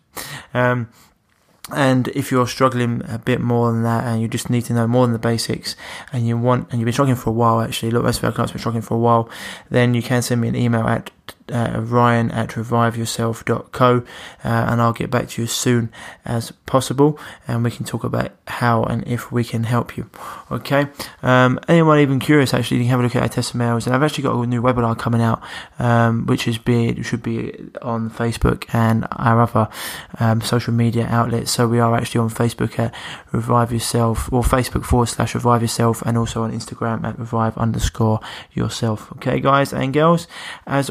Um, 0.54 0.88
and 1.70 2.08
if 2.08 2.32
you're 2.32 2.48
struggling 2.48 3.02
a 3.08 3.18
bit 3.18 3.40
more 3.40 3.70
than 3.70 3.84
that, 3.84 4.04
and 4.04 4.20
you 4.20 4.28
just 4.28 4.50
need 4.50 4.64
to 4.64 4.72
know 4.72 4.86
more 4.86 5.06
than 5.06 5.12
the 5.12 5.18
basics, 5.18 5.76
and 6.12 6.26
you 6.26 6.36
want, 6.36 6.68
and 6.70 6.80
you've 6.80 6.86
been 6.86 6.92
struggling 6.92 7.16
for 7.16 7.30
a 7.30 7.32
while, 7.32 7.60
actually, 7.60 7.92
look, 7.92 8.04
our 8.04 8.12
clients 8.12 8.36
have 8.38 8.52
been 8.52 8.58
struggling 8.58 8.82
for 8.82 8.94
a 8.94 8.98
while, 8.98 9.30
then 9.70 9.94
you 9.94 10.02
can 10.02 10.22
send 10.22 10.40
me 10.40 10.48
an 10.48 10.56
email 10.56 10.86
at 10.88 11.10
uh, 11.50 11.80
ryan 11.80 12.30
at 12.30 12.50
reviveyourself.co 12.50 13.96
uh, 13.98 14.02
and 14.44 14.80
I'll 14.80 14.92
get 14.92 15.10
back 15.10 15.28
to 15.30 15.42
you 15.42 15.44
as 15.46 15.52
soon 15.52 15.90
as 16.24 16.52
possible 16.66 17.18
and 17.48 17.64
we 17.64 17.70
can 17.70 17.84
talk 17.84 18.04
about 18.04 18.32
how 18.46 18.84
and 18.84 19.06
if 19.06 19.32
we 19.32 19.44
can 19.44 19.64
help 19.64 19.96
you. 19.96 20.08
Okay. 20.50 20.86
Um, 21.22 21.58
anyone 21.68 21.98
even 21.98 22.18
curious, 22.18 22.52
actually, 22.52 22.78
you 22.78 22.84
can 22.84 22.90
have 22.90 23.00
a 23.00 23.02
look 23.02 23.16
at 23.16 23.22
our 23.22 23.28
testimonials. 23.28 23.86
And 23.86 23.94
I've 23.94 24.02
actually 24.02 24.24
got 24.24 24.36
a 24.36 24.46
new 24.46 24.62
webinar 24.62 24.98
coming 24.98 25.22
out, 25.22 25.42
um, 25.78 26.26
which 26.26 26.46
is 26.46 26.58
be, 26.58 27.02
should 27.02 27.22
be 27.22 27.52
on 27.80 28.10
Facebook 28.10 28.72
and 28.74 29.06
our 29.12 29.42
other 29.42 29.68
um, 30.18 30.40
social 30.40 30.72
media 30.72 31.06
outlets. 31.08 31.50
So 31.50 31.66
we 31.66 31.80
are 31.80 31.94
actually 31.96 32.20
on 32.20 32.30
Facebook 32.30 32.78
at 32.78 32.94
Revive 33.32 33.72
Yourself 33.72 34.32
or 34.32 34.42
Facebook 34.42 34.84
forward 34.84 35.06
slash 35.06 35.34
Revive 35.34 35.62
Yourself 35.62 36.02
and 36.02 36.18
also 36.18 36.42
on 36.42 36.52
Instagram 36.52 37.04
at 37.04 37.18
Revive 37.18 37.56
underscore 37.56 38.20
yourself. 38.52 39.10
Okay, 39.12 39.40
guys 39.40 39.72
and 39.72 39.92
girls, 39.92 40.26
as 40.66 40.90